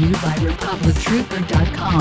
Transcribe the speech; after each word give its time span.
you 0.00 0.12
by 0.12 0.34
RepublicTrooper.com. 0.38 2.00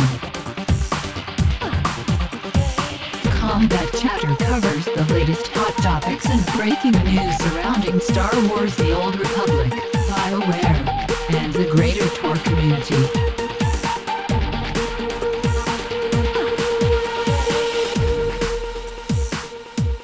Combat 3.38 3.94
Chatter 3.94 4.36
covers 4.46 4.86
the 4.86 5.06
latest 5.14 5.48
hot 5.50 5.76
topics 5.84 6.26
and 6.28 6.46
breaking 6.56 6.94
news 7.04 7.38
surrounding 7.40 8.00
Star 8.00 8.32
Wars 8.48 8.74
The 8.78 8.96
Old 8.98 9.20
Republic, 9.20 9.74
BioWare, 10.08 11.36
and 11.36 11.52
the 11.52 11.70
greater 11.72 12.08
Tor 12.16 12.38
community. 12.38 12.96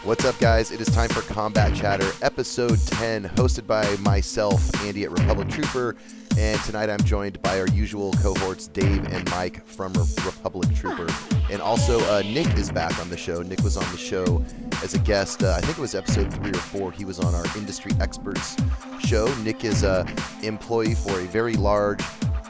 What's 0.03 0.25
up, 0.25 0.37
guys? 0.39 0.71
It 0.71 0.81
is 0.81 0.89
time 0.89 1.09
for 1.09 1.21
Combat 1.33 1.73
Chatter, 1.73 2.11
episode 2.21 2.79
10, 2.87 3.29
hosted 3.29 3.65
by 3.65 3.95
myself, 3.97 4.69
Andy 4.83 5.05
at 5.05 5.11
Republic 5.11 5.47
Trooper. 5.47 5.95
And 6.37 6.59
tonight 6.61 6.89
I'm 6.89 7.01
joined 7.03 7.41
by 7.41 7.59
our 7.59 7.67
usual 7.67 8.11
cohorts, 8.13 8.67
Dave 8.67 9.05
and 9.13 9.29
Mike 9.31 9.65
from 9.65 9.93
Republic 10.25 10.73
Trooper. 10.75 11.07
And 11.49 11.61
also, 11.61 11.99
uh, 12.11 12.21
Nick 12.23 12.47
is 12.57 12.71
back 12.71 12.99
on 12.99 13.09
the 13.09 13.17
show. 13.17 13.41
Nick 13.41 13.61
was 13.61 13.77
on 13.77 13.89
the 13.91 13.97
show 13.97 14.43
as 14.83 14.93
a 14.93 14.99
guest. 14.99 15.43
Uh, 15.43 15.53
I 15.57 15.61
think 15.61 15.77
it 15.77 15.81
was 15.81 15.95
episode 15.95 16.33
three 16.33 16.51
or 16.51 16.53
four. 16.55 16.91
He 16.91 17.05
was 17.05 17.19
on 17.19 17.33
our 17.33 17.45
Industry 17.57 17.91
Experts 18.01 18.57
show. 18.99 19.33
Nick 19.43 19.63
is 19.63 19.83
a 19.83 20.05
employee 20.43 20.95
for 20.95 21.19
a 21.19 21.25
very 21.25 21.53
large 21.53 22.01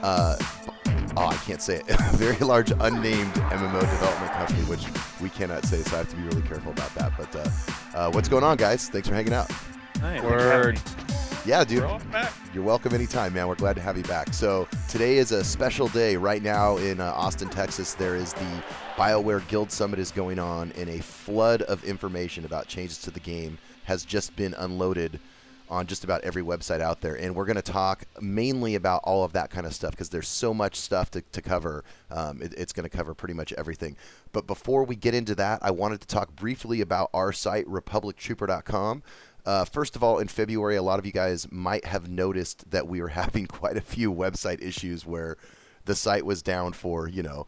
uh, 0.02 0.36
oh, 1.18 1.28
I 1.28 1.36
can't 1.38 1.62
say 1.62 1.76
it, 1.78 1.90
a 1.90 2.18
very 2.18 2.38
large 2.38 2.72
unnamed 2.72 3.34
MMO 3.34 3.80
development 3.80 4.32
company, 4.34 4.62
which 4.64 4.86
we 5.22 5.30
cannot 5.30 5.66
say, 5.66 5.82
so 5.82 5.96
I 5.96 6.00
have 6.00 6.10
to 6.10 6.16
be 6.16 6.24
really 6.24 6.42
careful 6.42 6.72
about 6.72 6.94
that. 6.96 7.14
But 7.18 7.36
uh, 7.36 7.98
uh, 7.98 8.12
what's 8.12 8.30
going 8.30 8.44
on, 8.44 8.58
guys? 8.58 8.90
Thanks 8.90 9.08
for 9.08 9.16
hanging 9.16 9.34
out. 9.34 9.52
Hi, 10.02 10.22
Word. 10.22 10.80
Yeah, 11.46 11.64
dude. 11.64 11.82
We're 11.82 11.88
all 11.88 12.00
back. 12.12 12.34
You're 12.56 12.64
welcome 12.64 12.94
anytime, 12.94 13.34
man. 13.34 13.48
We're 13.48 13.54
glad 13.56 13.76
to 13.76 13.82
have 13.82 13.98
you 13.98 14.04
back. 14.04 14.34
So 14.34 14.68
today 14.90 15.18
is 15.18 15.32
a 15.32 15.44
special 15.44 15.88
day. 15.90 16.18
Right 16.18 16.42
now 16.42 16.78
in 16.78 17.00
uh, 17.00 17.12
Austin, 17.16 17.50
Texas, 17.50 17.94
there 17.94 18.16
is 18.16 18.34
the 18.34 18.64
BioWare 18.96 19.48
Guild 19.48 19.72
Summit 19.72 20.00
is 20.00 20.10
going 20.10 20.40
on, 20.40 20.72
and 20.76 20.90
a 20.90 21.02
flood 21.04 21.62
of 21.64 21.84
information 21.84 22.46
about 22.46 22.68
changes 22.68 22.98
to 23.00 23.12
the 23.12 23.20
game 23.20 23.60
has 23.84 24.04
just 24.04 24.36
been 24.36 24.56
unloaded 24.56 25.20
on 25.70 25.86
just 25.86 26.04
about 26.04 26.22
every 26.24 26.42
website 26.42 26.82
out 26.82 27.02
there. 27.02 27.16
And 27.16 27.36
we're 27.36 27.46
going 27.46 27.56
to 27.58 27.62
talk 27.62 28.06
mainly 28.20 28.74
about 28.76 29.02
all 29.04 29.24
of 29.24 29.34
that 29.34 29.52
kind 29.52 29.68
of 29.68 29.74
stuff 29.74 29.92
because 29.92 30.10
there's 30.10 30.28
so 30.28 30.52
much 30.54 30.76
stuff 30.76 31.12
to, 31.12 31.22
to 31.32 31.42
cover. 31.44 31.84
Um, 32.10 32.42
it- 32.42 32.54
it's 32.58 32.74
going 32.74 32.90
to 32.90 32.96
cover 32.96 33.14
pretty 33.14 33.34
much 33.36 33.54
everything. 33.54 33.96
But 34.32 34.48
before 34.48 34.84
we 34.84 34.96
get 34.96 35.14
into 35.14 35.36
that, 35.36 35.60
I 35.62 35.70
wanted 35.72 36.02
to 36.02 36.08
talk 36.08 36.36
briefly 36.36 36.82
about 36.82 37.10
our 37.14 37.32
site, 37.32 37.68
republictrooper.com. 37.68 39.04
Uh, 39.46 39.64
first 39.64 39.96
of 39.96 40.04
all, 40.04 40.18
in 40.20 40.28
February, 40.28 40.76
a 40.76 40.82
lot 40.82 41.00
of 41.00 41.06
you 41.06 41.12
guys 41.12 41.52
might 41.52 41.86
have 41.86 42.10
noticed 42.10 42.70
that 42.72 42.88
we 42.88 43.02
were 43.02 43.08
having 43.24 43.46
quite 43.46 43.78
a 43.78 43.82
few 43.82 44.12
website 44.14 44.62
issues 44.62 45.06
where 45.06 45.38
the 45.86 45.96
site 45.96 46.26
was 46.26 46.42
down 46.42 46.74
for, 46.74 47.08
you 47.08 47.22
know, 47.22 47.46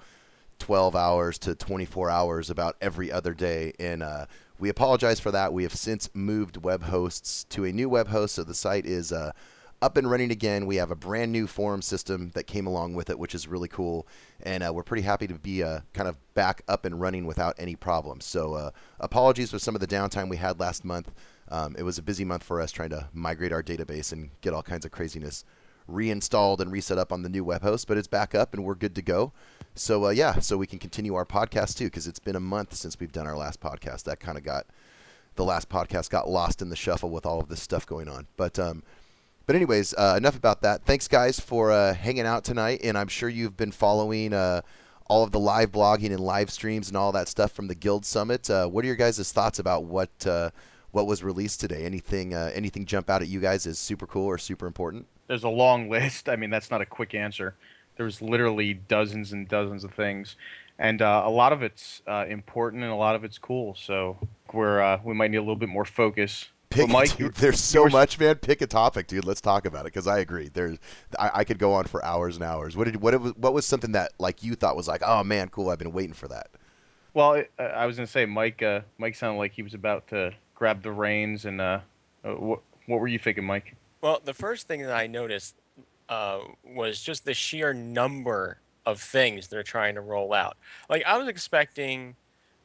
12 0.59 0.95
hours 0.95 1.38
to 1.40 1.56
24 1.56 2.09
hours 2.09 2.50
about 2.50 2.75
every 2.81 3.12
other 3.12 3.34
day. 3.34 3.73
And 3.80 4.02
uh, 4.02 4.25
we 4.59 4.70
apologize 4.70 5.20
for 5.20 5.31
that. 5.31 5.53
We 5.53 5.64
have 5.64 5.75
since 5.75 6.09
moved 6.14 6.58
web 6.58 6.84
hosts 6.84 7.44
to 7.45 7.66
a 7.66 7.72
new 7.72 7.90
web 7.90 8.08
host, 8.08 8.36
so 8.36 8.44
the 8.44 8.53
site 8.53 8.86
is 8.86 9.12
uh, 9.12 9.31
up 9.81 9.98
and 9.98 10.09
running 10.09 10.31
again. 10.31 10.66
We 10.66 10.78
have 10.78 10.91
a 10.91 10.96
brand 10.96 11.31
new 11.31 11.46
forum 11.46 11.81
system 11.81 12.31
that 12.34 12.46
came 12.46 12.66
along 12.66 12.96
with 12.96 13.09
it, 13.09 13.19
which 13.19 13.36
is 13.36 13.47
really 13.47 13.68
cool. 13.68 14.07
And 14.41 14.63
uh, 14.63 14.72
we're 14.74 14.84
pretty 14.84 15.03
happy 15.03 15.28
to 15.28 15.36
be 15.36 15.63
uh, 15.63 15.81
kind 15.94 16.09
of 16.09 16.18
back 16.34 16.63
up 16.68 16.86
and 16.86 17.00
running 17.00 17.25
without 17.25 17.56
any 17.57 17.75
problems. 17.75 18.25
So 18.25 18.53
uh, 18.53 18.72
apologies 19.00 19.52
for 19.52 19.59
some 19.59 19.75
of 19.75 19.81
the 19.81 19.88
downtime 19.88 20.30
we 20.30 20.38
had 20.38 20.59
last 20.59 20.84
month. 20.84 21.12
Um, 21.50 21.75
it 21.78 21.84
was 21.84 21.97
a 21.97 22.02
busy 22.02 22.25
month 22.25 22.44
for 22.44 22.62
us 22.62 22.72
trying 22.72 22.90
to 22.90 23.08
migrate 23.13 23.53
our 23.53 23.63
database 23.63 24.12
and 24.12 24.30
get 24.41 24.53
all 24.53 24.63
kinds 24.63 24.85
of 24.85 24.91
craziness 24.91 25.46
reinstalled 25.88 26.59
and 26.59 26.72
reset 26.72 26.97
up 26.97 27.12
on 27.12 27.24
the 27.24 27.30
new 27.30 27.44
web 27.44 27.62
host, 27.62 27.88
but 27.88 27.97
it's 27.97 28.08
back 28.08 28.35
up 28.35 28.53
and 28.53 28.63
we're 28.63 28.75
good 28.75 28.96
to 28.96 29.02
go. 29.02 29.31
So 29.75 30.07
uh, 30.07 30.09
yeah, 30.09 30.40
so 30.40 30.57
we 30.57 30.68
can 30.68 30.80
continue 30.80 31.16
our 31.16 31.25
podcast 31.25 31.78
too 31.78 31.86
because 31.86 32.07
it's 32.07 32.19
been 32.19 32.36
a 32.36 32.41
month 32.41 32.74
since 32.74 33.00
we've 33.00 33.12
done 33.12 33.28
our 33.28 33.38
last 33.38 33.59
podcast. 33.59 34.03
That 34.03 34.19
kind 34.19 34.38
of 34.38 34.44
got 34.44 34.66
the 35.36 35.46
last 35.46 35.69
podcast 35.69 36.09
got 36.09 36.30
lost 36.30 36.62
in 36.62 36.69
the 36.69 36.75
shuffle 36.75 37.09
with 37.09 37.25
all 37.25 37.40
of 37.40 37.47
this 37.47 37.62
stuff 37.62 37.86
going 37.86 38.09
on. 38.09 38.28
But 38.36 38.59
um, 38.59 38.84
but 39.46 39.56
anyways, 39.56 39.94
uh, 39.97 40.16
enough 40.18 40.36
about 40.36 40.62
that. 40.63 40.84
Thanks 40.84 41.07
guys 41.07 41.40
for 41.40 41.72
uh, 41.72 41.94
hanging 41.94 42.25
out 42.25 42.44
tonight, 42.44 42.81
and 42.84 42.97
I'm 42.97 43.07
sure 43.07 43.30
you've 43.30 43.56
been 43.56 43.72
following. 43.72 44.34
Uh, 44.34 44.62
all 45.09 45.24
of 45.24 45.31
the 45.31 45.40
live 45.40 45.72
blogging 45.72 46.12
and 46.12 46.19
live 46.19 46.50
streams 46.50 46.90
and 46.90 46.97
all 46.97 47.13
that 47.13 47.30
stuff 47.30 47.53
from 47.53 47.68
the 47.68 47.75
Guild 47.75 48.06
Summit. 48.06 48.50
Uh, 48.50 48.68
what 48.68 48.84
are 48.84 48.88
your 48.88 48.97
guys' 48.97 49.31
thoughts 49.31 49.57
about 49.57 49.86
what 49.86 50.09
uh, 50.28 50.50
what 50.97 51.06
was 51.06 51.24
released 51.24 51.59
today? 51.59 51.85
Anything 51.85 52.34
uh, 52.34 52.50
anything 52.56 52.84
jump 52.85 53.08
out 53.08 53.22
at 53.22 53.28
you 53.28 53.40
guys 53.40 53.68
as 53.68 53.78
super 53.78 54.08
cool 54.08 54.25
or 54.25 54.40
super 54.40 54.66
important? 54.66 55.06
There's 55.28 55.44
a 55.44 55.50
long 55.50 55.90
list. 55.96 56.28
I 56.28 56.35
mean, 56.35 56.50
that's 56.50 56.72
not 56.72 56.81
a 56.81 56.85
quick 56.88 57.13
answer. 57.13 57.56
There's 57.97 58.19
literally 58.19 58.74
dozens 58.74 59.31
and 59.31 59.47
dozens 59.47 59.84
of 59.84 59.94
things, 59.94 60.36
and 60.80 61.02
uh, 61.03 61.22
a 61.24 61.30
lot 61.30 61.53
of 61.53 61.62
it's 61.62 62.02
uh, 62.07 62.25
important 62.28 62.81
and 62.81 62.91
a 62.91 62.96
lot 62.96 63.16
of 63.16 63.24
it's 63.24 63.38
cool. 63.38 63.75
So 63.75 64.18
we're 64.52 64.81
uh, 64.81 65.00
we 65.03 65.13
might 65.13 65.30
need 65.30 65.38
a 65.38 65.41
little 65.41 65.56
bit 65.56 65.69
more 65.69 65.86
focus. 65.86 66.47
Pick, 66.72 66.90
Mike, 66.90 67.16
dude, 67.16 67.36
there's 67.36 67.62
so 67.62 67.86
much, 67.88 68.19
man. 68.19 68.36
Pick 68.36 68.62
a 68.62 68.68
topic, 68.68 69.06
dude. 69.07 69.24
Let's 69.24 69.40
talk 69.40 69.66
about 69.66 69.81
it 69.81 69.94
because 69.94 70.06
I 70.07 70.19
agree. 70.19 70.50
There's, 70.53 70.78
I, 71.18 71.31
I 71.36 71.44
could 71.46 71.59
go 71.59 71.74
on 71.74 71.86
for 71.86 72.03
hours 72.03 72.36
and 72.36 72.44
hours. 72.44 72.75
What 72.75 72.86
did, 72.86 72.97
what, 73.02 73.19
was- 73.22 73.36
what 73.38 73.53
was 73.53 73.66
something 73.66 73.94
that 73.94 74.12
like 74.19 74.44
you 74.44 74.53
thought 74.56 74.75
was 74.75 74.86
like, 74.88 75.02
oh 75.06 75.24
man, 75.24 75.47
cool. 75.50 75.69
I've 75.69 75.80
been 75.80 75.94
waiting 75.94 76.13
for 76.13 76.28
that. 76.28 76.47
Well, 77.13 77.41
I- 77.57 77.63
I 77.63 77.86
was 77.86 77.96
gonna 77.96 78.06
say 78.07 78.25
Mike. 78.25 78.62
Uh, 78.62 78.81
Mike 78.97 79.16
sounded 79.16 79.38
like 79.40 79.53
he 79.53 79.62
was 79.63 79.74
about 79.75 80.07
to 80.09 80.34
grab 80.57 80.81
the 80.84 80.91
reins. 80.91 81.45
And 81.45 81.62
uh, 81.62 81.79
uh, 82.25 82.31
what 82.31 82.62
what 82.88 83.00
were 83.00 83.07
you 83.07 83.19
thinking, 83.19 83.45
Mike? 83.45 83.75
Well, 84.01 84.22
the 84.23 84.34
first 84.34 84.68
thing 84.68 84.81
that 84.81 84.95
I 84.95 85.07
noticed 85.07 85.56
uh, 86.09 86.40
was 86.63 87.01
just 87.01 87.25
the 87.25 87.34
sheer 87.34 87.73
number 87.73 88.59
of 88.85 89.01
things 89.01 89.47
they're 89.47 89.63
trying 89.63 89.95
to 89.95 90.01
roll 90.01 90.34
out. 90.34 90.57
Like 90.90 91.03
I 91.06 91.18
was 91.18 91.28
expecting, 91.28 92.16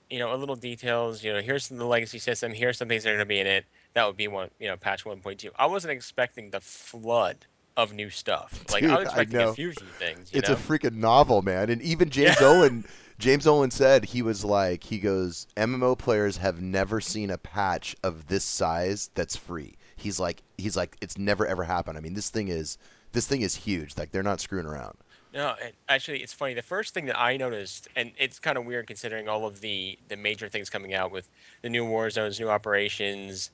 you 0.09 0.19
know, 0.19 0.35
a 0.35 0.37
little 0.37 0.57
details. 0.57 1.25
You 1.25 1.33
know, 1.33 1.41
here's 1.41 1.69
the 1.69 1.85
legacy 1.85 2.19
system. 2.19 2.53
Here's 2.53 2.79
some 2.79 2.89
things 2.89 3.03
that 3.05 3.11
are 3.11 3.15
going 3.15 3.27
to 3.27 3.29
be 3.29 3.41
in 3.41 3.47
it. 3.47 3.65
That 3.95 4.07
would 4.07 4.17
be 4.17 4.29
one, 4.29 4.51
you 4.59 4.69
know, 4.69 4.77
patch 4.77 5.05
1.2. 5.05 5.51
I 5.59 5.67
wasn't 5.67 5.93
expecting 5.93 6.51
the 6.51 6.61
flood 6.61 7.47
of 7.77 7.93
new 7.93 8.11
stuff. 8.11 8.65
Like 8.71 8.83
Dude, 8.83 8.91
I 8.91 8.95
I 8.95 8.99
was 8.99 9.09
expecting 9.09 9.39
know. 9.39 9.49
a 9.51 9.55
few 9.55 9.73
few 9.73 9.87
things. 9.99 10.33
You 10.33 10.39
it's 10.39 10.49
know? 10.49 10.55
a 10.55 10.59
freaking 10.59 10.95
novel, 10.97 11.43
man. 11.43 11.71
And 11.71 11.83
even 11.83 12.09
James 12.11 12.37
Yeah. 12.41 12.47
James 13.19 13.47
Ohlen 13.47 13.73
said 13.73 14.07
he 14.07 14.23
was 14.23 14.45
like, 14.45 14.85
he 14.85 14.99
goes, 14.99 15.47
MMO 15.57 15.97
players 15.97 16.39
have 16.39 16.61
never 16.61 17.01
seen 17.01 17.31
a 17.31 17.39
patch 17.39 17.95
of 18.03 18.29
this 18.29 18.45
size 18.45 19.11
that's 19.15 19.37
free. 19.37 19.77
He's 19.97 20.19
like, 20.19 20.43
he's 20.59 20.77
like, 20.77 20.97
it's 21.01 21.19
never 21.19 21.47
ever 21.47 21.65
happened. 21.65 21.97
I 21.97 22.01
mean, 22.01 22.15
this 22.15 22.31
thing 22.31 22.49
is, 22.49 22.79
this 23.13 23.27
thing 23.27 23.43
is 23.43 23.55
huge. 23.57 23.97
Like 23.97 24.11
they're 24.11 24.23
not 24.23 24.41
screwing 24.41 24.67
around. 24.67 24.99
No, 25.35 25.55
actually, 25.89 26.23
it's 26.23 26.33
funny. 26.33 26.53
The 26.53 26.63
first 26.63 26.93
thing 26.93 27.07
that 27.07 27.19
I 27.19 27.39
noticed, 27.39 27.89
and 27.97 28.13
it's 28.19 28.39
kind 28.39 28.59
of 28.59 28.67
weird 28.67 28.87
considering 28.87 29.29
all 29.29 29.47
of 29.47 29.61
the 29.61 29.99
the 30.09 30.17
major 30.17 30.49
things 30.49 30.69
coming 30.69 30.93
out 30.93 31.11
with 31.11 31.29
the 31.63 31.71
new 31.71 31.87
war 31.87 32.11
zones, 32.11 32.39
new 32.39 32.51
operations, 32.51 33.51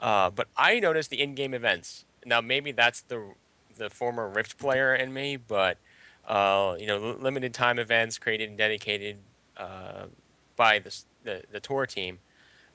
uh, 0.00 0.28
but 0.30 0.48
I 0.56 0.78
noticed 0.78 1.08
the 1.10 1.20
in-game 1.20 1.54
events. 1.54 2.04
Now, 2.26 2.40
maybe 2.40 2.72
that's 2.72 3.00
the 3.00 3.34
the 3.76 3.88
former 3.88 4.28
Rift 4.28 4.58
player 4.58 4.94
in 4.94 5.14
me, 5.14 5.36
but 5.36 5.78
uh, 6.26 6.76
you 6.78 6.86
know, 6.86 7.02
l- 7.02 7.16
limited 7.18 7.52
time 7.54 7.78
events 7.78 8.18
created 8.18 8.48
and 8.48 8.58
dedicated 8.58 9.18
uh, 9.56 10.06
by 10.56 10.78
the, 10.78 10.96
the 11.24 11.42
the 11.50 11.60
TOR 11.60 11.86
team. 11.86 12.18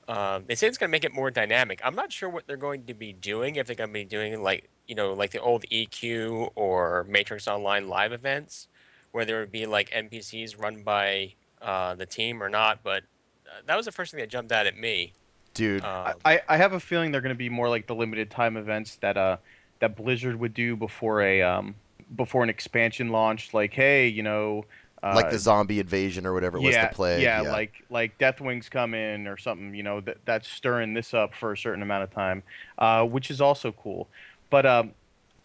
Um, 0.08 0.44
they 0.46 0.54
say 0.54 0.66
it's 0.66 0.78
going 0.78 0.88
to 0.88 0.92
make 0.92 1.04
it 1.04 1.12
more 1.12 1.30
dynamic. 1.30 1.80
I'm 1.84 1.94
not 1.94 2.10
sure 2.12 2.30
what 2.30 2.46
they're 2.46 2.56
going 2.56 2.86
to 2.86 2.94
be 2.94 3.12
doing. 3.12 3.56
If 3.56 3.66
they're 3.66 3.76
going 3.76 3.90
to 3.90 3.94
be 3.94 4.04
doing 4.04 4.42
like 4.42 4.68
you 4.86 4.94
know 4.94 5.12
like 5.12 5.30
the 5.32 5.40
old 5.40 5.64
EQ 5.70 6.50
or 6.54 7.04
Matrix 7.08 7.46
Online 7.46 7.88
live 7.88 8.12
events, 8.12 8.68
where 9.12 9.24
there 9.24 9.40
would 9.40 9.52
be 9.52 9.66
like 9.66 9.90
NPCs 9.90 10.60
run 10.60 10.82
by 10.82 11.34
uh, 11.60 11.94
the 11.94 12.06
team 12.06 12.42
or 12.42 12.48
not. 12.48 12.82
But 12.82 13.02
uh, 13.46 13.60
that 13.66 13.76
was 13.76 13.86
the 13.86 13.92
first 13.92 14.12
thing 14.12 14.20
that 14.20 14.30
jumped 14.30 14.52
out 14.52 14.66
at 14.66 14.76
me. 14.76 15.12
Dude, 15.54 15.82
Um, 15.82 16.14
I, 16.24 16.40
I 16.48 16.56
have 16.56 16.72
a 16.72 16.80
feeling 16.80 17.10
they're 17.10 17.20
going 17.20 17.34
to 17.34 17.38
be 17.38 17.48
more 17.48 17.68
like 17.68 17.86
the 17.86 17.94
limited 17.94 18.30
time 18.30 18.56
events 18.56 18.96
that 18.96 19.16
uh 19.16 19.38
that 19.80 19.96
Blizzard 19.96 20.38
would 20.38 20.54
do 20.54 20.76
before 20.76 21.20
a 21.22 21.42
um 21.42 21.74
before 22.14 22.42
an 22.42 22.50
expansion 22.50 23.10
launched. 23.10 23.54
Like, 23.54 23.72
hey, 23.72 24.08
you 24.08 24.22
know, 24.22 24.64
uh, 25.02 25.12
like 25.14 25.30
the 25.30 25.38
zombie 25.38 25.80
invasion 25.80 26.26
or 26.26 26.34
whatever 26.34 26.58
it 26.58 26.62
was 26.62 26.74
yeah, 26.74 26.88
to 26.88 26.94
play. 26.94 27.22
Yeah, 27.22 27.42
like 27.42 27.84
like 27.90 28.18
Deathwings 28.18 28.70
come 28.70 28.94
in 28.94 29.26
or 29.26 29.36
something. 29.36 29.74
You 29.74 29.82
know 29.82 30.00
that 30.00 30.18
that's 30.24 30.48
stirring 30.48 30.94
this 30.94 31.14
up 31.14 31.34
for 31.34 31.52
a 31.52 31.56
certain 31.56 31.82
amount 31.82 32.04
of 32.04 32.10
time, 32.10 32.42
uh, 32.78 33.04
which 33.04 33.30
is 33.30 33.40
also 33.40 33.72
cool. 33.72 34.08
But 34.50 34.66
um, 34.66 34.92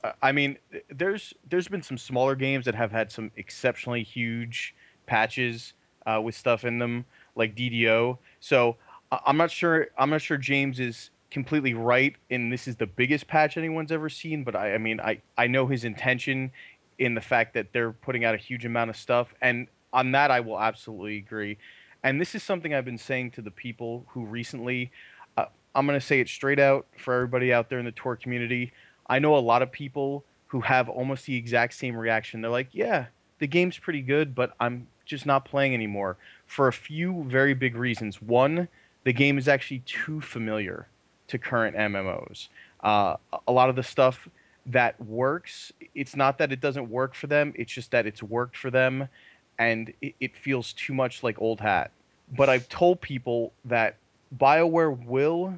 I- 0.04 0.14
I 0.22 0.32
mean, 0.32 0.58
there's 0.90 1.34
there's 1.50 1.68
been 1.68 1.84
some 1.84 1.98
smaller 1.98 2.36
games 2.36 2.66
that 2.66 2.76
have 2.76 2.92
had 2.92 3.12
some 3.12 3.32
exceptionally 3.36 4.04
huge 4.04 4.76
patches 5.06 5.74
uh, 6.06 6.20
with 6.22 6.36
stuff 6.36 6.66
in 6.66 6.80
them, 6.80 7.06
like 7.36 7.56
DDO. 7.56 8.18
So 8.40 8.78
I'm 9.26 9.38
not 9.38 9.52
sure. 9.52 9.88
I'm 9.98 10.10
not 10.10 10.22
sure 10.22 10.38
James 10.38 10.80
is 10.80 11.12
completely 11.34 11.74
right 11.74 12.16
and 12.30 12.54
this 12.54 12.68
is 12.68 12.76
the 12.76 12.86
biggest 12.86 13.28
patch 13.28 13.58
anyone's 13.58 13.92
ever 13.92 14.08
seen. 14.08 14.44
But 14.44 14.56
I, 14.56 14.76
I 14.76 14.78
mean, 14.78 15.02
I 15.02 15.22
I 15.38 15.48
know 15.48 15.68
his 15.68 15.84
intention 15.84 16.52
in 17.00 17.16
the 17.16 17.22
fact 17.22 17.56
that 17.56 17.74
they're 17.74 17.92
putting 17.92 18.24
out 18.24 18.36
a 18.36 18.38
huge 18.38 18.64
amount 18.64 18.92
of 18.92 18.96
stuff, 18.96 19.34
and 19.42 19.68
on 19.92 20.12
that 20.12 20.32
I 20.32 20.40
will 20.40 20.60
absolutely 20.60 21.18
agree. 21.18 21.58
And 22.04 22.22
this 22.22 22.36
is 22.36 22.44
something 22.44 22.74
I've 22.74 22.86
been 22.86 22.98
saying 22.98 23.32
to 23.32 23.42
the 23.42 23.52
people 23.52 24.06
who 24.10 24.24
recently. 24.26 24.92
Uh, 25.36 25.46
I'm 25.76 25.86
gonna 25.88 26.00
say 26.00 26.20
it 26.20 26.30
straight 26.30 26.60
out 26.60 26.86
for 26.98 27.16
everybody 27.16 27.52
out 27.52 27.70
there 27.70 27.80
in 27.80 27.86
the 27.86 27.92
TOR 27.92 28.16
community. 28.16 28.72
I 29.08 29.20
know 29.20 29.36
a 29.36 29.40
lot 29.40 29.62
of 29.62 29.72
people 29.72 30.24
who 30.48 30.62
have 30.62 30.88
almost 30.88 31.26
the 31.26 31.36
exact 31.36 31.74
same 31.74 31.96
reaction. 31.96 32.42
They're 32.42 32.52
like, 32.52 32.70
"Yeah, 32.72 33.08
the 33.40 33.48
game's 33.48 33.80
pretty 33.80 34.02
good, 34.02 34.36
but 34.36 34.54
I'm 34.60 34.88
just 35.04 35.26
not 35.26 35.46
playing 35.46 35.74
anymore." 35.74 36.18
For 36.46 36.68
a 36.68 36.74
few 36.74 37.24
very 37.24 37.56
big 37.56 37.76
reasons. 37.76 38.22
One, 38.22 38.68
the 39.04 39.14
game 39.14 39.40
is 39.40 39.48
actually 39.48 39.80
too 39.80 40.22
familiar 40.22 40.88
to 41.34 41.40
current 41.40 41.76
MMOs. 41.76 42.48
Uh, 42.82 43.16
a 43.48 43.52
lot 43.52 43.70
of 43.70 43.76
the 43.76 43.84
stuff 43.84 44.30
that 44.68 45.00
works, 45.04 45.74
it's 45.96 46.16
not 46.16 46.38
that 46.38 46.52
it 46.52 46.62
doesn't 46.62 46.90
work 46.90 47.16
for 47.16 47.28
them. 47.28 47.54
It's 47.56 47.74
just 47.74 47.92
that 47.92 48.06
it's 48.06 48.24
worked 48.24 48.56
for 48.56 48.70
them, 48.70 49.10
and 49.58 49.92
it, 50.02 50.16
it 50.20 50.38
feels 50.38 50.74
too 50.74 50.94
much 50.94 51.24
like 51.24 51.42
old 51.42 51.60
hat. 51.60 51.92
But 52.32 52.50
I've 52.50 52.70
told 52.70 53.02
people 53.02 53.52
that 53.66 53.96
BioWare 54.38 55.06
will 55.06 55.56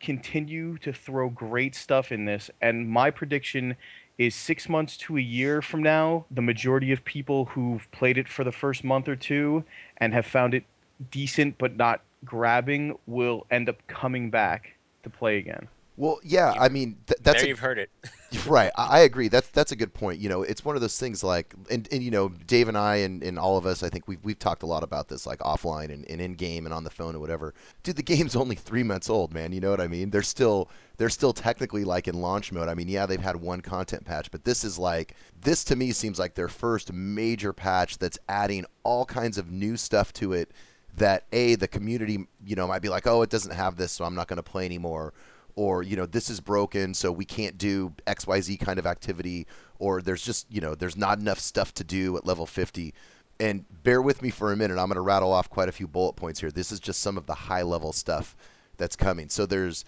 continue 0.00 0.78
to 0.78 0.92
throw 0.92 1.28
great 1.28 1.74
stuff 1.74 2.10
in 2.10 2.24
this, 2.24 2.50
and 2.60 2.88
my 2.88 3.10
prediction 3.10 3.76
is 4.16 4.34
six 4.34 4.68
months 4.68 4.96
to 4.96 5.16
a 5.16 5.20
year 5.20 5.62
from 5.62 5.82
now, 5.82 6.24
the 6.30 6.42
majority 6.42 6.90
of 6.90 7.04
people 7.04 7.44
who've 7.44 7.88
played 7.92 8.18
it 8.18 8.28
for 8.28 8.44
the 8.44 8.50
first 8.50 8.82
month 8.82 9.08
or 9.08 9.14
two 9.14 9.62
and 9.98 10.12
have 10.12 10.26
found 10.26 10.54
it 10.54 10.64
decent 11.10 11.56
but 11.58 11.76
not 11.76 12.00
grabbing 12.24 12.98
will 13.06 13.46
end 13.50 13.68
up 13.68 13.76
coming 13.86 14.30
back 14.30 14.77
to 15.02 15.10
play 15.10 15.38
again. 15.38 15.68
Well, 15.98 16.20
yeah, 16.22 16.54
I 16.56 16.68
mean 16.68 16.96
th- 17.08 17.18
that's 17.22 17.38
there 17.38 17.46
a, 17.46 17.48
you've 17.48 17.58
heard 17.58 17.76
it. 17.76 17.90
right. 18.46 18.70
I, 18.76 18.86
I 18.86 19.00
agree. 19.00 19.26
That's 19.26 19.48
that's 19.48 19.72
a 19.72 19.76
good 19.76 19.92
point. 19.92 20.20
You 20.20 20.28
know, 20.28 20.42
it's 20.44 20.64
one 20.64 20.76
of 20.76 20.80
those 20.80 20.96
things 20.96 21.24
like, 21.24 21.52
and, 21.72 21.88
and 21.90 22.04
you 22.04 22.12
know, 22.12 22.28
Dave 22.28 22.68
and 22.68 22.78
I 22.78 22.96
and, 22.96 23.20
and 23.24 23.36
all 23.36 23.56
of 23.56 23.66
us, 23.66 23.82
I 23.82 23.88
think 23.88 24.06
we've 24.06 24.22
we've 24.22 24.38
talked 24.38 24.62
a 24.62 24.66
lot 24.66 24.84
about 24.84 25.08
this, 25.08 25.26
like 25.26 25.40
offline 25.40 25.92
and, 25.92 26.08
and 26.08 26.20
in 26.20 26.34
game 26.34 26.66
and 26.66 26.72
on 26.72 26.84
the 26.84 26.90
phone 26.90 27.16
or 27.16 27.18
whatever. 27.18 27.52
Dude, 27.82 27.96
the 27.96 28.04
game's 28.04 28.36
only 28.36 28.54
three 28.54 28.84
months 28.84 29.10
old, 29.10 29.34
man. 29.34 29.50
You 29.50 29.60
know 29.60 29.70
what 29.70 29.80
I 29.80 29.88
mean? 29.88 30.10
They're 30.10 30.22
still 30.22 30.70
they're 30.98 31.10
still 31.10 31.32
technically 31.32 31.82
like 31.82 32.06
in 32.06 32.20
launch 32.20 32.52
mode. 32.52 32.68
I 32.68 32.74
mean, 32.74 32.86
yeah, 32.86 33.04
they've 33.04 33.20
had 33.20 33.34
one 33.34 33.60
content 33.60 34.04
patch, 34.04 34.30
but 34.30 34.44
this 34.44 34.62
is 34.62 34.78
like 34.78 35.16
this 35.40 35.64
to 35.64 35.74
me 35.74 35.90
seems 35.90 36.20
like 36.20 36.36
their 36.36 36.46
first 36.46 36.92
major 36.92 37.52
patch 37.52 37.98
that's 37.98 38.20
adding 38.28 38.66
all 38.84 39.04
kinds 39.04 39.36
of 39.36 39.50
new 39.50 39.76
stuff 39.76 40.12
to 40.12 40.32
it. 40.32 40.52
That 40.98 41.24
a 41.32 41.54
the 41.54 41.68
community, 41.68 42.26
you 42.44 42.56
know, 42.56 42.66
might 42.66 42.82
be 42.82 42.88
like, 42.88 43.06
oh, 43.06 43.22
it 43.22 43.30
doesn't 43.30 43.54
have 43.54 43.76
this, 43.76 43.92
so 43.92 44.04
I'm 44.04 44.14
not 44.14 44.28
going 44.28 44.38
to 44.38 44.42
play 44.42 44.64
anymore 44.64 45.12
or 45.54 45.82
you 45.82 45.96
know 45.96 46.06
this 46.06 46.30
is 46.30 46.38
broken 46.38 46.94
so 46.94 47.10
we 47.10 47.24
can't 47.24 47.58
do 47.58 47.92
xyz 48.06 48.60
kind 48.60 48.78
of 48.78 48.86
activity 48.86 49.44
or 49.80 50.00
there's 50.00 50.22
just 50.22 50.46
you 50.48 50.60
know 50.60 50.72
there's 50.76 50.96
not 50.96 51.18
enough 51.18 51.40
stuff 51.40 51.74
to 51.74 51.82
do 51.82 52.16
at 52.16 52.24
level 52.24 52.46
50 52.46 52.94
and 53.40 53.64
bear 53.82 54.00
with 54.00 54.22
me 54.22 54.30
for 54.30 54.52
a 54.52 54.56
minute 54.56 54.78
i'm 54.78 54.86
going 54.86 54.94
to 54.94 55.00
rattle 55.00 55.32
off 55.32 55.50
quite 55.50 55.68
a 55.68 55.72
few 55.72 55.88
bullet 55.88 56.12
points 56.12 56.38
here 56.38 56.52
this 56.52 56.70
is 56.70 56.78
just 56.78 57.00
some 57.00 57.16
of 57.18 57.26
the 57.26 57.34
high 57.34 57.62
level 57.62 57.92
stuff 57.92 58.36
that's 58.76 58.94
coming 58.94 59.28
so 59.28 59.46
there's 59.46 59.84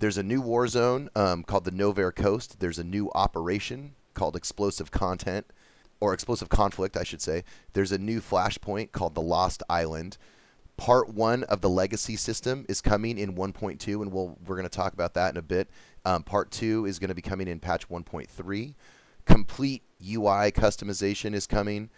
there's 0.00 0.16
a 0.16 0.22
new 0.22 0.40
war 0.40 0.66
zone 0.66 1.10
um, 1.14 1.44
called 1.44 1.64
the 1.64 1.70
Novare 1.70 2.14
Coast. 2.14 2.58
There's 2.58 2.78
a 2.78 2.84
new 2.84 3.10
operation 3.14 3.92
called 4.14 4.34
Explosive 4.34 4.90
Content, 4.90 5.46
or 6.00 6.14
Explosive 6.14 6.48
Conflict, 6.48 6.96
I 6.96 7.04
should 7.04 7.20
say. 7.20 7.44
There's 7.74 7.92
a 7.92 7.98
new 7.98 8.22
flashpoint 8.22 8.92
called 8.92 9.14
the 9.14 9.20
Lost 9.20 9.62
Island 9.68 10.16
part 10.80 11.10
one 11.10 11.44
of 11.44 11.60
the 11.60 11.68
legacy 11.68 12.16
system 12.16 12.64
is 12.66 12.80
coming 12.80 13.18
in 13.18 13.34
1.2, 13.34 13.86
and 14.00 14.10
we'll 14.10 14.38
we're 14.46 14.56
going 14.56 14.62
to 14.62 14.74
talk 14.74 14.94
about 14.94 15.12
that 15.12 15.30
in 15.30 15.36
a 15.36 15.42
bit. 15.42 15.68
Um, 16.06 16.22
part 16.22 16.50
two 16.50 16.86
is 16.86 16.98
going 16.98 17.08
to 17.08 17.14
be 17.14 17.20
coming 17.20 17.48
in 17.48 17.60
patch 17.60 17.86
1.3. 17.90 18.74
Complete 19.26 19.82
UI 20.02 20.50
customization 20.50 21.34
is 21.34 21.46
coming. 21.46 21.90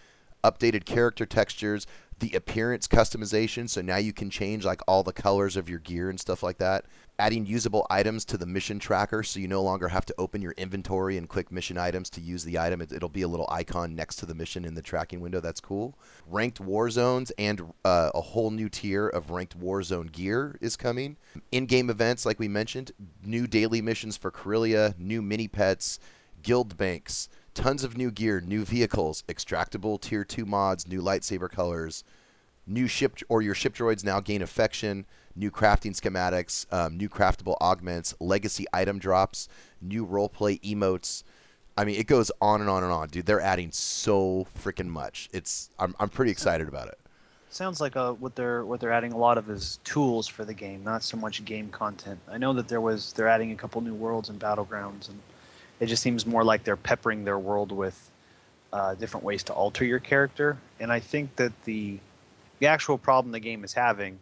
Updated 0.43 0.85
character 0.85 1.25
textures, 1.25 1.87
the 2.23 2.37
appearance 2.37 2.89
customization, 2.89 3.69
so 3.69 3.83
now 3.83 3.99
you 3.99 4.13
can 4.13 4.31
change 4.31 4.65
like 4.65 4.81
all 4.89 5.03
the 5.03 5.13
colors 5.13 5.57
of 5.57 5.69
your 5.69 5.81
gear 5.81 6.09
and 6.09 6.19
stuff 6.19 6.43
like 6.43 6.59
that 6.59 6.85
adding 7.19 7.47
usable 7.47 7.87
items 7.91 8.25
to 8.25 8.37
the 8.37 8.47
mission 8.47 8.81
tracker 8.81 9.23
so 9.23 9.39
you 9.39 9.47
no 9.47 9.63
longer 9.63 9.87
have 9.87 10.05
to 10.05 10.15
open 10.19 10.43
your 10.43 10.53
inventory 10.53 11.17
and 11.17 11.29
click 11.29 11.53
mission 11.53 11.79
items 11.79 12.11
to 12.11 12.21
use 12.21 12.43
the 12.43 12.59
item. 12.59 12.81
It, 12.81 13.01
will 13.01 13.09
be 13.09 13.23
a 13.23 13.29
little 13.29 13.49
icon 13.51 13.95
next 13.95 14.17
to 14.17 14.27
the 14.27 14.35
mission 14.35 14.65
in 14.65 14.75
the 14.75 14.83
tracking 14.83 15.21
window. 15.21 15.41
That's 15.41 15.61
cool. 15.61 15.97
Ranked 16.27 16.59
war 16.59 16.91
zones 16.91 17.31
and 17.39 17.73
uh, 17.85 18.11
a 18.15 18.21
whole 18.21 18.51
new 18.51 18.69
tier 18.69 19.09
of 19.09 19.31
ranked 19.31 19.55
war 19.55 19.83
zone 19.83 20.07
gear 20.07 20.57
is 20.61 20.75
coming. 20.75 21.17
In 21.53 21.67
game 21.67 21.91
events, 21.91 22.27
like 22.27 22.41
we 22.41 22.49
mentioned, 22.49 22.93
new 23.25 23.47
daily 23.47 23.83
missions 23.83 24.17
for 24.17 24.31
Corellia, 24.31 24.95
new 24.99 25.23
mini 25.23 25.49
pets, 25.49 26.01
guild 26.43 26.77
banks, 26.77 27.29
tons 27.55 27.85
of 27.85 27.97
new 27.97 28.11
gear, 28.11 28.41
new 28.41 28.65
vehicles, 28.65 29.25
extractable 29.29 30.01
tier 30.01 30.25
2 30.25 30.45
mods, 30.45 30.87
new 30.87 31.03
lightsaber 31.03 31.51
colors, 31.51 32.05
new 32.67 32.87
ship 32.87 33.19
or 33.29 33.43
your 33.43 33.55
ship 33.55 33.75
droids 33.75 34.05
now 34.05 34.21
gain 34.21 34.43
affection 34.43 35.05
new 35.37 35.51
crafting 35.51 35.99
schematics, 35.99 36.71
um, 36.73 36.97
new 36.97 37.09
craftable 37.09 37.57
augments, 37.61 38.15
legacy 38.21 38.67
item 38.73 38.99
drops, 38.99 39.49
new 39.81 40.07
roleplay 40.07 40.61
emotes. 40.61 41.23
I 41.77 41.85
mean, 41.85 41.99
it 41.99 42.07
goes 42.07 42.31
on 42.41 42.61
and 42.61 42.69
on 42.69 42.83
and 42.85 42.93
on, 42.93 43.09
dude. 43.09 43.27
They're 43.27 43.41
adding 43.41 43.71
so 43.73 44.47
freaking 44.59 44.89
much. 44.89 45.29
It's 45.33 45.71
I'm 45.79 45.95
I'm 45.99 46.09
pretty 46.09 46.31
excited 46.31 46.69
about 46.69 46.89
it. 46.89 46.99
Sounds 47.49 47.81
like 47.81 47.97
uh, 47.97 48.13
what 48.13 48.35
they're 48.35 48.65
what 48.65 48.81
they're 48.81 48.93
adding 48.93 49.13
a 49.13 49.17
lot 49.17 49.39
of 49.39 49.49
is 49.51 49.79
tools 49.85 50.27
for 50.29 50.45
the 50.45 50.55
game, 50.55 50.85
not 50.85 51.03
so 51.03 51.17
much 51.17 51.45
game 51.45 51.71
content. 51.71 52.19
I 52.31 52.39
know 52.39 52.53
that 52.55 52.69
there 52.69 52.81
was 52.81 53.13
they're 53.15 53.29
adding 53.29 53.53
a 53.53 53.57
couple 53.57 53.81
new 53.81 53.95
worlds 53.95 54.29
and 54.29 54.39
battlegrounds, 54.39 55.09
and 55.09 55.19
it 55.83 55.87
just 55.87 56.01
seems 56.01 56.25
more 56.25 56.45
like 56.45 56.63
they're 56.63 56.77
peppering 56.77 57.25
their 57.25 57.41
world 57.41 57.73
with 57.73 58.11
uh, 58.73 58.95
different 58.95 59.25
ways 59.25 59.43
to 59.43 59.53
alter 59.53 59.85
your 59.85 59.99
character. 59.99 60.57
And 60.79 60.93
I 60.93 61.01
think 61.01 61.35
that 61.37 61.53
the 61.65 61.99
the 62.61 62.69
actual 62.69 62.97
problem 62.97 63.33
the 63.33 63.41
game 63.41 63.65
is 63.65 63.73
having 63.73 64.21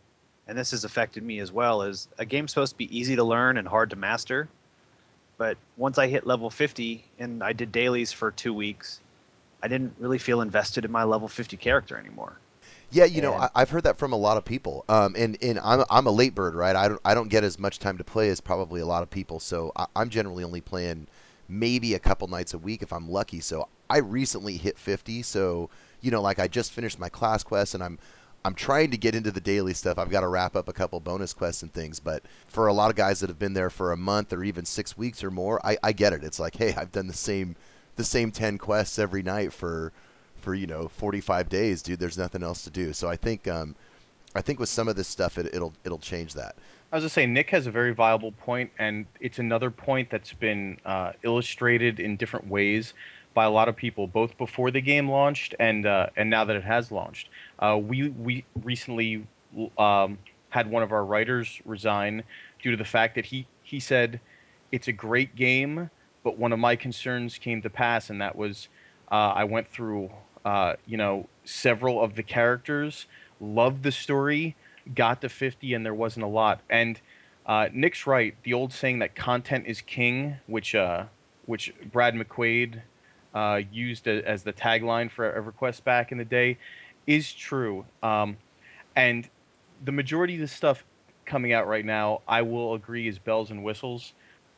and 0.49 0.57
this 0.57 0.71
has 0.71 0.85
affected 0.85 1.23
me 1.23 1.39
as 1.39 1.53
well, 1.53 1.83
is 1.83 2.09
a 2.19 2.25
game's 2.25 2.53
supposed 2.53 2.73
to 2.73 2.79
be 2.79 2.99
easy 2.99 3.15
to 3.15 3.23
learn 3.23 3.59
and 3.59 3.69
hard 3.69 3.91
to 3.91 3.97
master. 3.97 4.49
But 5.37 5.59
once 5.77 5.99
I 5.99 6.09
hit 6.09 6.27
level 6.27 6.49
50 6.49 7.05
and 7.19 7.43
I 7.45 7.53
did 7.53 7.71
dailies 7.71 8.11
for 8.11 8.31
two 8.31 8.55
weeks, 8.55 9.01
I 9.62 9.69
didn't 9.69 9.95
really 9.99 10.19
feel 10.19 10.41
invested 10.41 10.87
in 10.87 10.91
my 10.91 11.05
level 11.05 11.29
50 11.29 11.59
character 11.59 11.97
anymore. 11.99 12.39
Yeah, 12.91 13.05
you 13.05 13.23
know, 13.23 13.35
I, 13.55 13.61
have 13.61 13.71
heard 13.71 13.85
that 13.85 13.99
from 13.99 14.12
a 14.12 14.17
lot 14.17 14.39
of 14.39 14.45
people. 14.45 14.85
Um, 14.89 15.15
and 15.17 15.39
and 15.41 15.61
I'm, 15.61 15.85
I'm 15.89 16.07
a 16.09 16.11
late 16.11 16.35
bird, 16.35 16.57
right? 16.57 16.75
I 16.75 16.88
don't 16.88 17.00
I 17.05 17.14
don't 17.14 17.29
get 17.29 17.45
as 17.45 17.57
much 17.57 17.79
time 17.79 17.99
to 17.99 18.05
play 18.05 18.31
as 18.31 18.40
probably 18.40 18.81
a 18.81 18.87
lot 18.87 19.05
of 19.05 19.11
people. 19.11 19.38
So 19.38 19.71
I, 19.76 19.87
I'm 19.95 20.09
generally 20.09 20.43
only 20.43 20.61
playing 20.61 21.07
maybe 21.50 21.95
a 21.95 21.99
couple 21.99 22.28
nights 22.28 22.54
a 22.54 22.59
week 22.59 22.83
if 22.83 22.92
I'm 22.92 23.11
lucky. 23.11 23.40
So 23.40 23.69
I 23.88 23.99
recently 23.99 24.57
hit 24.57 24.78
50. 24.78 25.23
So 25.23 25.69
you 26.00 26.11
know, 26.11 26.23
like 26.23 26.38
I 26.38 26.49
just 26.49 26.73
finished 26.73 26.99
my 26.99 27.09
class 27.09 27.42
quest 27.42 27.75
and 27.75 27.83
I'm 27.83 27.99
I'm 28.42 28.54
trying 28.54 28.90
to 28.90 28.97
get 28.97 29.14
into 29.14 29.30
the 29.30 29.40
daily 29.40 29.75
stuff. 29.75 29.99
I've 29.99 30.09
got 30.11 30.21
to 30.21 30.28
wrap 30.28 30.57
up 30.57 30.66
a 30.66 30.73
couple 30.73 30.99
bonus 31.00 31.35
quests 31.35 31.62
and 31.62 31.73
things, 31.73 32.00
but 32.00 32.23
for 32.49 32.69
a 32.69 32.73
lot 32.73 32.88
of 32.88 32.97
guys 32.97 33.21
that 33.21 33.28
have 33.28 33.38
been 33.38 33.52
there 33.52 33.69
for 33.69 33.92
a 33.92 33.99
month 33.99 34.33
or 34.33 34.42
even 34.42 34.64
six 34.64 34.97
weeks 34.97 35.23
or 35.23 35.30
more, 35.30 35.64
I, 35.64 35.76
I 35.83 35.92
get 35.92 36.14
it. 36.14 36.25
It's 36.25 36.40
like, 36.40 36.57
hey, 36.57 36.73
I've 36.75 36.92
done 36.92 37.07
the 37.07 37.12
same 37.12 37.57
the 37.97 38.04
same 38.04 38.30
ten 38.30 38.57
quests 38.57 38.99
every 38.99 39.23
night 39.23 39.52
for 39.52 39.92
for 40.37 40.54
you 40.54 40.66
know 40.66 40.88
45 40.88 41.49
days, 41.49 41.83
dude. 41.83 42.00
There's 42.00 42.16
nothing 42.16 42.42
else 42.42 42.64
to 42.64 42.71
do. 42.71 42.92
So 42.92 43.09
I 43.09 43.16
think 43.16 43.47
um, 43.47 43.75
I 44.35 44.40
think 44.40 44.59
with 44.59 44.69
some 44.69 44.88
of 44.88 44.97
this 44.97 45.09
stuff, 45.09 45.37
it, 45.37 45.54
it'll 45.54 45.75
it'll 45.85 45.99
change 45.99 46.35
that. 46.35 46.57
I 46.92 46.97
was 46.97 47.04
gonna 47.04 47.11
say 47.11 47.26
Nick 47.26 47.50
has 47.50 47.68
a 47.68 47.70
very 47.70 47.94
viable 47.94 48.32
point, 48.32 48.73
and 48.76 49.06
it's 49.20 49.38
another 49.38 49.70
point 49.70 50.11
that's 50.11 50.32
been 50.32 50.78
uh, 50.85 51.12
illustrated 51.23 52.00
in 52.00 52.16
different 52.16 52.49
ways 52.49 52.94
by 53.32 53.44
a 53.44 53.50
lot 53.50 53.68
of 53.68 53.76
people, 53.76 54.09
both 54.09 54.37
before 54.37 54.73
the 54.73 54.80
game 54.80 55.09
launched 55.09 55.54
and 55.61 55.87
uh, 55.87 56.09
and 56.16 56.28
now 56.28 56.44
that 56.44 56.56
it 56.56 56.64
has 56.64 56.90
launched. 56.90 57.28
Uh, 57.61 57.78
we 57.80 58.09
we 58.09 58.44
recently 58.64 59.25
um, 59.78 60.18
had 60.49 60.68
one 60.68 60.82
of 60.82 60.90
our 60.90 61.04
writers 61.04 61.61
resign 61.64 62.25
due 62.61 62.73
to 62.73 62.76
the 62.76 62.85
fact 62.85 63.14
that 63.14 63.26
he 63.26 63.47
he 63.62 63.78
said 63.78 64.20
it's 64.73 64.88
a 64.88 64.92
great 64.92 65.37
game, 65.37 65.90
but 66.25 66.38
one 66.38 66.52
of 66.52 66.59
my 66.59 66.75
concerns 66.75 67.38
came 67.38 67.62
to 67.62 67.70
pass, 67.70 68.11
and 68.11 68.20
that 68.20 68.35
was 68.35 68.66
uh, 69.12 69.32
I 69.37 69.44
went 69.44 69.68
through 69.68 70.11
uh, 70.44 70.75
you 70.87 70.97
know 70.97 71.28
several 71.44 72.02
of 72.02 72.16
the 72.16 72.25
characters, 72.25 73.06
loved 73.40 73.85
the 73.85 73.92
story, 73.92 74.56
got 74.95 75.21
to 75.23 75.29
fifty, 75.29 75.75
and 75.75 75.85
there 75.85 75.95
wasn't 75.95 76.25
a 76.25 76.29
lot. 76.29 76.61
And 76.69 77.01
uh, 77.47 77.69
Nick's 77.73 78.07
right. 78.07 78.35
The 78.43 78.55
old 78.55 78.73
saying 78.73 79.01
that 79.01 79.15
content 79.15 79.67
is 79.67 79.81
king, 79.81 80.37
which 80.47 80.75
uh, 80.75 81.05
which 81.47 81.73
Brad 81.91 82.15
McQuaid 82.15 82.83
uh, 83.35 83.61
used 83.73 84.07
a, 84.07 84.27
as 84.29 84.43
the 84.43 84.53
tagline 84.53 85.11
for 85.11 85.31
EverQuest 85.31 85.85
back 85.85 86.13
in 86.13 86.19
the 86.19 86.25
day 86.25 86.59
is 87.07 87.33
true. 87.33 87.87
Um, 88.03 88.37
and 88.95 89.29
the 89.85 89.93
majority 89.93 90.35
of 90.35 90.41
the 90.41 90.49
stuff 90.49 90.85
coming 91.25 91.53
out 91.53 91.67
right 91.67 91.85
now, 91.85 92.21
I 92.29 92.43
will 92.43 92.75
agree, 92.75 93.09
is 93.09 93.19
bells 93.19 93.51
and 93.51 93.65
whistles, 93.65 94.13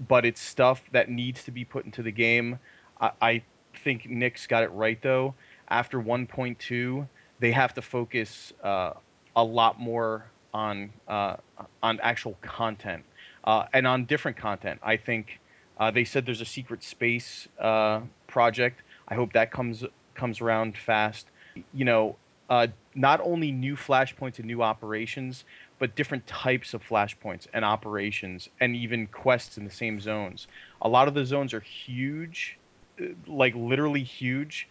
but 0.07 0.25
it's 0.25 0.41
stuff 0.41 0.83
that 0.93 1.09
needs 1.09 1.45
to 1.45 1.51
be 1.51 1.65
put 1.65 1.85
into 1.85 2.03
the 2.03 2.11
game. 2.11 2.59
I, 3.01 3.11
I 3.21 3.43
think 3.75 4.09
Nick's 4.09 4.47
got 4.47 4.63
it 4.63 4.71
right 4.73 5.01
though. 5.01 5.35
After 5.69 6.01
1.2, 6.01 7.09
they 7.41 7.53
have 7.53 7.75
to 7.75 7.83
focus 7.83 8.53
uh, 8.63 8.93
a 9.35 9.45
lot 9.45 9.81
more 9.81 10.27
on 10.53 10.93
uh, 11.09 11.37
on 11.83 12.01
actual 12.01 12.37
content 12.43 13.05
uh, 13.45 13.67
and 13.73 13.87
on 13.87 14.05
different 14.05 14.37
content. 14.37 14.81
I 14.83 14.97
think 14.97 15.41
uh, 15.79 15.91
they 15.91 16.05
said 16.05 16.27
there's 16.27 16.41
a 16.41 16.47
secret 16.47 16.83
space 16.83 17.49
uh, 17.59 18.01
project. 18.27 18.83
I 19.09 19.15
hope 19.15 19.33
that 19.33 19.51
comes 19.51 19.85
comes 20.15 20.41
around 20.41 20.77
fast. 20.77 21.27
You 21.73 21.85
know, 21.85 22.17
uh, 22.49 22.69
not 22.95 23.21
only 23.23 23.53
new 23.53 23.77
flashpoints 23.77 24.39
and 24.39 24.47
new 24.47 24.63
operations, 24.63 25.45
but 25.79 25.95
different 25.95 26.27
types 26.27 26.75
of 26.75 26.87
flashpoints 26.87 27.47
and 27.53 27.65
operations, 27.65 28.49
and 28.61 28.77
even 28.77 29.07
quests 29.07 29.57
in 29.57 29.65
the 29.65 29.71
same 29.71 30.01
zones. 30.01 30.47
A 30.81 30.89
lot 30.89 31.09
of 31.09 31.15
the 31.15 31.25
zones 31.25 31.53
are 31.55 31.61
huge, 31.61 32.59
uh, 33.01 33.07
like 33.27 33.55
literally 33.55 34.03
huge, 34.03 34.69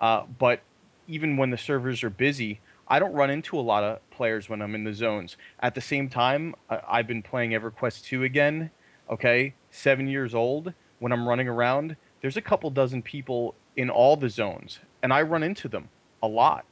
but 0.00 0.60
even 1.06 1.36
when 1.36 1.50
the 1.50 1.58
servers 1.58 2.02
are 2.02 2.10
busy, 2.10 2.60
I 2.86 2.98
don't 2.98 3.12
run 3.12 3.30
into 3.30 3.58
a 3.58 3.62
lot 3.62 3.82
of 3.82 4.10
players 4.10 4.48
when 4.48 4.60
I'm 4.60 4.74
in 4.74 4.84
the 4.84 4.92
zones. 4.92 5.36
At 5.60 5.74
the 5.74 5.80
same 5.80 6.08
time, 6.08 6.54
I've 6.68 7.06
been 7.06 7.22
playing 7.22 7.50
EverQuest 7.52 8.04
2 8.04 8.24
again, 8.24 8.70
okay, 9.08 9.54
seven 9.70 10.06
years 10.06 10.34
old. 10.34 10.74
When 10.98 11.12
I'm 11.12 11.28
running 11.28 11.48
around, 11.48 11.96
there's 12.20 12.36
a 12.36 12.42
couple 12.42 12.70
dozen 12.70 13.02
people 13.02 13.54
in 13.76 13.90
all 13.90 14.16
the 14.16 14.28
zones, 14.28 14.80
and 15.02 15.12
I 15.12 15.22
run 15.22 15.42
into 15.42 15.68
them 15.68 15.88
a 16.22 16.28
lot. 16.28 16.64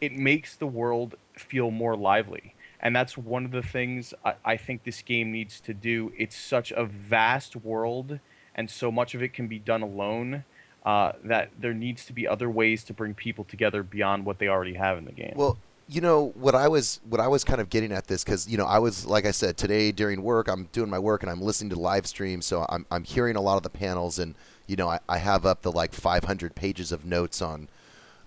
It 0.00 0.12
makes 0.12 0.56
the 0.56 0.66
world 0.66 1.14
feel 1.34 1.70
more 1.70 1.96
lively. 1.96 2.54
And 2.80 2.94
that's 2.94 3.16
one 3.16 3.44
of 3.44 3.52
the 3.52 3.62
things 3.62 4.12
I, 4.24 4.34
I 4.44 4.56
think 4.56 4.82
this 4.82 5.02
game 5.02 5.30
needs 5.30 5.60
to 5.60 5.74
do. 5.74 6.12
It's 6.18 6.36
such 6.36 6.72
a 6.72 6.84
vast 6.84 7.54
world, 7.54 8.18
and 8.54 8.68
so 8.68 8.90
much 8.90 9.14
of 9.14 9.22
it 9.22 9.32
can 9.32 9.46
be 9.46 9.60
done 9.60 9.82
alone 9.82 10.44
uh, 10.84 11.12
that 11.24 11.50
there 11.58 11.74
needs 11.74 12.04
to 12.06 12.12
be 12.12 12.26
other 12.26 12.50
ways 12.50 12.84
to 12.84 12.92
bring 12.92 13.14
people 13.14 13.44
together 13.44 13.82
beyond 13.82 14.24
what 14.24 14.38
they 14.38 14.48
already 14.48 14.74
have 14.74 14.98
in 14.98 15.04
the 15.04 15.12
game. 15.12 15.32
Well, 15.36 15.58
you 15.88 16.00
know 16.00 16.32
what 16.36 16.54
I 16.54 16.68
was 16.68 17.00
what 17.08 17.20
I 17.20 17.28
was 17.28 17.44
kind 17.44 17.60
of 17.60 17.68
getting 17.68 17.92
at 17.92 18.06
this 18.06 18.24
because 18.24 18.48
you 18.48 18.56
know 18.56 18.64
I 18.64 18.78
was 18.78 19.04
like 19.04 19.26
I 19.26 19.30
said 19.30 19.56
today 19.56 19.92
during 19.92 20.22
work 20.22 20.48
I'm 20.48 20.68
doing 20.72 20.88
my 20.88 20.98
work 20.98 21.22
and 21.22 21.30
I'm 21.30 21.42
listening 21.42 21.70
to 21.70 21.78
live 21.78 22.06
streams 22.06 22.46
so 22.46 22.64
I'm 22.68 22.86
I'm 22.90 23.04
hearing 23.04 23.36
a 23.36 23.40
lot 23.40 23.56
of 23.56 23.62
the 23.62 23.70
panels 23.70 24.18
and 24.18 24.34
you 24.66 24.76
know 24.76 24.88
I, 24.88 25.00
I 25.08 25.18
have 25.18 25.44
up 25.44 25.62
the 25.62 25.72
like 25.72 25.92
500 25.92 26.54
pages 26.54 26.92
of 26.92 27.04
notes 27.04 27.42
on 27.42 27.68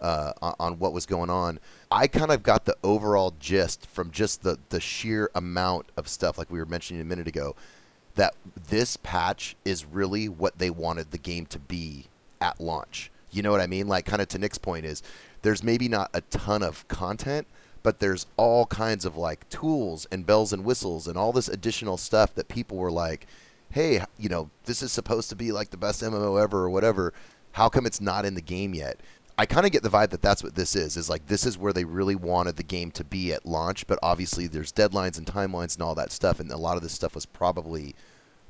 uh, 0.01 0.33
on 0.59 0.77
what 0.77 0.93
was 0.93 1.05
going 1.05 1.29
on. 1.29 1.59
I 1.89 2.07
kind 2.07 2.31
of 2.31 2.43
got 2.43 2.65
the 2.65 2.77
overall 2.83 3.33
gist 3.39 3.87
from 3.87 4.11
just 4.11 4.43
the 4.43 4.59
the 4.69 4.79
sheer 4.79 5.31
amount 5.33 5.87
of 5.97 6.07
stuff 6.07 6.37
like 6.37 6.51
we 6.51 6.59
were 6.59 6.65
mentioning 6.65 7.01
a 7.01 7.05
minute 7.05 7.27
ago 7.27 7.55
that 8.15 8.35
this 8.69 8.97
patch 8.97 9.55
is 9.65 9.85
really 9.85 10.29
what 10.29 10.57
they 10.59 10.69
wanted 10.69 11.11
the 11.11 11.17
game 11.17 11.45
to 11.47 11.59
be 11.59 12.05
at 12.41 12.59
launch. 12.59 13.11
You 13.31 13.41
know 13.41 13.51
what 13.51 13.61
I 13.61 13.67
mean? 13.67 13.87
Like 13.87 14.05
kind 14.05 14.21
of 14.21 14.27
to 14.29 14.39
Nick's 14.39 14.57
point 14.57 14.85
is 14.85 15.03
there's 15.41 15.63
maybe 15.63 15.87
not 15.87 16.09
a 16.13 16.21
ton 16.21 16.63
of 16.63 16.87
content, 16.87 17.47
but 17.83 17.99
there's 17.99 18.25
all 18.37 18.65
kinds 18.65 19.05
of 19.05 19.17
like 19.17 19.47
tools 19.49 20.07
and 20.11 20.25
bells 20.25 20.53
and 20.53 20.63
whistles 20.63 21.07
and 21.07 21.17
all 21.17 21.31
this 21.31 21.49
additional 21.49 21.97
stuff 21.97 22.33
that 22.35 22.47
people 22.47 22.77
were 22.77 22.91
like, 22.91 23.27
"Hey, 23.69 24.01
you 24.17 24.29
know, 24.29 24.49
this 24.65 24.81
is 24.81 24.91
supposed 24.91 25.29
to 25.29 25.35
be 25.35 25.51
like 25.51 25.69
the 25.69 25.77
best 25.77 26.01
MMO 26.01 26.41
ever 26.41 26.63
or 26.63 26.69
whatever. 26.69 27.13
How 27.53 27.69
come 27.69 27.85
it's 27.85 28.01
not 28.01 28.25
in 28.25 28.35
the 28.35 28.41
game 28.41 28.73
yet?" 28.73 28.99
I 29.37 29.45
kind 29.45 29.65
of 29.65 29.73
get 29.73 29.83
the 29.83 29.89
vibe 29.89 30.11
that 30.11 30.21
that's 30.21 30.43
what 30.43 30.55
this 30.55 30.75
is. 30.77 30.95
Is 30.95 31.09
like 31.09 31.27
this 31.27 31.45
is 31.45 31.57
where 31.57 31.73
they 31.73 31.83
really 31.83 32.15
wanted 32.15 32.55
the 32.55 32.63
game 32.63 32.89
to 32.91 33.03
be 33.03 33.33
at 33.33 33.45
launch, 33.45 33.85
but 33.85 33.99
obviously 34.01 34.47
there's 34.47 34.71
deadlines 34.71 35.17
and 35.17 35.27
timelines 35.27 35.75
and 35.75 35.83
all 35.83 35.95
that 35.95 36.13
stuff, 36.13 36.39
and 36.39 36.49
a 36.51 36.57
lot 36.57 36.77
of 36.77 36.83
this 36.83 36.93
stuff 36.93 37.15
was 37.15 37.25
probably 37.25 37.95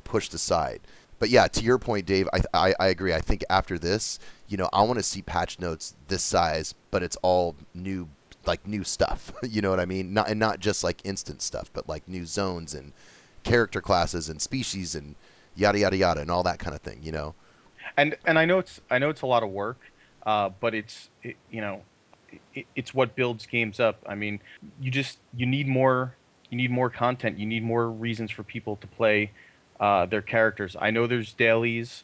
pushed 0.03 0.33
aside 0.33 0.81
but 1.19 1.29
yeah, 1.29 1.47
to 1.47 1.63
your 1.63 1.77
point, 1.77 2.05
Dave, 2.05 2.27
I, 2.33 2.41
I, 2.53 2.73
I 2.79 2.87
agree. 2.87 3.13
I 3.13 3.21
think 3.21 3.43
after 3.49 3.77
this, 3.77 4.19
you 4.47 4.57
know, 4.57 4.69
I 4.73 4.81
want 4.83 4.99
to 4.99 5.03
see 5.03 5.21
patch 5.21 5.59
notes 5.59 5.95
this 6.07 6.23
size, 6.23 6.75
but 6.91 7.03
it's 7.03 7.15
all 7.21 7.55
new, 7.73 8.09
like 8.45 8.67
new 8.67 8.83
stuff. 8.83 9.31
you 9.43 9.61
know 9.61 9.69
what 9.69 9.79
I 9.79 9.85
mean? 9.85 10.13
Not 10.13 10.29
and 10.29 10.39
not 10.39 10.59
just 10.59 10.83
like 10.83 11.01
instant 11.03 11.41
stuff, 11.41 11.71
but 11.73 11.87
like 11.87 12.07
new 12.07 12.25
zones 12.25 12.73
and 12.73 12.91
character 13.43 13.81
classes 13.81 14.27
and 14.29 14.41
species 14.41 14.95
and 14.95 15.15
yada 15.55 15.79
yada 15.79 15.95
yada 15.95 16.21
and 16.21 16.29
all 16.29 16.43
that 16.43 16.59
kind 16.59 16.75
of 16.75 16.81
thing. 16.81 16.99
You 17.01 17.11
know. 17.11 17.35
And 17.97 18.17
and 18.25 18.37
I 18.37 18.45
know 18.45 18.59
it's 18.59 18.81
I 18.89 18.99
know 18.99 19.09
it's 19.09 19.21
a 19.21 19.27
lot 19.27 19.43
of 19.43 19.49
work, 19.49 19.79
uh, 20.25 20.49
but 20.59 20.75
it's 20.75 21.09
it, 21.23 21.37
you 21.49 21.61
know, 21.61 21.81
it, 22.53 22.65
it's 22.75 22.93
what 22.93 23.15
builds 23.15 23.45
games 23.45 23.79
up. 23.79 24.03
I 24.05 24.15
mean, 24.15 24.41
you 24.81 24.91
just 24.91 25.19
you 25.33 25.45
need 25.45 25.67
more 25.67 26.15
you 26.49 26.57
need 26.57 26.71
more 26.71 26.89
content. 26.89 27.39
You 27.39 27.45
need 27.45 27.63
more 27.63 27.89
reasons 27.89 28.31
for 28.31 28.43
people 28.43 28.75
to 28.77 28.87
play 28.87 29.31
uh, 29.79 30.05
their 30.05 30.21
characters. 30.21 30.75
I 30.79 30.91
know 30.91 31.07
there's 31.07 31.33
dailies, 31.33 32.03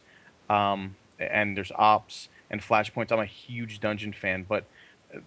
um, 0.50 0.96
and 1.20 1.56
there's 1.56 1.72
ops 1.76 2.30
and 2.50 2.62
flashpoints. 2.62 3.12
I'm 3.12 3.20
a 3.20 3.26
huge 3.26 3.80
dungeon 3.80 4.14
fan, 4.14 4.46
but 4.48 4.66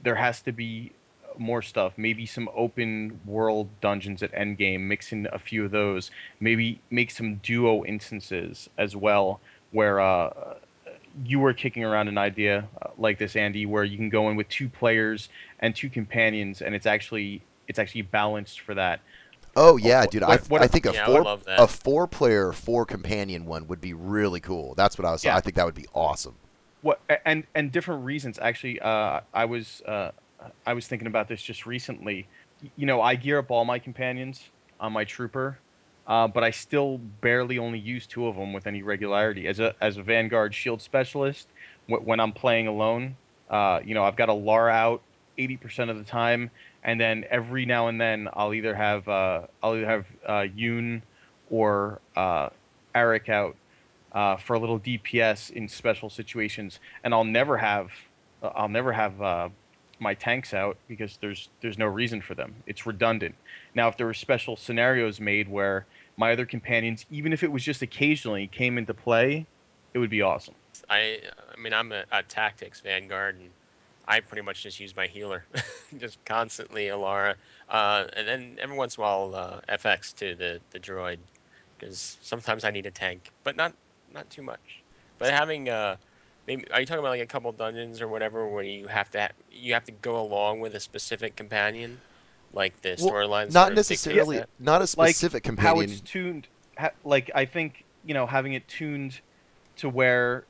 there 0.03 0.17
has 0.17 0.41
to 0.43 0.53
be 0.53 0.93
more 1.39 1.63
stuff. 1.63 1.95
Maybe 1.97 2.27
some 2.27 2.49
open 2.55 3.21
world 3.25 3.69
dungeons 3.81 4.23
at 4.23 4.33
endgame. 4.33 4.81
Mix 4.81 5.13
in 5.13 5.27
a 5.33 5.39
few 5.39 5.65
of 5.65 5.71
those. 5.71 6.11
Maybe 6.41 6.81
make 6.91 7.11
some 7.11 7.37
duo 7.37 7.85
instances 7.85 8.69
as 8.79 8.95
well, 8.95 9.41
where 9.73 10.01
uh, 10.01 10.55
you 11.25 11.39
were 11.39 11.53
kicking 11.53 11.85
around 11.85 12.09
an 12.09 12.19
idea 12.19 12.69
uh, 12.81 12.91
like 12.99 13.19
this, 13.19 13.37
Andy, 13.37 13.67
where 13.67 13.85
you 13.85 13.97
can 13.97 14.09
go 14.09 14.29
in 14.29 14.37
with 14.37 14.49
two 14.49 14.69
players 14.69 15.29
and 15.59 15.75
two 15.75 15.91
companions, 15.91 16.63
and 16.63 16.75
it's 16.75 16.87
actually 16.87 17.43
it's 17.67 17.79
actually 17.79 18.03
balanced 18.03 18.61
for 18.61 18.75
that. 18.75 19.01
Oh 19.57 19.77
yeah, 19.77 20.07
dude. 20.07 20.23
What, 20.23 20.31
I, 20.41 20.45
what, 20.49 20.63
I 20.63 20.67
think 20.67 20.87
a 20.87 20.93
yeah, 20.93 21.07
four 21.07 21.39
a 21.47 21.67
four 21.67 22.07
player 22.07 22.53
four 22.53 22.85
companion 22.85 23.47
one 23.47 23.67
would 23.69 23.81
be 23.81 23.95
really 23.95 24.41
cool. 24.41 24.75
That's 24.75 24.99
what 24.99 25.07
I 25.07 25.13
was. 25.13 25.25
Yeah. 25.25 25.37
I 25.37 25.41
think 25.41 25.57
that 25.57 25.65
would 25.65 25.75
be 25.75 25.87
awesome. 25.95 26.35
What 26.83 27.01
and 27.25 27.45
and 27.55 27.73
different 27.73 28.05
reasons 28.05 28.39
actually. 28.39 28.81
Uh, 28.81 29.21
I 29.33 29.45
was 29.45 29.83
uh, 29.87 30.11
I 30.67 30.75
was 30.75 30.87
thinking 30.87 31.07
about 31.07 31.29
this 31.29 31.43
just 31.43 31.67
recently. 31.67 32.27
You 32.77 32.87
know, 32.87 33.01
I 33.01 33.15
gear 33.15 33.39
up 33.39 33.51
all 33.51 33.65
my 33.65 33.79
companions 33.79 34.49
on 34.81 34.93
my 34.93 35.05
trooper, 35.05 35.59
uh, 36.07 36.29
but 36.29 36.43
I 36.43 36.51
still 36.51 36.99
barely 37.21 37.59
only 37.59 37.79
use 37.79 38.07
two 38.07 38.27
of 38.27 38.37
them 38.37 38.53
with 38.53 38.67
any 38.67 38.83
regularity. 38.83 39.47
As 39.47 39.61
a 39.61 39.75
as 39.81 39.97
a 39.97 40.03
Vanguard 40.03 40.55
shield 40.55 40.83
specialist, 40.83 41.49
when 41.87 42.21
I'm 42.21 42.33
playing 42.33 42.67
alone, 42.67 43.17
uh, 43.51 43.81
you 43.85 43.95
know, 43.95 44.05
I've 44.05 44.17
got 44.17 44.29
Elara 44.29 44.73
out 44.73 45.03
80% 45.39 45.91
of 45.91 45.99
the 45.99 46.05
time, 46.05 46.51
and 46.85 47.01
then 47.01 47.25
every 47.31 47.65
now 47.65 47.89
and 47.89 48.01
then 48.01 48.29
I'll 48.35 48.55
either 48.55 48.75
have 48.75 49.09
uh, 49.09 49.43
I'll 49.63 49.75
either 49.75 49.87
have 49.87 50.07
uh, 50.27 50.33
Yuun 50.57 51.03
or 51.51 52.01
uh, 52.15 52.51
Aric 52.95 53.29
out 53.29 53.57
uh, 54.13 54.37
for 54.37 54.55
a 54.55 54.59
little 54.59 54.79
DPS 54.79 55.51
in 55.51 55.69
special 55.69 56.11
situations, 56.11 56.79
and 57.03 57.15
I'll 57.15 57.25
never 57.25 57.59
have 57.59 57.91
uh, 58.43 58.51
I'll 58.55 58.69
never 58.69 58.93
have 58.93 59.21
uh, 59.21 59.49
my 59.99 60.15
tanks 60.15 60.53
out 60.53 60.77
because 60.87 61.19
there's 61.21 61.49
there's 61.63 61.79
no 61.79 61.87
reason 61.87 62.21
for 62.21 62.35
them. 62.35 62.55
It's 62.67 62.87
redundant. 62.87 63.35
Now, 63.75 63.89
if 63.89 63.97
there 63.97 64.07
were 64.07 64.15
special 64.15 64.57
scenarios 64.57 65.21
made 65.21 65.49
where 65.49 65.87
my 66.17 66.33
other 66.33 66.47
companions, 66.47 67.07
even 67.11 67.33
if 67.33 67.43
it 67.43 67.51
was 67.51 67.65
just 67.65 67.83
occasionally, 67.83 68.47
came 68.47 68.79
into 68.79 68.95
play, 68.95 69.47
it 69.95 69.99
would 69.99 70.11
be 70.11 70.23
awesome. 70.23 70.55
I 70.91 71.21
I 71.57 71.61
mean 71.61 71.73
I'm 71.73 71.93
a, 71.93 72.05
a 72.13 72.23
tactics 72.23 72.81
vanguard 72.81 73.37
and 73.37 73.51
I 74.07 74.21
pretty 74.21 74.43
much 74.43 74.63
just 74.63 74.81
use 74.81 74.95
my 74.95 75.07
healer, 75.07 75.45
just 75.97 76.23
constantly 76.25 76.87
Elara, 76.87 77.37
uh, 77.69 78.05
and 78.15 78.29
then 78.29 78.59
every 78.61 78.77
once 78.77 78.97
in 78.97 79.03
a 79.03 79.07
while 79.07 79.35
uh, 79.35 79.61
FX 79.69 80.15
to 80.17 80.35
the 80.35 80.61
the 80.71 80.79
droid, 80.79 81.19
because 81.79 82.19
sometimes 82.21 82.65
I 82.65 82.71
need 82.71 82.87
a 82.87 82.91
tank, 82.91 83.31
but 83.45 83.57
not 83.57 83.75
not 84.13 84.29
too 84.31 84.43
much. 84.43 84.83
But 85.19 85.33
having 85.33 85.69
uh, 85.69 85.97
maybe 86.47 86.71
are 86.71 86.81
you 86.81 86.87
talking 86.87 87.01
about 87.01 87.11
like 87.11 87.23
a 87.23 87.27
couple 87.27 87.51
dungeons 87.53 88.03
or 88.03 88.09
whatever 88.09 88.47
where 88.47 88.63
you 88.63 88.89
have 88.89 89.11
to 89.13 89.21
ha- 89.23 89.29
you 89.51 89.73
have 89.73 89.85
to 89.85 89.93
go 89.93 90.21
along 90.21 90.61
with 90.61 90.75
a 90.75 90.81
specific 90.81 91.35
companion, 91.37 92.01
like 92.53 92.83
the 92.83 92.97
well, 93.01 93.13
storylines? 93.13 93.53
Not 93.53 93.73
necessarily, 93.73 94.43
not 94.59 94.83
a 94.83 94.87
specific 94.87 95.35
like 95.35 95.43
companion. 95.45 95.77
How 95.77 95.81
it's 95.81 96.01
tuned, 96.01 96.49
ha- 96.77 96.91
like 97.05 97.31
I 97.35 97.47
think 97.47 97.85
you 98.05 98.13
know 98.13 98.27
having 98.27 98.53
it 98.53 98.69
tuned 98.69 99.21
to 99.77 99.89
where 99.89 100.45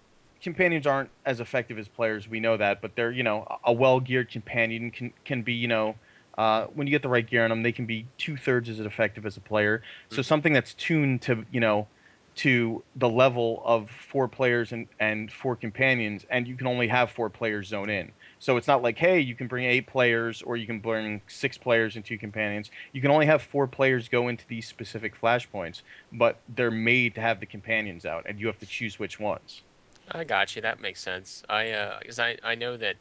companions 0.45 0.87
aren't 0.87 1.11
as 1.25 1.41
effective 1.41 1.79
as 1.79 1.89
players. 1.89 2.29
We 2.29 2.39
know 2.39 2.57
that, 2.57 2.81
but 2.81 2.95
they're 2.95 3.11
you 3.11 3.25
know 3.25 3.59
a 3.65 3.73
well 3.73 3.99
geared 3.99 4.31
companion 4.31 4.93
can 4.93 5.13
can 5.25 5.43
be 5.43 5.55
you 5.55 5.67
know 5.67 5.97
uh, 6.39 6.67
when 6.67 6.87
you 6.87 6.91
get 6.91 7.03
the 7.03 7.09
right 7.09 7.27
gear 7.27 7.43
on 7.43 7.51
them, 7.51 7.63
they 7.63 7.73
can 7.73 7.87
be 7.87 8.07
two 8.19 8.37
thirds 8.37 8.69
as 8.69 8.79
effective 8.79 9.27
as 9.27 9.37
a 9.37 9.41
player. 9.41 9.83
So 10.11 10.17
mm-hmm. 10.17 10.23
something 10.23 10.53
that's 10.53 10.75
tuned 10.75 11.23
to 11.23 11.45
you 11.51 11.61
know 11.61 11.89
to 12.37 12.83
the 12.97 13.09
level 13.09 13.63
of 13.65 13.89
four 13.89 14.27
players 14.27 14.73
and, 14.73 14.89
and 14.99 15.31
four 15.31 15.55
companions, 15.55 16.27
and 16.29 16.49
you 16.49 16.57
can 16.57 16.67
only 16.67 16.89
have 16.89 17.11
four 17.11 17.31
players 17.31 17.69
zone 17.69 17.89
in. 17.89 18.11
So 18.41 18.57
it's 18.57 18.67
not 18.67 18.83
like, 18.83 18.99
hey, 18.99 19.21
you 19.21 19.37
can 19.37 19.47
bring 19.47 19.65
eight 19.65 19.87
players 19.87 20.43
or 20.43 20.57
you 20.57 20.67
can 20.67 20.81
bring 20.81 21.23
six 21.29 21.57
players 21.57 21.95
and 21.95 22.05
two 22.05 22.19
companions. 22.19 22.73
You 22.93 23.01
can 23.01 23.13
only 23.13 23.27
have 23.27 23.41
four 23.41 23.69
players 23.69 24.09
go 24.09 24.27
into 24.27 24.45
these 24.49 24.67
specific 24.67 25.19
flashpoints, 25.19 25.83
but 26.13 26.41
they're 26.49 26.73
made 26.73 27.15
to 27.15 27.21
have 27.21 27.39
the 27.39 27.47
companions 27.47 28.05
out, 28.05 28.27
and 28.29 28.41
you 28.41 28.49
have 28.49 28.59
to 28.59 28.67
choose 28.67 28.99
which 28.99 29.21
ones. 29.21 29.63
I 30.11 30.25
got 30.25 30.55
you. 30.55 30.63
That 30.63 30.81
makes 30.81 31.01
sense. 31.01 31.43
I 31.49 31.97
because 32.01 32.19
uh, 32.19 32.23
I 32.23 32.39
I 32.43 32.55
know 32.55 32.77
that 32.77 32.97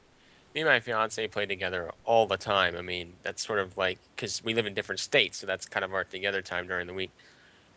me 0.53 0.61
and 0.61 0.69
my 0.69 0.79
fiance 0.79 1.27
play 1.27 1.45
together 1.45 1.91
all 2.05 2.27
the 2.27 2.37
time. 2.37 2.75
I 2.75 2.81
mean, 2.81 3.13
that's 3.23 3.45
sort 3.45 3.59
of 3.59 3.77
like 3.77 3.99
because 4.15 4.43
we 4.43 4.53
live 4.53 4.65
in 4.65 4.73
different 4.73 4.99
states, 4.99 5.37
so 5.37 5.47
that's 5.47 5.65
kind 5.65 5.83
of 5.83 5.93
our 5.93 6.03
together 6.03 6.41
time 6.41 6.67
during 6.67 6.87
the 6.87 6.93
week. 6.93 7.11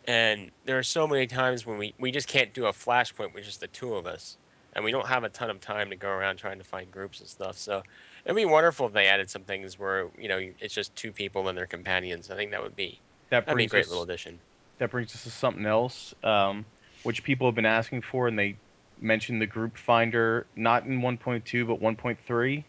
And 0.05 0.51
there 0.65 0.77
are 0.77 0.83
so 0.83 1.07
many 1.07 1.27
times 1.27 1.65
when 1.65 1.77
we 1.77 1.93
we 1.99 2.11
just 2.11 2.27
can't 2.27 2.53
do 2.53 2.65
a 2.65 2.71
flashpoint 2.71 3.33
with 3.33 3.43
just 3.43 3.59
the 3.59 3.67
two 3.67 3.95
of 3.95 4.05
us, 4.05 4.37
and 4.73 4.85
we 4.85 4.91
don't 4.91 5.07
have 5.07 5.23
a 5.23 5.29
ton 5.29 5.49
of 5.49 5.59
time 5.59 5.89
to 5.89 5.95
go 5.95 6.09
around 6.09 6.37
trying 6.37 6.59
to 6.59 6.63
find 6.63 6.91
groups 6.91 7.19
and 7.19 7.27
stuff. 7.27 7.57
So 7.57 7.83
it'd 8.23 8.35
be 8.35 8.45
wonderful 8.45 8.87
if 8.87 8.93
they 8.93 9.07
added 9.07 9.29
some 9.29 9.43
things 9.43 9.77
where 9.77 10.07
you 10.17 10.27
know 10.27 10.39
it's 10.59 10.73
just 10.73 10.95
two 10.95 11.11
people 11.11 11.47
and 11.49 11.57
their 11.57 11.65
companions. 11.65 12.31
I 12.31 12.35
think 12.35 12.51
that 12.51 12.63
would 12.63 12.75
be 12.75 12.99
that 13.29 13.47
would 13.47 13.57
be 13.57 13.65
a 13.65 13.67
great 13.67 13.85
us, 13.85 13.89
little 13.89 14.03
addition. 14.03 14.39
That 14.77 14.91
brings 14.91 15.13
us 15.15 15.23
to 15.23 15.31
something 15.31 15.65
else, 15.65 16.13
um, 16.23 16.65
which 17.03 17.23
people 17.23 17.47
have 17.47 17.55
been 17.55 17.65
asking 17.65 18.03
for, 18.03 18.27
and 18.27 18.37
they 18.37 18.55
mentioned 19.01 19.41
the 19.41 19.47
group 19.47 19.77
finder 19.77 20.45
not 20.55 20.85
in 20.85 21.01
1.2 21.01 21.67
but 21.67 21.81
1.3 21.81 22.63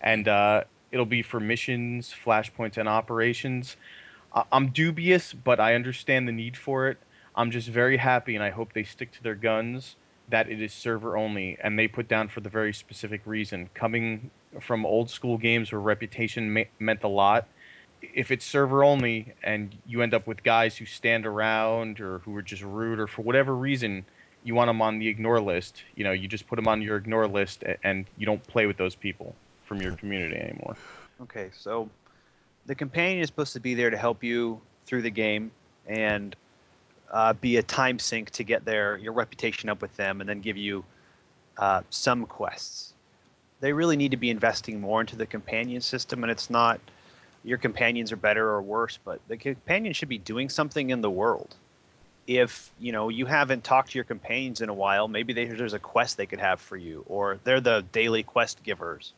and 0.00 0.28
uh, 0.28 0.64
It'll 0.92 1.04
be 1.06 1.22
for 1.22 1.40
missions, 1.40 2.14
flashpoints, 2.24 2.76
and 2.76 2.88
operations. 2.88 3.76
I- 4.34 4.44
I'm 4.52 4.68
dubious, 4.68 5.32
but 5.32 5.60
I 5.60 5.74
understand 5.74 6.28
the 6.28 6.32
need 6.32 6.56
for 6.56 6.88
it. 6.88 6.98
I'm 7.34 7.50
just 7.50 7.68
very 7.68 7.98
happy, 7.98 8.34
and 8.34 8.42
I 8.42 8.50
hope 8.50 8.72
they 8.72 8.84
stick 8.84 9.12
to 9.12 9.22
their 9.22 9.34
guns 9.34 9.96
that 10.28 10.48
it 10.48 10.60
is 10.60 10.72
server 10.72 11.16
only, 11.16 11.56
and 11.62 11.78
they 11.78 11.86
put 11.86 12.08
down 12.08 12.28
for 12.28 12.40
the 12.40 12.48
very 12.48 12.72
specific 12.72 13.20
reason. 13.26 13.68
Coming 13.74 14.30
from 14.60 14.86
old 14.86 15.10
school 15.10 15.38
games 15.38 15.70
where 15.70 15.80
reputation 15.80 16.52
ma- 16.52 16.62
meant 16.78 17.04
a 17.04 17.08
lot, 17.08 17.46
if 18.00 18.30
it's 18.30 18.44
server 18.44 18.82
only 18.82 19.34
and 19.42 19.76
you 19.86 20.02
end 20.02 20.14
up 20.14 20.26
with 20.26 20.42
guys 20.42 20.76
who 20.78 20.86
stand 20.86 21.26
around 21.26 22.00
or 22.00 22.20
who 22.20 22.34
are 22.36 22.42
just 22.42 22.62
rude 22.62 22.98
or 22.98 23.06
for 23.06 23.22
whatever 23.22 23.54
reason 23.54 24.04
you 24.46 24.54
want 24.54 24.68
them 24.68 24.80
on 24.80 25.00
the 25.00 25.08
ignore 25.08 25.40
list, 25.40 25.82
you 25.96 26.04
know, 26.04 26.12
you 26.12 26.28
just 26.28 26.46
put 26.46 26.54
them 26.54 26.68
on 26.68 26.80
your 26.80 26.96
ignore 26.96 27.26
list 27.26 27.64
and 27.82 28.06
you 28.16 28.24
don't 28.24 28.46
play 28.46 28.66
with 28.66 28.76
those 28.76 28.94
people 28.94 29.34
from 29.64 29.82
your 29.82 29.92
community 29.96 30.36
anymore. 30.36 30.76
Okay, 31.20 31.50
so 31.52 31.90
the 32.66 32.74
companion 32.74 33.20
is 33.20 33.26
supposed 33.26 33.52
to 33.54 33.60
be 33.60 33.74
there 33.74 33.90
to 33.90 33.96
help 33.96 34.22
you 34.22 34.60
through 34.86 35.02
the 35.02 35.10
game 35.10 35.50
and 35.88 36.36
uh, 37.10 37.32
be 37.32 37.56
a 37.56 37.62
time 37.62 37.98
sink 37.98 38.30
to 38.30 38.44
get 38.44 38.64
their 38.64 38.98
your 38.98 39.12
reputation 39.12 39.68
up 39.68 39.82
with 39.82 39.96
them, 39.96 40.20
and 40.20 40.28
then 40.28 40.40
give 40.40 40.56
you 40.56 40.84
uh, 41.58 41.82
some 41.90 42.24
quests. 42.26 42.94
They 43.60 43.72
really 43.72 43.96
need 43.96 44.10
to 44.10 44.16
be 44.16 44.30
investing 44.30 44.80
more 44.80 45.00
into 45.00 45.16
the 45.16 45.26
companion 45.26 45.80
system, 45.80 46.22
and 46.22 46.30
it's 46.30 46.50
not 46.50 46.80
your 47.42 47.58
companions 47.58 48.12
are 48.12 48.16
better 48.16 48.48
or 48.48 48.62
worse, 48.62 48.98
but 49.04 49.20
the 49.28 49.36
companion 49.36 49.92
should 49.92 50.08
be 50.08 50.18
doing 50.18 50.48
something 50.48 50.90
in 50.90 51.00
the 51.00 51.10
world. 51.10 51.56
If 52.26 52.72
you 52.78 52.92
know 52.92 53.08
you 53.08 53.26
haven't 53.26 53.62
talked 53.64 53.92
to 53.92 53.98
your 53.98 54.04
companions 54.04 54.60
in 54.60 54.68
a 54.68 54.74
while, 54.74 55.06
maybe 55.08 55.32
they, 55.32 55.44
there's 55.46 55.74
a 55.74 55.78
quest 55.78 56.16
they 56.16 56.26
could 56.26 56.40
have 56.40 56.60
for 56.60 56.76
you, 56.76 57.04
or 57.08 57.38
they're 57.44 57.60
the 57.60 57.84
daily 57.92 58.22
quest 58.22 58.62
givers, 58.62 59.12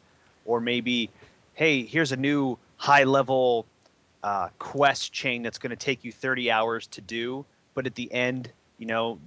or 0.45 0.61
maybe, 0.61 1.11
hey, 1.55 1.85
here's 1.85 2.13
a 2.13 2.17
new 2.17 2.59
high 2.77 3.05
level 3.05 3.67
uh, 4.23 4.49
quest 4.59 5.13
chain 5.13 5.43
that's 5.43 5.59
going 5.59 5.71
to 5.71 5.77
take 5.77 6.05
you 6.05 6.13
30 6.13 6.51
hours 6.51 6.87
to 6.89 7.01
do, 7.01 7.45
but 7.75 7.87
at 7.87 7.95
the 7.95 8.13
end, 8.13 8.53
you 8.79 8.87
know, 8.87 9.19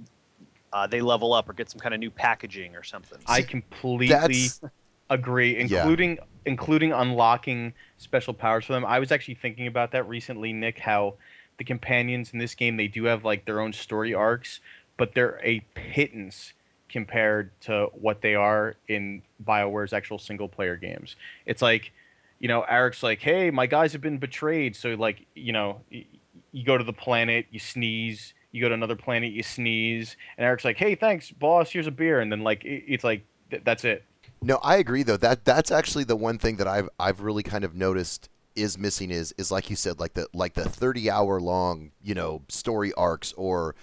uh, 0.74 0.88
they 0.88 1.02
level 1.02 1.34
up 1.34 1.50
or 1.50 1.54
get 1.54 1.70
some 1.70 1.80
kind 1.80 1.94
of 1.94 2.00
new 2.00 2.12
packaging 2.12 2.76
or 2.76 2.84
something. 2.84 3.18
I 3.28 3.42
completely 3.42 4.08
That's 4.10 4.62
agree, 5.10 5.58
Yeah. 5.58 5.82
including 5.82 6.20
including 6.46 6.92
unlocking 6.92 7.74
special 7.98 8.34
powers 8.34 8.66
for 8.66 8.74
them. 8.74 8.86
I 8.86 9.00
was 9.00 9.12
actually 9.12 9.36
thinking 9.36 9.68
about 9.68 9.92
that 9.92 10.08
recently, 10.08 10.54
Nick. 10.54 10.80
How 10.80 11.16
the 11.58 11.64
companions 11.64 12.32
in 12.34 12.40
this 12.40 12.56
game 12.56 12.78
they 12.78 12.88
do 12.88 13.06
have 13.06 13.24
like 13.24 13.46
their 13.46 13.60
own 13.60 13.74
story 13.74 14.14
arcs, 14.14 14.60
but 14.98 15.14
they're 15.14 15.40
a 15.44 15.60
pittance 15.76 16.54
compared 16.90 17.52
to 17.62 17.88
what 17.94 18.22
they 18.22 18.36
are 18.36 18.76
in 18.88 19.22
Bioware's 19.46 19.94
actual 19.94 20.20
single 20.20 20.50
player 20.50 20.76
games. 20.76 21.16
It's 21.46 21.62
like, 21.62 21.92
you 22.40 22.48
know, 22.48 22.64
Aric's 22.64 23.02
like, 23.02 23.22
"Hey, 23.22 23.52
my 23.52 23.66
guys 23.66 23.94
have 23.94 24.02
been 24.02 24.18
betrayed," 24.18 24.76
so 24.76 24.96
like, 24.96 25.26
you 25.36 25.54
know, 25.54 25.82
you 25.90 26.66
go 26.66 26.78
to 26.78 26.84
the 26.84 26.94
planet, 26.94 27.46
you 27.52 27.60
sneeze. 27.60 28.34
You 28.52 28.62
go 28.62 28.68
to 28.68 28.74
another 28.74 28.98
planet, 28.98 29.32
you 29.32 29.44
sneeze, 29.44 30.18
and 30.38 30.46
Aric's 30.46 30.66
like, 30.66 30.76
"Hey, 30.76 30.96
thanks, 30.96 31.32
boss. 31.32 31.72
Here's 31.72 31.88
a 31.88 31.92
beer," 31.92 32.20
and 32.20 32.30
then 32.30 32.42
like, 32.42 32.64
it's 32.66 33.04
like, 33.04 33.24
th- 33.50 33.64
that's 33.64 33.86
it. 33.86 34.04
No, 34.42 34.60
I 34.64 34.78
agree 34.78 35.04
though. 35.04 35.18
That 35.18 35.46
that's 35.46 35.72
actually 35.72 36.04
the 36.04 36.16
one 36.16 36.38
thing 36.38 36.58
that 36.58 36.68
I've 36.68 36.90
I've 37.00 37.22
really 37.22 37.44
kind 37.44 37.64
of 37.64 37.76
noticed 37.76 38.28
is 38.56 38.78
missing 38.78 39.12
is 39.12 39.34
is 39.38 39.52
like 39.52 39.70
you 39.70 39.76
said 39.76 40.00
like 40.00 40.14
the 40.14 40.28
like 40.34 40.54
the 40.54 40.68
30 40.68 41.10
hour 41.10 41.40
long, 41.40 41.92
you 42.02 42.14
know, 42.14 42.42
story 42.50 42.94
arcs 42.94 43.34
or 43.34 43.76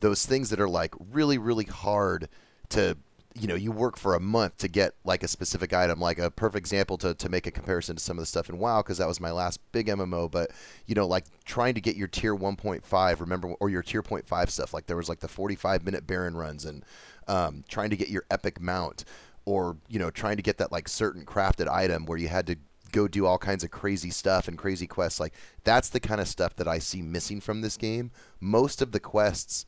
those 0.00 0.26
things 0.26 0.50
that 0.50 0.60
are 0.60 0.68
like 0.68 0.94
really 1.12 1.38
really 1.38 1.64
hard 1.64 2.28
to 2.70 2.96
you 3.36 3.48
know, 3.48 3.56
you 3.56 3.72
work 3.72 3.96
for 3.96 4.14
a 4.14 4.20
month 4.20 4.58
to 4.58 4.68
get 4.68 4.94
like 5.04 5.24
a 5.24 5.28
specific 5.28 5.72
item. 5.72 5.98
Like 5.98 6.18
a 6.20 6.30
perfect 6.30 6.58
example 6.58 6.96
to, 6.98 7.14
to 7.14 7.28
make 7.28 7.48
a 7.48 7.50
comparison 7.50 7.96
to 7.96 8.02
some 8.02 8.16
of 8.16 8.22
the 8.22 8.26
stuff 8.26 8.48
in 8.48 8.58
WoW, 8.58 8.80
because 8.80 8.98
that 8.98 9.08
was 9.08 9.20
my 9.20 9.32
last 9.32 9.60
big 9.72 9.88
MMO. 9.88 10.30
But 10.30 10.52
you 10.86 10.94
know, 10.94 11.06
like 11.06 11.24
trying 11.44 11.74
to 11.74 11.80
get 11.80 11.96
your 11.96 12.06
tier 12.06 12.34
1.5, 12.34 13.20
remember, 13.20 13.48
or 13.58 13.68
your 13.68 13.82
tier 13.82 14.02
0.5 14.02 14.50
stuff. 14.50 14.72
Like 14.72 14.86
there 14.86 14.96
was 14.96 15.08
like 15.08 15.18
the 15.18 15.28
45 15.28 15.84
minute 15.84 16.06
Baron 16.06 16.36
runs, 16.36 16.64
and 16.64 16.84
um, 17.26 17.64
trying 17.68 17.90
to 17.90 17.96
get 17.96 18.08
your 18.08 18.24
epic 18.30 18.60
mount, 18.60 19.04
or 19.44 19.78
you 19.88 19.98
know, 19.98 20.10
trying 20.10 20.36
to 20.36 20.42
get 20.42 20.58
that 20.58 20.70
like 20.70 20.86
certain 20.86 21.26
crafted 21.26 21.68
item 21.68 22.06
where 22.06 22.18
you 22.18 22.28
had 22.28 22.46
to 22.46 22.56
go 22.94 23.08
do 23.08 23.26
all 23.26 23.38
kinds 23.38 23.64
of 23.64 23.70
crazy 23.70 24.10
stuff 24.10 24.46
and 24.46 24.56
crazy 24.56 24.86
quests. 24.86 25.18
Like 25.20 25.34
that's 25.64 25.88
the 25.88 26.00
kind 26.00 26.20
of 26.20 26.28
stuff 26.28 26.54
that 26.56 26.68
I 26.68 26.78
see 26.78 27.02
missing 27.02 27.40
from 27.40 27.60
this 27.60 27.76
game. 27.76 28.10
Most 28.40 28.80
of 28.80 28.92
the 28.92 29.00
quests, 29.00 29.66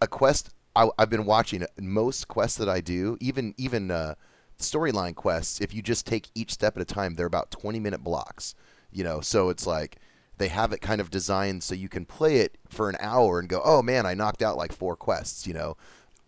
a 0.00 0.06
quest 0.06 0.50
I, 0.76 0.88
I've 0.96 1.10
been 1.10 1.24
watching 1.24 1.66
most 1.80 2.28
quests 2.28 2.56
that 2.58 2.68
I 2.68 2.80
do, 2.80 3.18
even 3.20 3.54
even 3.58 3.90
uh, 3.90 4.14
storyline 4.58 5.14
quests. 5.14 5.60
If 5.60 5.74
you 5.74 5.82
just 5.82 6.06
take 6.06 6.30
each 6.34 6.52
step 6.52 6.76
at 6.76 6.82
a 6.82 6.86
time, 6.86 7.14
they're 7.14 7.26
about 7.26 7.50
20 7.50 7.80
minute 7.80 8.04
blocks. 8.04 8.54
You 8.90 9.04
know, 9.04 9.20
so 9.20 9.50
it's 9.50 9.66
like 9.66 9.98
they 10.38 10.48
have 10.48 10.72
it 10.72 10.80
kind 10.80 11.00
of 11.00 11.10
designed 11.10 11.64
so 11.64 11.74
you 11.74 11.88
can 11.88 12.06
play 12.06 12.36
it 12.36 12.56
for 12.68 12.88
an 12.88 12.96
hour 13.00 13.40
and 13.40 13.48
go, 13.48 13.60
oh 13.64 13.82
man, 13.82 14.06
I 14.06 14.14
knocked 14.14 14.40
out 14.40 14.56
like 14.56 14.72
four 14.72 14.96
quests. 14.96 15.46
You 15.46 15.54
know, 15.54 15.76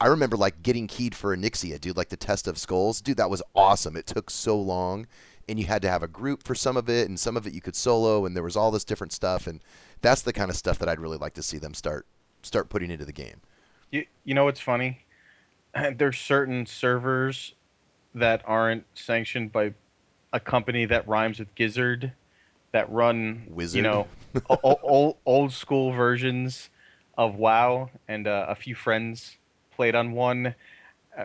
I 0.00 0.08
remember 0.08 0.36
like 0.36 0.62
getting 0.62 0.88
keyed 0.88 1.14
for 1.14 1.34
Onyxia, 1.36 1.80
dude, 1.80 1.96
like 1.96 2.08
the 2.08 2.16
test 2.16 2.48
of 2.48 2.58
skulls, 2.58 3.00
dude. 3.00 3.18
That 3.18 3.30
was 3.30 3.42
awesome. 3.54 3.96
It 3.96 4.06
took 4.06 4.30
so 4.30 4.58
long, 4.58 5.06
and 5.50 5.58
you 5.58 5.66
had 5.66 5.82
to 5.82 5.90
have 5.90 6.02
a 6.02 6.08
group 6.08 6.44
for 6.44 6.54
some 6.54 6.76
of 6.76 6.88
it, 6.88 7.08
and 7.08 7.18
some 7.18 7.36
of 7.36 7.46
it 7.46 7.52
you 7.52 7.60
could 7.60 7.76
solo, 7.76 8.24
and 8.24 8.36
there 8.36 8.42
was 8.42 8.56
all 8.56 8.70
this 8.70 8.84
different 8.84 9.12
stuff, 9.12 9.46
and 9.46 9.60
that's 10.00 10.22
the 10.22 10.32
kind 10.32 10.50
of 10.50 10.56
stuff 10.56 10.78
that 10.78 10.88
I'd 10.88 11.00
really 11.00 11.18
like 11.18 11.34
to 11.34 11.42
see 11.42 11.58
them 11.58 11.74
start 11.74 12.06
start 12.42 12.70
putting 12.70 12.90
into 12.90 13.04
the 13.04 13.12
game. 13.12 13.40
You, 13.90 14.06
you 14.24 14.34
know 14.34 14.44
what's 14.44 14.60
funny? 14.60 15.04
There's 15.96 16.18
certain 16.18 16.64
servers 16.64 17.54
that 18.14 18.42
aren't 18.46 18.84
sanctioned 18.94 19.52
by 19.52 19.74
a 20.32 20.40
company 20.40 20.84
that 20.86 21.06
rhymes 21.06 21.38
with 21.38 21.54
Gizzard 21.54 22.12
that 22.72 22.90
run 22.90 23.46
Wizard? 23.48 23.76
you 23.76 23.82
know 23.82 24.06
old 24.62 25.16
old 25.26 25.52
school 25.52 25.92
versions 25.92 26.70
of 27.18 27.34
WoW 27.34 27.90
and 28.06 28.26
uh, 28.28 28.46
a 28.48 28.54
few 28.54 28.74
friends 28.74 29.38
played 29.72 29.94
on 29.94 30.12
one 30.12 30.54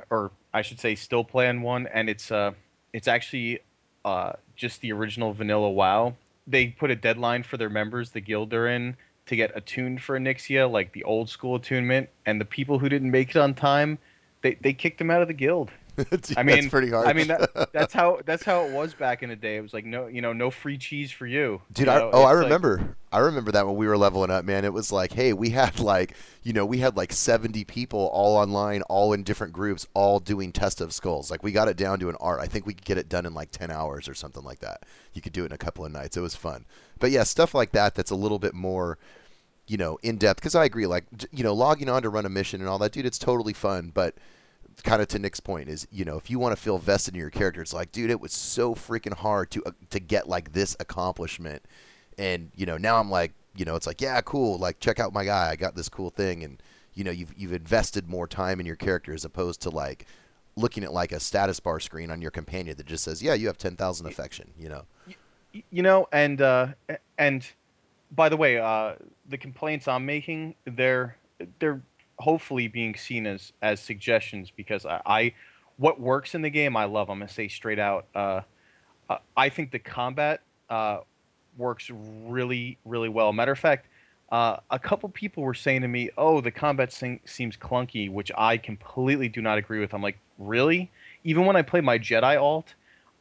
or 0.09 0.31
I 0.53 0.63
should 0.63 0.79
say 0.79 0.95
still 0.95 1.23
play 1.23 1.47
on 1.47 1.61
one 1.61 1.88
and 1.88 2.09
it's 2.09 2.31
uh 2.31 2.53
it's 2.93 3.07
actually 3.07 3.59
uh 4.06 4.34
just 4.56 4.80
the 4.80 4.94
original 4.94 5.34
vanilla 5.34 5.70
WoW. 5.70 6.15
They 6.48 6.68
put 6.68 6.91
a 6.91 6.96
deadline 6.96 7.44
for 7.44 7.58
their 7.58 7.70
members, 7.70 8.12
the 8.12 8.22
guild 8.22 8.52
they're 8.52 8.68
in, 8.68 8.96
to 9.26 9.36
get 9.36 9.52
attuned 9.56 10.02
for 10.02 10.18
Onyxia, 10.18 10.72
like 10.72 10.94
the 10.94 11.04
old 11.04 11.30
school 11.30 11.56
attunement, 11.56 12.10
and 12.26 12.39
the 12.39 12.46
people 12.46 12.80
who 12.80 12.88
didn't 12.88 13.12
make 13.12 13.32
it 13.32 13.38
on 13.38 13.54
time, 13.54 13.98
they, 14.41 14.56
they 14.62 14.72
kicked 14.72 15.00
them 15.00 15.10
out 15.10 15.22
of 15.22 15.28
the 15.28 15.34
guild. 15.34 15.72
I 16.38 16.43
mean, 16.43 16.55
that's 16.55 16.67
pretty 16.67 16.89
hard. 16.89 17.08
I 17.08 17.13
mean, 17.13 17.27
that, 17.27 17.69
that's 17.73 17.93
how 17.93 18.19
that's 18.25 18.43
how 18.43 18.65
it 18.65 18.71
was 18.71 18.93
back 18.93 19.23
in 19.23 19.29
the 19.29 19.36
day. 19.36 19.55
It 19.58 19.62
was 19.62 19.73
like 19.73 19.86
no, 19.86 20.08
you 20.08 20.21
know, 20.21 20.34
no 20.34 20.51
free 20.51 20.77
cheese 20.77 21.12
for 21.12 21.25
you, 21.25 21.62
Dude, 21.71 21.88
You 21.88 21.93
I, 21.93 22.01
oh, 22.01 22.10
I 22.10 22.10
it's 22.10 22.23
like- 22.23 22.43
remember. 22.43 22.95
I 23.12 23.19
remember 23.19 23.53
that 23.53 23.65
when 23.65 23.77
we 23.77 23.88
were 23.88 23.97
leveling 23.97 24.29
up, 24.29 24.43
man. 24.43 24.65
It 24.65 24.73
was 24.73 24.91
like, 24.91 25.13
hey, 25.13 25.31
we 25.31 25.51
had 25.51 25.79
like, 25.79 26.17
you 26.43 26.51
know, 26.51 26.65
we 26.65 26.79
had 26.79 26.97
like 26.97 27.13
70 27.13 27.63
people 27.63 28.10
all 28.12 28.36
online, 28.36 28.81
all 28.89 29.13
in 29.13 29.23
different 29.23 29.53
groups, 29.53 29.88
all 29.93 30.19
doing 30.19 30.51
test 30.51 30.81
of 30.81 30.91
skulls. 30.91 31.31
Like, 31.31 31.41
we 31.41 31.53
got 31.53 31.69
it 31.69 31.77
down 31.77 31.97
to 31.99 32.10
an 32.10 32.17
art. 32.19 32.41
I 32.41 32.47
think 32.47 32.65
we 32.65 32.73
could 32.73 32.84
get 32.84 32.97
it 32.97 33.08
done 33.08 33.25
in 33.25 33.34
like 33.34 33.51
10 33.51 33.71
hours 33.71 34.10
or 34.10 34.13
something 34.15 34.43
like 34.43 34.60
that. 34.60 34.84
You 35.13 35.21
could 35.21 35.31
do 35.31 35.43
it 35.43 35.45
in 35.45 35.51
a 35.53 35.58
couple 35.58 35.86
of 35.86 35.93
nights. 35.93 36.17
It 36.17 36.21
was 36.21 36.36
fun. 36.36 36.65
But 36.99 37.12
yeah, 37.12 37.23
stuff 37.23 37.53
like 37.55 37.71
that 37.71 37.95
that's 37.95 38.12
a 38.12 38.15
little 38.17 38.39
bit 38.39 38.53
more, 38.53 38.97
you 39.65 39.77
know, 39.77 39.97
in 40.03 40.17
depth. 40.17 40.41
Because 40.41 40.55
I 40.55 40.65
agree, 40.65 40.86
like, 40.86 41.05
you 41.31 41.45
know, 41.45 41.53
logging 41.53 41.88
on 41.88 42.01
to 42.01 42.10
run 42.10 42.25
a 42.25 42.29
mission 42.29 42.60
and 42.60 42.69
all 42.69 42.79
that, 42.79 42.91
dude, 42.91 43.05
it's 43.05 43.17
totally 43.19 43.53
fun. 43.53 43.91
But 43.93 44.15
kind 44.83 45.01
of 45.01 45.07
to 45.09 45.19
Nick's 45.19 45.39
point 45.39 45.69
is, 45.69 45.88
you 45.91 46.05
know, 46.05 46.17
if 46.17 46.29
you 46.29 46.39
want 46.39 46.55
to 46.55 46.61
feel 46.61 46.77
vested 46.77 47.13
in 47.13 47.19
your 47.19 47.29
character, 47.29 47.61
it's 47.61 47.73
like, 47.73 47.91
dude, 47.91 48.09
it 48.09 48.19
was 48.19 48.33
so 48.33 48.75
freaking 48.75 49.13
hard 49.13 49.51
to 49.51 49.63
uh, 49.65 49.71
to 49.89 49.99
get 49.99 50.27
like 50.27 50.53
this 50.53 50.75
accomplishment, 50.79 51.63
and 52.17 52.51
you 52.55 52.65
know, 52.65 52.77
now 52.77 52.97
I'm 52.97 53.09
like, 53.09 53.33
you 53.55 53.65
know, 53.65 53.75
it's 53.75 53.88
like, 53.88 54.01
yeah, 54.01 54.19
cool, 54.21 54.57
like 54.57 54.79
check 54.79 54.99
out 54.99 55.13
my 55.13 55.25
guy, 55.25 55.49
I 55.49 55.55
got 55.55 55.75
this 55.75 55.89
cool 55.89 56.09
thing, 56.09 56.43
and 56.43 56.61
you 56.93 57.03
know, 57.03 57.11
you've 57.11 57.33
you've 57.38 57.53
invested 57.53 58.07
more 58.07 58.27
time 58.27 58.59
in 58.59 58.65
your 58.65 58.75
character 58.75 59.13
as 59.13 59.25
opposed 59.25 59.61
to 59.61 59.69
like 59.69 60.05
looking 60.55 60.83
at 60.83 60.93
like 60.93 61.11
a 61.11 61.19
status 61.19 61.59
bar 61.59 61.79
screen 61.79 62.09
on 62.09 62.21
your 62.21 62.31
companion 62.31 62.77
that 62.77 62.85
just 62.85 63.03
says, 63.03 63.21
yeah, 63.21 63.33
you 63.33 63.47
have 63.47 63.57
ten 63.57 63.75
thousand 63.75 64.07
affection, 64.07 64.51
you 64.57 64.69
know. 64.69 64.83
You 65.71 65.83
know 65.83 66.07
and 66.11 66.41
uh 66.41 66.67
and 67.17 67.47
by 68.11 68.27
the 68.27 68.35
way 68.35 68.57
uh 68.57 68.95
the 69.29 69.38
complaints 69.38 69.88
i'm 69.88 70.05
making 70.05 70.55
they're 70.65 71.15
they're 71.59 71.81
hopefully 72.19 72.67
being 72.67 72.95
seen 72.95 73.28
as 73.28 73.54
as 73.62 73.80
suggestions 73.80 74.51
because 74.56 74.86
i, 74.86 75.01
I 75.06 75.34
what 75.78 75.99
works 75.99 76.36
in 76.36 76.41
the 76.41 76.49
game 76.49 76.78
i 76.78 76.86
love 76.86 77.10
i'm 77.10 77.19
gonna 77.19 77.30
say 77.30 77.47
straight 77.47 77.80
out 77.80 78.06
uh, 78.15 78.41
uh 79.10 79.17
i 79.36 79.49
think 79.49 79.71
the 79.71 79.80
combat 79.80 80.41
uh 80.69 80.99
works 81.58 81.89
really 82.25 82.78
really 82.86 83.10
well 83.10 83.34
matter 83.34 83.51
of 83.51 83.60
fact 83.60 83.88
uh, 84.32 84.58
a 84.71 84.80
couple 84.80 85.08
people 85.10 85.43
were 85.43 85.54
saying 85.54 85.82
to 85.82 85.88
me, 85.88 86.10
"Oh, 86.17 86.41
the 86.41 86.51
combat 86.51 86.91
sing- 86.91 87.21
seems 87.25 87.56
clunky," 87.56 88.12
which 88.12 88.32
I 88.38 88.58
completely 88.58 89.30
do 89.30 89.41
not 89.41 89.58
agree 89.58 89.80
with. 89.80 89.93
I'm 89.93 90.01
like, 90.01 90.17
really? 90.39 90.91
Even 91.23 91.45
when 91.45 91.56
I 91.56 91.62
play 91.62 91.82
my 91.82 91.99
Jedi 91.99 92.41
alt, 92.41 92.73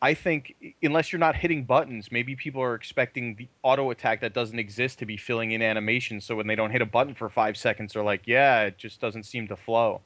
I 0.05 0.13
think 0.13 0.55
unless 0.83 1.13
you're 1.13 1.19
not 1.19 1.35
hitting 1.35 1.65
buttons, 1.65 2.13
maybe 2.13 2.37
people 2.37 2.61
are 2.61 2.75
expecting 2.75 3.37
the 3.37 3.49
auto 3.63 3.91
attack 3.91 4.21
that 4.21 4.35
doesn't 4.35 4.59
exist 4.59 4.99
to 4.99 5.07
be 5.07 5.17
filling 5.17 5.53
in 5.53 5.63
animations. 5.63 6.27
So 6.27 6.37
when 6.37 6.47
they 6.47 6.55
don't 6.55 6.73
hit 6.73 6.83
a 6.83 6.87
button 6.87 7.15
for 7.15 7.31
five 7.31 7.57
seconds, 7.57 7.95
they're 7.95 8.05
like, 8.05 8.21
yeah, 8.27 8.65
it 8.65 8.77
just 8.77 9.01
doesn't 9.01 9.23
seem 9.23 9.49
to 9.49 9.57
flow. 9.57 10.03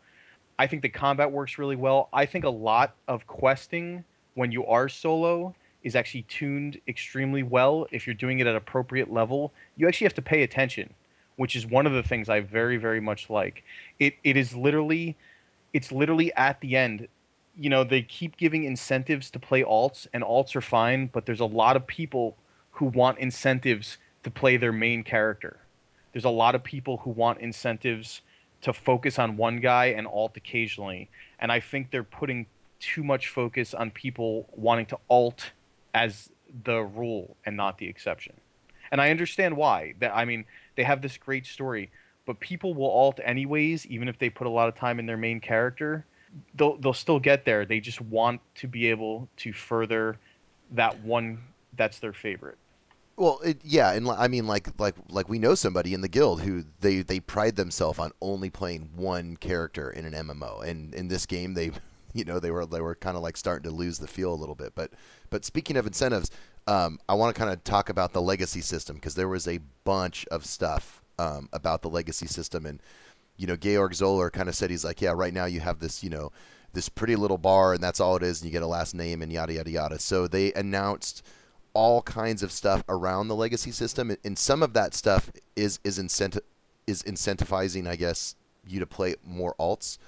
I 0.57 0.69
think 0.69 0.83
the 0.83 0.89
combat 0.89 1.33
works 1.33 1.59
really 1.59 1.75
well. 1.75 2.09
I 2.13 2.27
think 2.27 2.45
a 2.45 2.49
lot 2.49 2.95
of 3.09 3.27
questing 3.27 4.05
when 4.35 4.53
you 4.53 4.65
are 4.67 4.89
solo 4.89 5.57
is 5.83 5.97
actually 5.97 6.23
tuned 6.29 6.81
extremely 6.87 7.43
well. 7.43 7.89
If 7.91 8.07
you're 8.07 8.15
doing 8.15 8.39
it 8.39 8.47
at 8.47 8.55
appropriate 8.55 9.13
level, 9.13 9.53
you 9.77 9.89
actually 9.89 10.05
have 10.05 10.15
to 10.15 10.23
pay 10.23 10.45
attention, 10.45 10.95
which 11.35 11.57
is 11.57 11.67
one 11.67 11.89
of 11.89 11.93
the 11.93 12.05
things 12.05 12.29
I 12.29 12.39
very 12.39 12.77
very 12.77 13.01
much 13.01 13.31
like. 13.31 13.65
It 13.99 14.15
it 14.23 14.37
is 14.37 14.55
literally 14.55 15.17
it's 15.73 15.91
literally 15.91 16.33
at 16.35 16.61
the 16.61 16.77
end. 16.77 17.09
You 17.61 17.71
know, 17.71 17.83
they 17.83 18.03
keep 18.03 18.37
giving 18.37 18.65
incentives 18.65 19.31
to 19.33 19.39
play 19.39 19.63
alts 19.65 20.07
and 20.13 20.23
alts 20.23 20.55
are 20.55 20.61
fine, 20.61 21.09
but 21.13 21.27
there's 21.27 21.41
a 21.41 21.45
lot 21.45 21.75
of 21.77 21.87
people 21.87 22.37
who 22.73 22.87
want 22.87 23.19
incentives 23.19 23.99
to 24.23 24.31
play 24.31 24.57
their 24.57 24.73
main 24.73 25.03
character. 25.03 25.59
There's 26.13 26.25
a 26.25 26.31
lot 26.31 26.55
of 26.55 26.63
people 26.63 26.99
who 26.99 27.11
want 27.11 27.41
incentives 27.41 28.23
to 28.63 28.73
focus 28.73 29.19
on 29.19 29.37
one 29.37 29.61
guy 29.61 29.87
and 29.87 30.07
alt 30.07 30.37
occasionally. 30.37 31.09
And 31.39 31.51
I 31.51 31.61
think 31.61 31.91
they're 31.91 32.05
putting 32.05 32.47
too 32.81 33.03
much 33.03 33.29
focus 33.29 33.75
on 33.75 33.91
people 33.91 34.49
wanting 34.53 34.87
to 34.87 34.99
alt 35.11 35.51
as 35.95 36.31
the 36.65 36.83
rule 36.83 37.37
and 37.45 37.57
not 37.57 37.79
the 37.79 37.89
exception. 37.89 38.35
And 38.91 39.01
I 39.01 39.11
understand 39.11 39.57
why. 39.57 39.95
That 39.99 40.15
I 40.15 40.25
mean, 40.25 40.45
they 40.77 40.85
have 40.85 41.03
this 41.03 41.17
great 41.17 41.47
story, 41.47 41.91
but 42.25 42.41
people 42.41 42.75
will 42.75 42.91
alt 42.91 43.21
anyways, 43.23 43.87
even 43.87 44.09
if 44.09 44.19
they 44.19 44.31
put 44.31 44.47
a 44.47 44.51
lot 44.51 44.69
of 44.69 44.75
time 44.75 44.99
in 44.99 45.07
their 45.07 45.17
main 45.17 45.41
character. 45.41 46.07
They'll 46.55 46.77
they'll 46.77 46.93
still 46.93 47.19
get 47.19 47.45
there. 47.45 47.65
They 47.65 47.81
just 47.81 48.01
want 48.01 48.41
to 48.57 48.69
be 48.69 48.89
able 48.89 49.29
to 49.39 49.53
further 49.53 50.19
that 50.73 51.03
one 51.03 51.41
that's 51.77 51.99
their 51.99 52.13
favorite. 52.13 52.59
Well, 53.19 53.41
it, 53.45 53.59
yeah, 53.65 53.93
and 53.95 54.09
I 54.09 54.29
mean, 54.29 54.47
like, 54.47 54.69
like, 54.79 54.95
like 55.09 55.29
we 55.29 55.41
know 55.41 55.57
somebody 55.57 55.93
in 55.93 56.03
the 56.03 56.09
guild 56.09 56.41
who 56.41 56.65
they 56.81 57.03
they 57.03 57.19
pride 57.19 57.57
themselves 57.57 57.99
on 57.99 58.13
only 58.21 58.49
playing 58.49 58.91
one 58.95 59.37
character 59.37 59.91
in 59.91 60.05
an 60.05 60.13
MMO, 60.13 60.65
and 60.65 60.95
in 60.95 61.09
this 61.09 61.27
game, 61.27 61.55
they, 61.55 61.73
you 62.15 62.25
know, 62.25 62.39
they 62.39 62.53
were 62.53 62.65
they 62.65 62.81
were 62.81 62.95
kind 62.95 63.17
of 63.17 63.23
like 63.25 63.37
starting 63.37 63.69
to 63.69 63.77
lose 63.77 63.99
the 63.99 64.07
feel 64.07 64.33
a 64.33 64.37
little 64.37 64.55
bit. 64.55 64.73
But, 64.77 64.93
but 65.31 65.45
speaking 65.45 65.77
of 65.77 65.85
incentives, 65.85 66.31
um, 66.69 67.01
I 67.09 67.15
want 67.15 67.35
to 67.35 67.39
kind 67.39 67.53
of 67.53 67.65
talk 67.65 67.89
about 67.89 68.13
the 68.13 68.23
legacy 68.23 68.61
system 68.61 68.95
because 68.95 69.17
there 69.17 69.29
was 69.29 69.49
a 69.49 69.59
bunch 69.83 70.25
of 70.31 70.47
stuff 70.47 71.03
um, 71.19 71.49
about 71.53 71.83
the 71.83 71.91
legacy 71.91 72.29
system, 72.29 72.67
and 72.67 72.81
you 73.39 73.47
know, 73.47 73.57
Georg 73.57 73.95
Zoeller 73.95 74.31
kind 74.31 74.49
of 74.49 74.55
said 74.55 74.69
he's 74.69 74.85
like, 74.85 75.01
yeah, 75.01 75.13
right 75.13 75.33
now 75.33 75.47
you 75.47 75.61
have 75.61 75.79
this, 75.79 76.05
you 76.05 76.11
know, 76.11 76.31
this 76.75 76.89
pretty 76.89 77.17
little 77.17 77.39
bar, 77.39 77.73
and 77.73 77.83
that's 77.83 78.01
all 78.01 78.17
it 78.17 78.23
is, 78.23 78.41
and 78.41 78.47
you 78.47 78.53
get 78.53 78.63
a 78.63 78.67
last 78.67 78.95
name 78.95 79.23
and 79.23 79.33
yada 79.33 79.55
yada 79.55 79.71
yada. 79.71 79.99
So 79.99 80.27
they 80.27 80.53
announced 80.53 81.25
all 81.73 82.03
kinds 82.03 82.43
of 82.43 82.53
stuff 82.53 82.83
around 82.89 83.29
the 83.29 83.37
legacy 83.37 83.71
system, 83.71 84.15
and 84.25 84.39
some 84.39 84.63
of 84.63 84.75
that 84.75 84.93
stuff 84.93 85.31
is 85.57 85.79
is 85.85 85.99
incenti- 85.99 86.41
is 86.87 87.03
incentivizing, 87.05 87.89
I 87.89 87.97
guess, 87.97 88.35
you 88.67 88.81
to 88.81 88.87
play 88.87 89.15
more 89.25 89.55
alts. 89.59 89.99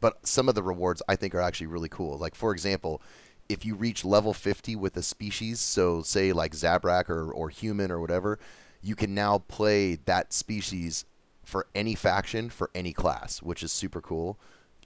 But 0.00 0.26
some 0.26 0.48
of 0.48 0.56
the 0.56 0.62
rewards 0.62 1.02
I 1.06 1.14
think 1.14 1.34
are 1.34 1.40
actually 1.40 1.68
really 1.68 1.88
cool. 1.88 2.18
Like 2.18 2.34
for 2.34 2.52
example, 2.52 3.00
if 3.48 3.64
you 3.64 3.74
reach 3.74 4.04
level 4.04 4.32
50 4.32 4.74
with 4.76 4.96
a 4.96 5.02
species, 5.02 5.60
so 5.60 6.02
say 6.02 6.32
like 6.32 6.52
Zabrak 6.52 7.10
or, 7.10 7.30
or 7.30 7.50
human 7.50 7.90
or 7.90 8.00
whatever, 8.00 8.38
you 8.80 8.96
can 8.96 9.14
now 9.14 9.38
play 9.38 9.96
that 10.06 10.32
species 10.32 11.04
for 11.52 11.66
any 11.74 11.94
faction 11.94 12.50
for 12.50 12.70
any 12.74 12.92
class, 12.92 13.42
which 13.42 13.62
is 13.62 13.70
super 13.70 14.00
cool. 14.00 14.38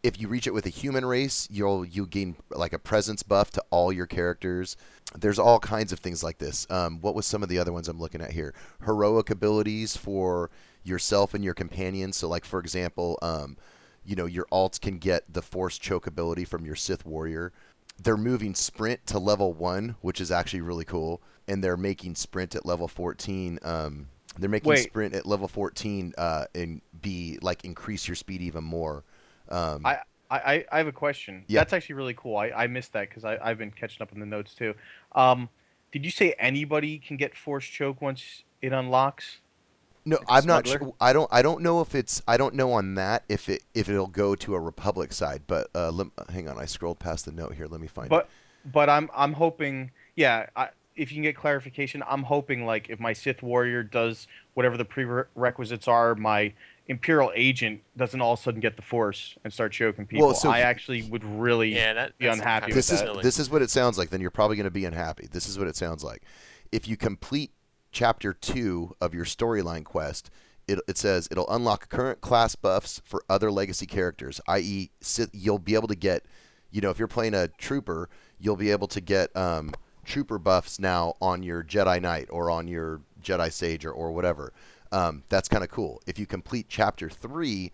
If 0.03 0.21
you 0.21 0.29
reach 0.29 0.47
it 0.47 0.55
with 0.55 0.67
a 0.67 0.71
human 0.71 1.07
race, 1.07 1.49
you'll 1.51 1.85
you 1.85 2.07
gain 2.07 2.37
like 2.51 2.73
a 2.73 2.79
presence 2.79 3.23
buff 3.23 3.51
to 3.53 3.65
all 3.71 3.93
your 3.93 4.07
characters 4.07 4.77
there's 5.15 5.39
all 5.39 5.59
kinds 5.59 5.93
of 5.93 6.01
things 6.01 6.23
like 6.23 6.39
this. 6.39 6.67
Um, 6.71 7.01
what 7.01 7.15
was 7.15 7.27
some 7.27 7.43
of 7.43 7.49
the 7.49 7.59
other 7.59 7.73
ones 7.73 7.89
I'm 7.89 8.01
looking 8.01 8.21
at 8.21 8.33
here? 8.33 8.55
Heroic 8.85 9.31
abilities 9.31 9.97
for 9.97 10.51
yourself 10.83 11.35
and 11.35 11.45
your 11.45 11.55
companions. 11.55 12.17
So, 12.17 12.29
like 12.29 12.45
for 12.45 12.59
example, 12.61 13.19
um, 13.23 13.57
you 14.05 14.17
know 14.17 14.27
your 14.27 14.47
alts 14.53 14.81
can 14.81 14.99
get 14.99 15.33
the 15.33 15.43
force 15.43 15.79
choke 15.79 16.07
ability 16.07 16.45
from 16.45 16.65
your 16.65 16.77
Sith 16.77 17.07
warrior. 17.07 17.53
They're 18.03 18.17
moving 18.17 18.55
sprint 18.55 19.07
to 19.07 19.19
level 19.19 19.53
one, 19.53 19.97
which 20.01 20.21
is 20.21 20.31
actually 20.31 20.61
really 20.61 20.85
cool, 20.85 21.23
and 21.49 21.63
they're 21.63 21.79
making 21.79 22.17
sprint 22.17 22.55
at 22.55 22.67
level 22.67 22.89
14. 22.89 23.59
Um, 23.63 24.09
they're 24.39 24.51
making 24.51 24.71
Wait. 24.71 24.85
sprint 24.85 25.15
at 25.15 25.27
level 25.27 25.49
14 25.49 26.15
uh, 26.19 26.45
and 26.55 26.81
be 27.01 27.39
like 27.43 27.65
increase 27.65 28.07
your 28.09 28.15
speed 28.15 28.43
even 28.43 28.65
more. 28.65 29.05
Um, 29.49 29.85
I, 29.87 29.99
I, 30.31 30.65
I 30.73 30.79
have 30.79 30.87
a 30.87 30.93
question. 30.93 31.45
Yeah. 31.47 31.61
That's 31.61 31.73
actually 31.73 31.95
really 31.95 32.15
cool. 32.15 32.37
I, 32.37 32.51
I 32.51 32.67
missed 32.67 32.93
that 32.95 33.09
because 33.09 33.25
I've 33.25 33.59
been 33.59 33.71
catching 33.71 34.03
up 34.03 34.13
on 34.13 34.21
the 34.21 34.27
notes 34.27 34.55
too. 34.55 34.75
Um, 35.13 35.49
did 35.93 36.05
you 36.05 36.11
say 36.11 36.35
anybody 36.39 36.99
can 36.99 37.17
get 37.17 37.37
force 37.37 37.65
choke 37.65 38.03
once 38.03 38.43
it 38.61 38.73
unlocks? 38.73 39.39
No, 40.05 40.17
Like 40.19 40.27
I'm 40.29 40.47
not 40.47 40.67
sure. 40.67 40.93
I 41.01 41.13
don't. 41.13 41.29
I 41.33 41.43
don't 41.43 41.63
know 41.63 41.81
if 41.81 41.95
it's. 41.95 42.23
I 42.29 42.37
don't 42.37 42.55
know 42.55 42.73
on 42.73 42.95
that 42.95 43.25
if 43.29 43.49
it 43.49 43.65
if 43.75 43.89
it'll 43.89 44.07
go 44.07 44.37
to 44.37 44.55
a 44.55 44.61
Republic 44.61 45.13
side. 45.13 45.43
But 45.49 45.69
uh, 45.75 45.93
hang 46.29 46.49
on, 46.49 46.59
I 46.59 46.65
scrolled 46.67 47.01
past 47.01 47.25
the 47.25 47.33
note 47.33 47.55
here. 47.55 47.67
Let 47.67 47.81
me 47.81 47.89
find 47.89 48.09
But 48.09 48.29
it. 48.65 48.73
but 48.73 48.89
I'm 48.89 49.11
I'm 49.17 49.33
hoping 49.33 49.91
yeah. 50.15 50.47
I, 50.55 50.69
if 50.97 51.11
you 51.11 51.17
can 51.17 51.23
get 51.23 51.37
clarification, 51.37 52.03
I'm 52.09 52.23
hoping 52.23 52.65
like 52.65 52.89
if 52.89 52.99
my 52.99 53.13
Sith 53.13 53.43
warrior 53.43 53.83
does 53.83 54.27
whatever 54.55 54.77
the 54.77 54.85
prerequisites 54.85 55.87
are, 55.87 56.15
my 56.15 56.55
Imperial 56.89 57.33
agent 57.35 57.83
doesn't 57.97 58.21
all 58.21 58.35
of 58.35 58.39
a 58.39 58.43
sudden 58.43 58.61
get 58.61 58.77
the 58.77 58.83
Force 58.83 59.37
and 59.45 59.53
start 59.53 59.73
choking 59.73 60.07
people. 60.07 60.33
so 60.35 60.49
I 60.51 60.61
actually 60.61 61.03
would 61.03 61.25
really 61.25 61.75
Yeah, 61.75 61.93
that, 61.95 62.19
be 62.19 62.27
unhappy 62.29 62.67
kind 62.67 62.75
with 62.75 62.77
This 62.77 62.93
is 62.93 63.03
that. 63.03 63.23
this 63.23 63.39
is 63.39 63.51
what 63.51 63.61
it 63.61 63.71
sounds 63.71 63.99
like. 63.99 64.11
Then 64.11 64.21
you're 64.21 64.31
probably 64.31 64.57
going 64.57 64.65
to 64.65 64.71
be 64.71 64.85
unhappy. 64.85 65.29
This 65.31 65.49
is 65.49 65.59
what 65.59 65.67
it 65.69 65.77
sounds 65.77 66.05
like. 66.05 66.23
If 66.71 66.87
you 66.87 66.97
complete 66.97 67.51
chapter 67.91 68.33
two 68.33 68.95
of 69.01 69.15
your 69.15 69.25
storyline 69.25 69.85
quest, 69.85 70.31
it, 70.69 70.79
it 70.89 70.97
says 70.97 71.29
it'll 71.31 71.51
unlock 71.51 71.89
current 71.89 72.21
class 72.21 72.55
buffs 72.55 73.03
for 73.05 73.25
other 73.29 73.51
legacy 73.51 73.87
characters. 73.87 74.41
I.e., 74.47 74.91
you'll 75.33 75.59
be 75.59 75.75
able 75.75 75.89
to 75.89 75.97
get, 75.97 76.25
you 76.71 76.81
know, 76.81 76.91
if 76.91 76.99
you're 76.99 77.09
playing 77.09 77.35
a 77.35 77.49
trooper, 77.49 78.09
you'll 78.39 78.57
be 78.57 78.71
able 78.71 78.89
to 78.89 79.01
get 79.01 79.37
um, 79.37 79.73
trooper 80.07 80.39
buffs 80.39 80.79
now 80.79 81.15
on 81.21 81.43
your 81.43 81.63
Jedi 81.63 82.01
Knight 82.01 82.29
or 82.31 82.51
on 82.51 82.69
your 82.69 83.01
Jedi 83.23 83.53
Sage 83.53 83.85
or, 83.85 83.93
or 83.93 84.13
whatever. 84.13 84.53
Um, 84.93 85.25
that's 85.29 85.49
kind 85.49 85.65
of 85.65 85.71
cool. 85.71 86.01
If 86.07 86.19
you 86.19 86.27
complete 86.27 86.67
chapter 86.69 87.11
three, 87.11 87.73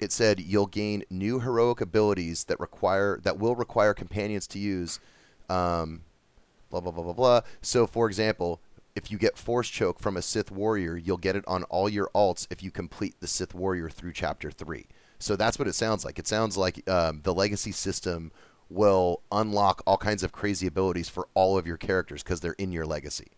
it 0.00 0.12
said 0.12 0.40
you'll 0.40 0.66
gain 0.66 1.04
new 1.08 1.40
heroic 1.40 1.80
abilities 1.80 2.44
that 2.44 2.58
require 2.60 3.20
that 3.22 3.38
will 3.38 3.54
require 3.54 3.94
companions 3.94 4.46
to 4.48 4.58
use. 4.58 4.98
Um, 5.48 6.02
blah 6.70 6.80
blah 6.80 6.92
blah 6.92 7.04
blah 7.04 7.12
blah. 7.12 7.40
So, 7.62 7.86
for 7.86 8.06
example, 8.08 8.60
if 8.96 9.10
you 9.10 9.18
get 9.18 9.38
Force 9.38 9.68
Choke 9.68 10.00
from 10.00 10.16
a 10.16 10.22
Sith 10.22 10.50
Warrior, 10.50 10.96
you'll 10.96 11.16
get 11.16 11.36
it 11.36 11.44
on 11.46 11.62
all 11.64 11.88
your 11.88 12.10
alts 12.14 12.46
if 12.50 12.62
you 12.62 12.70
complete 12.70 13.14
the 13.20 13.26
Sith 13.26 13.54
Warrior 13.54 13.88
through 13.88 14.12
Chapter 14.12 14.50
Three. 14.50 14.86
So 15.18 15.36
that's 15.36 15.58
what 15.58 15.68
it 15.68 15.74
sounds 15.74 16.04
like. 16.04 16.18
It 16.18 16.26
sounds 16.26 16.56
like 16.56 16.88
um, 16.88 17.20
the 17.22 17.34
Legacy 17.34 17.72
system 17.72 18.32
will 18.70 19.20
unlock 19.32 19.82
all 19.86 19.98
kinds 19.98 20.22
of 20.22 20.32
crazy 20.32 20.66
abilities 20.66 21.08
for 21.08 21.28
all 21.34 21.58
of 21.58 21.66
your 21.66 21.76
characters 21.76 22.22
because 22.22 22.40
they're 22.40 22.52
in 22.52 22.72
your 22.72 22.86
Legacy. 22.86 23.28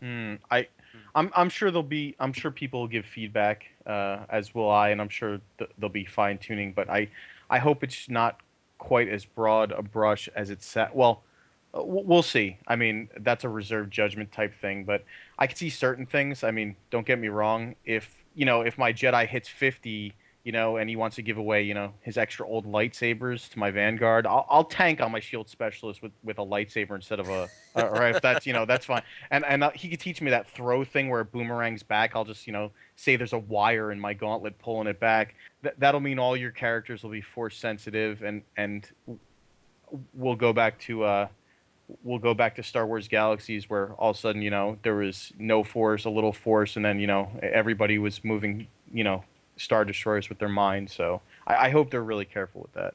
Hmm, 0.00 0.36
I, 0.50 0.66
I'm 1.14 1.30
I'm 1.36 1.50
sure 1.50 1.70
there'll 1.70 1.82
be 1.82 2.16
I'm 2.18 2.32
sure 2.32 2.50
people 2.50 2.80
will 2.80 2.88
give 2.88 3.04
feedback 3.04 3.66
uh, 3.86 4.20
as 4.28 4.54
will 4.54 4.70
I, 4.70 4.88
and 4.90 5.00
I'm 5.00 5.08
sure 5.08 5.40
th- 5.58 5.70
there'll 5.78 5.92
be 5.92 6.06
fine 6.06 6.38
tuning. 6.38 6.72
But 6.72 6.88
I 6.88 7.08
I 7.50 7.58
hope 7.58 7.84
it's 7.84 8.08
not 8.08 8.40
quite 8.78 9.08
as 9.08 9.24
broad 9.24 9.72
a 9.72 9.82
brush 9.82 10.28
as 10.34 10.50
it's 10.50 10.66
set. 10.66 10.94
Well, 10.94 11.22
uh, 11.74 11.82
we'll 11.84 12.22
see. 12.22 12.56
I 12.66 12.76
mean, 12.76 13.08
that's 13.18 13.44
a 13.44 13.48
reserved 13.48 13.92
judgment 13.92 14.32
type 14.32 14.54
thing, 14.60 14.84
but 14.84 15.04
I 15.38 15.46
can 15.46 15.56
see 15.56 15.70
certain 15.70 16.06
things. 16.06 16.42
I 16.42 16.50
mean, 16.50 16.76
don't 16.90 17.06
get 17.06 17.18
me 17.18 17.28
wrong. 17.28 17.74
If 17.84 18.16
you 18.34 18.46
know, 18.46 18.62
if 18.62 18.78
my 18.78 18.92
Jedi 18.92 19.26
hits 19.26 19.48
50, 19.48 20.14
you 20.44 20.52
know, 20.52 20.78
and 20.78 20.88
he 20.88 20.96
wants 20.96 21.16
to 21.16 21.22
give 21.22 21.36
away, 21.36 21.62
you 21.62 21.74
know, 21.74 21.92
his 22.00 22.16
extra 22.16 22.46
old 22.46 22.64
lightsabers 22.64 23.50
to 23.50 23.58
my 23.58 23.70
Vanguard, 23.70 24.26
I'll, 24.26 24.46
I'll 24.48 24.64
tank 24.64 25.00
on 25.00 25.12
my 25.12 25.20
Shield 25.20 25.50
Specialist 25.50 26.02
with, 26.02 26.12
with 26.22 26.38
a 26.38 26.44
lightsaber 26.44 26.94
instead 26.94 27.20
of 27.20 27.28
a, 27.28 27.48
or 27.74 28.06
if 28.08 28.22
that's, 28.22 28.46
you 28.46 28.54
know, 28.54 28.64
that's 28.64 28.86
fine. 28.86 29.02
And 29.30 29.44
and 29.44 29.62
uh, 29.62 29.70
he 29.74 29.90
could 29.90 30.00
teach 30.00 30.22
me 30.22 30.30
that 30.30 30.48
throw 30.48 30.82
thing 30.82 31.10
where 31.10 31.20
it 31.20 31.30
boomerangs 31.30 31.82
back. 31.82 32.16
I'll 32.16 32.24
just, 32.24 32.46
you 32.46 32.54
know, 32.54 32.70
say 32.96 33.16
there's 33.16 33.34
a 33.34 33.38
wire 33.38 33.92
in 33.92 34.00
my 34.00 34.14
gauntlet 34.14 34.58
pulling 34.58 34.86
it 34.86 34.98
back. 34.98 35.34
Th- 35.62 35.74
that'll 35.76 36.00
mean 36.00 36.18
all 36.18 36.36
your 36.36 36.52
characters 36.52 37.02
will 37.02 37.10
be 37.10 37.20
force 37.20 37.56
sensitive, 37.56 38.22
and 38.22 38.42
and 38.56 38.88
we'll 40.14 40.36
go 40.36 40.54
back 40.54 40.78
to 40.80 41.04
uh, 41.04 41.28
we'll 42.02 42.18
go 42.18 42.32
back 42.32 42.56
to 42.56 42.62
Star 42.62 42.86
Wars 42.86 43.08
Galaxies, 43.08 43.68
where 43.68 43.92
all 43.94 44.10
of 44.10 44.16
a 44.16 44.18
sudden, 44.18 44.40
you 44.40 44.50
know, 44.50 44.78
there 44.82 44.94
was 44.94 45.32
no 45.38 45.62
force, 45.64 46.06
a 46.06 46.10
little 46.10 46.32
force, 46.32 46.76
and 46.76 46.84
then 46.84 46.98
you 46.98 47.06
know 47.06 47.30
everybody 47.42 47.98
was 47.98 48.24
moving, 48.24 48.68
you 48.90 49.04
know, 49.04 49.22
star 49.60 49.84
destroyers 49.84 50.28
with 50.28 50.38
their 50.38 50.48
mind. 50.48 50.90
So 50.90 51.20
I, 51.46 51.66
I 51.66 51.70
hope 51.70 51.90
they're 51.90 52.02
really 52.02 52.24
careful 52.24 52.62
with 52.62 52.72
that. 52.72 52.94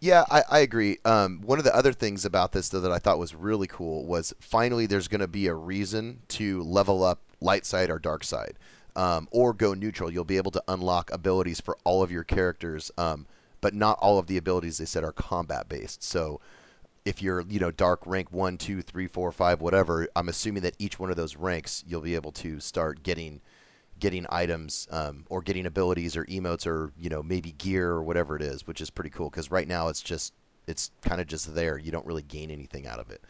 Yeah, 0.00 0.24
I, 0.30 0.42
I 0.50 0.58
agree. 0.60 0.98
Um, 1.04 1.40
one 1.40 1.58
of 1.58 1.64
the 1.64 1.74
other 1.74 1.92
things 1.92 2.24
about 2.24 2.52
this, 2.52 2.68
though, 2.68 2.80
that 2.80 2.92
I 2.92 2.98
thought 2.98 3.18
was 3.18 3.34
really 3.34 3.66
cool 3.66 4.04
was 4.04 4.34
finally 4.40 4.86
there's 4.86 5.08
going 5.08 5.22
to 5.22 5.28
be 5.28 5.46
a 5.46 5.54
reason 5.54 6.20
to 6.28 6.62
level 6.62 7.02
up 7.02 7.20
light 7.40 7.64
side 7.64 7.88
or 7.88 7.98
dark 7.98 8.22
side, 8.22 8.58
um, 8.94 9.26
or 9.30 9.54
go 9.54 9.72
neutral. 9.72 10.10
You'll 10.10 10.24
be 10.24 10.36
able 10.36 10.50
to 10.52 10.62
unlock 10.68 11.10
abilities 11.12 11.60
for 11.60 11.78
all 11.84 12.02
of 12.02 12.10
your 12.10 12.24
characters, 12.24 12.90
um, 12.98 13.26
but 13.62 13.74
not 13.74 13.98
all 14.00 14.18
of 14.18 14.26
the 14.26 14.36
abilities 14.36 14.78
they 14.78 14.84
said 14.84 15.02
are 15.02 15.12
combat 15.12 15.66
based. 15.68 16.02
So 16.02 16.40
if 17.06 17.22
you're, 17.22 17.40
you 17.48 17.58
know, 17.58 17.70
dark 17.70 18.06
rank 18.06 18.30
one, 18.30 18.58
two, 18.58 18.82
three, 18.82 19.06
four, 19.06 19.32
five, 19.32 19.62
whatever, 19.62 20.08
I'm 20.14 20.28
assuming 20.28 20.62
that 20.64 20.76
each 20.78 20.98
one 20.98 21.08
of 21.08 21.16
those 21.16 21.36
ranks 21.36 21.84
you'll 21.86 22.02
be 22.02 22.16
able 22.16 22.32
to 22.32 22.60
start 22.60 23.02
getting 23.02 23.40
getting 23.98 24.26
items 24.28 24.86
um, 24.90 25.24
or 25.28 25.42
getting 25.42 25.66
abilities 25.66 26.16
or 26.16 26.24
emotes 26.26 26.66
or 26.66 26.92
you 26.98 27.08
know 27.08 27.22
maybe 27.22 27.52
gear 27.52 27.90
or 27.90 28.02
whatever 28.02 28.36
it 28.36 28.42
is, 28.42 28.66
which 28.66 28.80
is 28.80 28.90
pretty 28.90 29.10
cool 29.10 29.30
because 29.30 29.50
right 29.50 29.68
now 29.68 29.88
it's 29.88 30.02
just 30.02 30.34
it's 30.66 30.90
kind 31.02 31.20
of 31.20 31.26
just 31.26 31.54
there. 31.54 31.78
You 31.78 31.92
don't 31.92 32.06
really 32.06 32.22
gain 32.22 32.50
anything 32.50 32.86
out 32.86 32.98
of 32.98 33.10
it. 33.10 33.22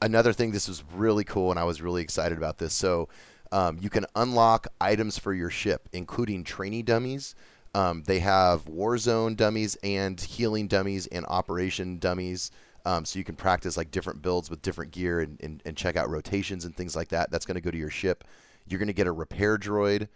another 0.00 0.32
thing, 0.32 0.50
this 0.50 0.68
was 0.68 0.82
really 0.94 1.24
cool, 1.24 1.50
and 1.50 1.60
I 1.60 1.64
was 1.64 1.80
really 1.80 2.02
excited 2.02 2.36
about 2.36 2.58
this. 2.58 2.74
So 2.74 3.08
um, 3.52 3.78
you 3.80 3.90
can 3.90 4.06
unlock 4.16 4.66
items 4.80 5.18
for 5.18 5.32
your 5.32 5.50
ship, 5.50 5.88
including 5.92 6.42
trainee 6.44 6.82
dummies. 6.82 7.34
Um, 7.74 8.02
they 8.02 8.18
have 8.18 8.64
Warzone 8.64 9.36
dummies 9.36 9.76
and 9.82 10.20
healing 10.20 10.68
dummies 10.68 11.06
and 11.06 11.24
operation 11.26 11.98
dummies. 11.98 12.50
Um, 12.84 13.04
so 13.04 13.18
you 13.18 13.24
can 13.24 13.36
practice 13.36 13.76
like 13.76 13.90
different 13.90 14.22
builds 14.22 14.50
with 14.50 14.60
different 14.60 14.90
gear 14.90 15.20
and, 15.20 15.38
and, 15.40 15.62
and 15.64 15.76
check 15.76 15.96
out 15.96 16.10
rotations 16.10 16.64
and 16.64 16.76
things 16.76 16.96
like 16.96 17.08
that. 17.08 17.30
That's 17.30 17.46
going 17.46 17.54
to 17.54 17.60
go 17.60 17.70
to 17.70 17.78
your 17.78 17.90
ship. 17.90 18.24
You're 18.66 18.78
going 18.78 18.88
to 18.88 18.92
get 18.92 19.06
a 19.06 19.12
repair 19.12 19.58
droid 19.58 20.08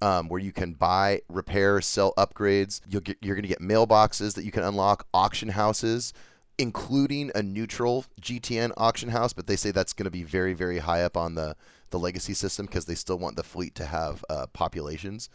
um, 0.00 0.28
where 0.28 0.40
you 0.40 0.52
can 0.52 0.72
buy, 0.72 1.22
repair, 1.28 1.80
sell 1.80 2.12
upgrades. 2.18 2.80
You'll 2.88 3.02
get, 3.02 3.18
you're 3.20 3.36
going 3.36 3.44
to 3.44 3.48
get 3.48 3.60
mailboxes 3.60 4.34
that 4.34 4.44
you 4.44 4.50
can 4.50 4.64
unlock, 4.64 5.06
auction 5.14 5.50
houses, 5.50 6.12
including 6.58 7.30
a 7.34 7.42
neutral 7.42 8.04
GTN 8.20 8.72
auction 8.76 9.10
house. 9.10 9.32
But 9.32 9.46
they 9.46 9.56
say 9.56 9.70
that's 9.70 9.92
going 9.92 10.04
to 10.04 10.10
be 10.10 10.24
very, 10.24 10.54
very 10.54 10.78
high 10.78 11.02
up 11.02 11.16
on 11.16 11.36
the, 11.36 11.56
the 11.90 11.98
legacy 11.98 12.34
system 12.34 12.66
because 12.66 12.86
they 12.86 12.96
still 12.96 13.18
want 13.18 13.36
the 13.36 13.44
fleet 13.44 13.74
to 13.76 13.86
have 13.86 14.24
uh, 14.28 14.46
populations. 14.52 15.28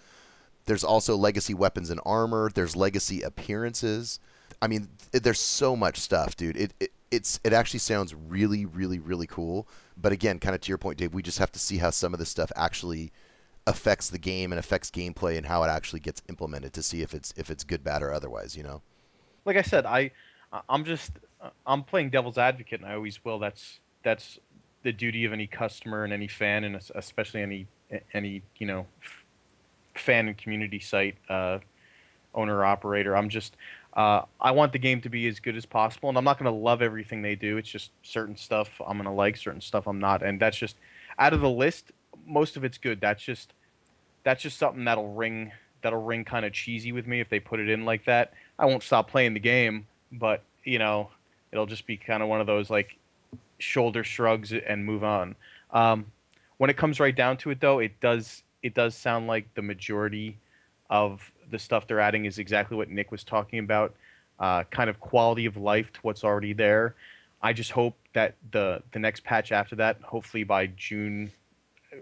There's 0.65 0.83
also 0.83 1.15
legacy 1.15 1.53
weapons 1.53 1.89
and 1.89 2.01
armor. 2.05 2.51
There's 2.53 2.75
legacy 2.75 3.21
appearances. 3.21 4.19
I 4.61 4.67
mean, 4.67 4.89
there's 5.13 5.39
so 5.39 5.77
much 5.77 5.97
stuff, 5.97 6.35
dude. 6.35 6.57
It, 6.57 6.73
it 6.79 6.91
it's 7.09 7.39
it 7.45 7.53
actually 7.53 7.79
sounds 7.79 8.13
really, 8.13 8.65
really, 8.65 8.99
really 8.99 9.27
cool. 9.27 9.65
But 9.99 10.11
again, 10.11 10.39
kind 10.39 10.53
of 10.53 10.61
to 10.61 10.69
your 10.69 10.77
point, 10.77 10.97
Dave, 10.97 11.13
we 11.13 11.23
just 11.23 11.39
have 11.39 11.51
to 11.53 11.59
see 11.59 11.77
how 11.77 11.89
some 11.89 12.13
of 12.13 12.19
this 12.19 12.29
stuff 12.29 12.51
actually 12.55 13.11
affects 13.65 14.09
the 14.09 14.19
game 14.19 14.51
and 14.51 14.59
affects 14.59 14.89
gameplay 14.89 15.37
and 15.37 15.45
how 15.45 15.63
it 15.63 15.67
actually 15.67 15.99
gets 15.99 16.21
implemented 16.29 16.71
to 16.73 16.83
see 16.83 17.01
if 17.01 17.13
it's 17.13 17.33
if 17.35 17.49
it's 17.49 17.63
good, 17.63 17.83
bad, 17.83 18.03
or 18.03 18.13
otherwise. 18.13 18.55
You 18.55 18.63
know. 18.63 18.81
Like 19.45 19.57
I 19.57 19.61
said, 19.61 19.85
I 19.85 20.11
I'm 20.69 20.85
just 20.85 21.11
I'm 21.65 21.83
playing 21.83 22.09
devil's 22.09 22.37
advocate, 22.37 22.81
and 22.81 22.89
I 22.89 22.95
always 22.95 23.23
will. 23.23 23.39
That's 23.39 23.79
that's 24.03 24.39
the 24.83 24.93
duty 24.93 25.25
of 25.25 25.33
any 25.33 25.47
customer 25.47 26.03
and 26.03 26.13
any 26.13 26.27
fan, 26.27 26.63
and 26.63 26.79
especially 26.95 27.41
any 27.41 27.67
any 28.13 28.41
you 28.57 28.67
know 28.67 28.85
fan 29.95 30.27
and 30.27 30.37
community 30.37 30.79
site 30.79 31.15
uh, 31.29 31.59
owner 32.33 32.63
operator. 32.63 33.15
I'm 33.15 33.29
just 33.29 33.57
uh, 33.97 34.21
I 34.39 34.51
want 34.51 34.73
the 34.73 34.79
game 34.79 35.01
to 35.01 35.09
be 35.09 35.27
as 35.27 35.39
good 35.39 35.57
as 35.57 35.65
possible, 35.65 36.07
and 36.07 36.17
I'm 36.19 36.23
not 36.23 36.37
going 36.37 36.53
to 36.53 36.57
love 36.57 36.83
everything 36.83 37.23
they 37.23 37.33
do. 37.33 37.57
It's 37.57 37.67
just 37.67 37.89
certain 38.03 38.37
stuff 38.37 38.69
I'm 38.85 38.97
going 38.97 39.09
to 39.09 39.11
like, 39.11 39.35
certain 39.35 39.59
stuff 39.59 39.87
I'm 39.87 39.99
not, 39.99 40.21
and 40.21 40.39
that's 40.39 40.55
just 40.55 40.75
out 41.17 41.33
of 41.33 41.41
the 41.41 41.49
list. 41.49 41.91
Most 42.27 42.57
of 42.57 42.63
it's 42.63 42.77
good. 42.77 43.01
That's 43.01 43.23
just 43.23 43.53
that's 44.23 44.43
just 44.43 44.59
something 44.59 44.85
that'll 44.85 45.13
ring 45.13 45.51
that'll 45.81 46.03
ring 46.03 46.25
kind 46.25 46.45
of 46.45 46.53
cheesy 46.53 46.91
with 46.91 47.07
me 47.07 47.21
if 47.21 47.29
they 47.29 47.39
put 47.39 47.59
it 47.59 47.69
in 47.69 47.85
like 47.85 48.05
that. 48.05 48.33
I 48.59 48.67
won't 48.67 48.83
stop 48.83 49.09
playing 49.09 49.33
the 49.33 49.39
game, 49.39 49.87
but 50.11 50.43
you 50.63 50.77
know, 50.77 51.09
it'll 51.51 51.65
just 51.65 51.87
be 51.87 51.97
kind 51.97 52.21
of 52.21 52.29
one 52.29 52.39
of 52.39 52.45
those 52.45 52.69
like 52.69 52.97
shoulder 53.57 54.03
shrugs 54.03 54.53
and 54.53 54.85
move 54.85 55.03
on. 55.03 55.35
Um, 55.71 56.05
when 56.57 56.69
it 56.69 56.77
comes 56.77 56.99
right 56.99 57.15
down 57.15 57.37
to 57.37 57.49
it, 57.49 57.61
though, 57.61 57.79
it 57.79 57.99
does 57.99 58.43
it 58.61 58.75
does 58.75 58.93
sound 58.93 59.25
like 59.25 59.51
the 59.55 59.63
majority 59.63 60.37
of 60.87 61.31
the 61.49 61.59
stuff 61.59 61.87
they're 61.87 61.99
adding 61.99 62.25
is 62.25 62.39
exactly 62.39 62.77
what 62.77 62.89
Nick 62.89 63.11
was 63.11 63.23
talking 63.23 63.59
about, 63.59 63.95
uh, 64.39 64.63
kind 64.65 64.89
of 64.89 64.99
quality 64.99 65.45
of 65.45 65.57
life 65.57 65.91
to 65.93 65.99
what's 66.01 66.23
already 66.23 66.53
there. 66.53 66.95
I 67.41 67.53
just 67.53 67.71
hope 67.71 67.95
that 68.13 68.35
the 68.51 68.81
the 68.91 68.99
next 68.99 69.23
patch 69.23 69.51
after 69.51 69.75
that, 69.77 70.01
hopefully 70.01 70.43
by 70.43 70.67
June 70.67 71.31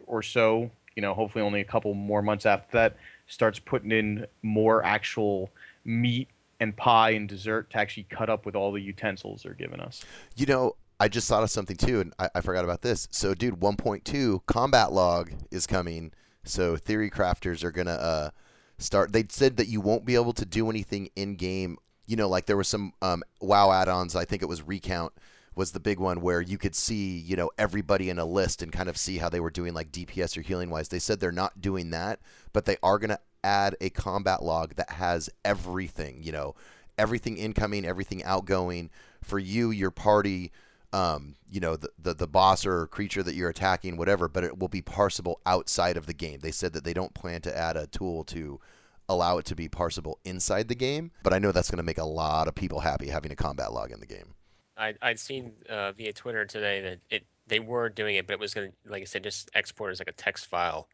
or 0.08 0.22
so, 0.22 0.72
you 0.96 1.02
know, 1.02 1.14
hopefully 1.14 1.44
only 1.44 1.62
a 1.62 1.66
couple 1.66 1.94
more 1.94 2.22
months 2.22 2.46
after 2.46 2.78
that, 2.78 2.96
starts 3.28 3.60
putting 3.60 3.92
in 3.92 4.26
more 4.42 4.84
actual 4.84 5.50
meat 5.84 6.30
and 6.60 6.76
pie 6.76 7.12
and 7.12 7.28
dessert 7.28 7.70
to 7.72 7.78
actually 7.78 8.08
cut 8.10 8.30
up 8.30 8.46
with 8.46 8.56
all 8.56 8.72
the 8.72 8.82
utensils 8.82 9.44
they're 9.44 9.54
giving 9.54 9.82
us. 9.82 10.06
You 10.36 10.46
know, 10.46 10.76
I 11.00 11.10
just 11.10 11.28
thought 11.28 11.44
of 11.44 11.50
something 11.50 11.76
too, 11.76 12.00
and 12.00 12.14
I, 12.18 12.30
I 12.36 12.42
forgot 12.42 12.64
about 12.64 12.82
this. 12.82 13.08
So, 13.12 13.34
dude, 13.34 13.60
1.2 13.60 14.46
combat 14.46 14.94
log 14.94 15.32
is 15.52 15.68
coming. 15.68 16.14
So, 16.46 16.78
theory 16.78 17.10
crafters 17.10 17.64
are 17.64 17.72
gonna 17.72 17.92
uh, 17.92 18.30
start. 18.78 19.14
They 19.14 19.26
said 19.30 19.58
that 19.58 19.68
you 19.68 19.82
won't 19.82 20.06
be 20.06 20.16
able 20.16 20.34
to 20.34 20.46
do 20.46 20.70
anything 20.70 21.10
in 21.16 21.36
game. 21.36 21.78
You 22.06 22.16
know, 22.16 22.30
like 22.30 22.46
there 22.46 22.58
was 22.58 22.68
some 22.68 22.94
um, 23.02 23.24
WoW 23.42 23.72
add-ons. 23.72 24.16
I 24.16 24.26
think 24.26 24.42
it 24.42 24.50
was 24.50 24.62
Recount 24.62 25.14
was 25.56 25.72
the 25.72 25.80
big 25.80 26.00
one 26.00 26.22
where 26.22 26.42
you 26.42 26.58
could 26.58 26.76
see, 26.76 27.18
you 27.18 27.36
know, 27.36 27.50
everybody 27.58 28.10
in 28.10 28.20
a 28.20 28.26
list 28.26 28.62
and 28.62 28.72
kind 28.72 28.90
of 28.90 28.98
see 28.98 29.18
how 29.18 29.30
they 29.30 29.40
were 29.40 29.50
doing 29.50 29.74
like 29.74 29.92
DPS 29.92 30.38
or 30.38 30.42
healing 30.42 30.70
wise. 30.70 30.90
They 30.90 31.00
said 31.00 31.20
they're 31.20 31.32
not 31.32 31.62
doing 31.62 31.92
that, 31.92 32.20
but 32.52 32.66
they 32.66 32.78
are 32.84 33.00
gonna 33.00 33.20
add 33.44 33.76
a 33.80 33.90
combat 33.90 34.44
log 34.44 34.76
that 34.76 34.92
has 34.92 35.30
everything. 35.46 36.22
You 36.22 36.34
know, 36.34 36.56
everything 36.98 37.38
incoming, 37.38 37.86
everything 37.86 38.24
outgoing 38.24 38.90
for 39.24 39.40
you, 39.40 39.72
your 39.72 39.92
party 39.92 40.52
um, 40.94 41.36
you 41.50 41.60
know, 41.60 41.76
the, 41.76 41.90
the, 41.98 42.14
the 42.14 42.28
boss 42.28 42.66
or 42.66 42.88
creature 42.88 43.24
that 43.24 43.36
you're 43.36 43.50
attacking, 43.50 43.98
whatever, 43.98 44.28
but 44.28 44.44
it 44.44 44.60
will 44.60 44.68
be 44.68 44.82
parsable 44.82 45.36
outside 45.46 45.98
of 45.98 46.06
the 46.06 46.14
game. 46.14 46.40
They 46.42 46.52
said 46.52 46.74
that 46.74 46.84
they 46.84 46.94
don't 46.94 47.14
plan 47.14 47.42
to 47.42 47.58
add 47.58 47.78
a 47.78 47.88
tool 47.88 48.24
to 48.26 48.60
allow 49.08 49.38
it 49.38 49.46
to 49.46 49.56
be 49.56 49.70
parsable 49.70 50.16
inside 50.24 50.68
the 50.68 50.76
game, 50.76 51.12
but 51.22 51.34
I 51.34 51.40
know 51.40 51.52
that's 51.52 51.70
going 51.70 51.78
to 51.78 51.84
make 51.84 51.98
a 51.98 52.06
lot 52.06 52.48
of 52.48 52.56
people 52.56 52.80
happy 52.80 53.10
having 53.10 53.32
a 53.32 53.36
combat 53.36 53.72
log 53.72 53.92
in 53.92 54.00
the 54.00 54.06
game. 54.06 54.34
I, 54.78 54.94
I'd 55.02 55.20
seen 55.20 55.54
uh, 55.70 55.92
via 55.92 56.12
Twitter 56.14 56.46
today 56.46 56.82
that 56.82 57.00
it 57.10 57.26
they 57.48 57.60
were 57.60 57.90
doing 57.90 58.16
it, 58.16 58.26
but 58.26 58.34
it 58.34 58.40
was 58.40 58.54
going 58.54 58.72
to, 58.72 58.92
like 58.92 59.04
I 59.04 59.06
said, 59.06 59.24
just 59.24 59.52
export 59.54 59.92
as 59.92 60.00
like 60.00 60.08
a 60.08 60.14
text 60.14 60.48
file 60.48 60.88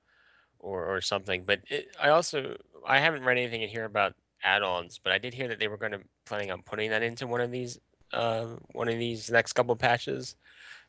or, 0.60 0.86
or 0.86 1.00
something. 1.00 1.44
But 1.46 1.62
it, 1.70 1.96
I 2.00 2.10
also 2.10 2.58
I 2.86 3.00
haven't 3.00 3.24
read 3.24 3.38
anything 3.38 3.62
in 3.62 3.70
here 3.70 3.86
about 3.86 4.14
add-ons, 4.44 5.00
but 5.02 5.14
I 5.14 5.18
did 5.18 5.34
hear 5.34 5.48
that 5.48 5.60
they 5.60 5.68
were 5.68 5.78
going 5.78 5.94
to 5.94 6.02
planning 6.26 6.52
on 6.52 6.62
putting 6.62 6.90
that 6.90 7.04
into 7.04 7.26
one 7.28 7.42
of 7.42 7.52
these 7.52 7.80
uh, 8.14 8.46
one 8.74 8.88
of 8.88 8.98
these 8.98 9.30
next 9.30 9.54
couple 9.54 9.74
of 9.74 9.80
patches. 9.80 10.36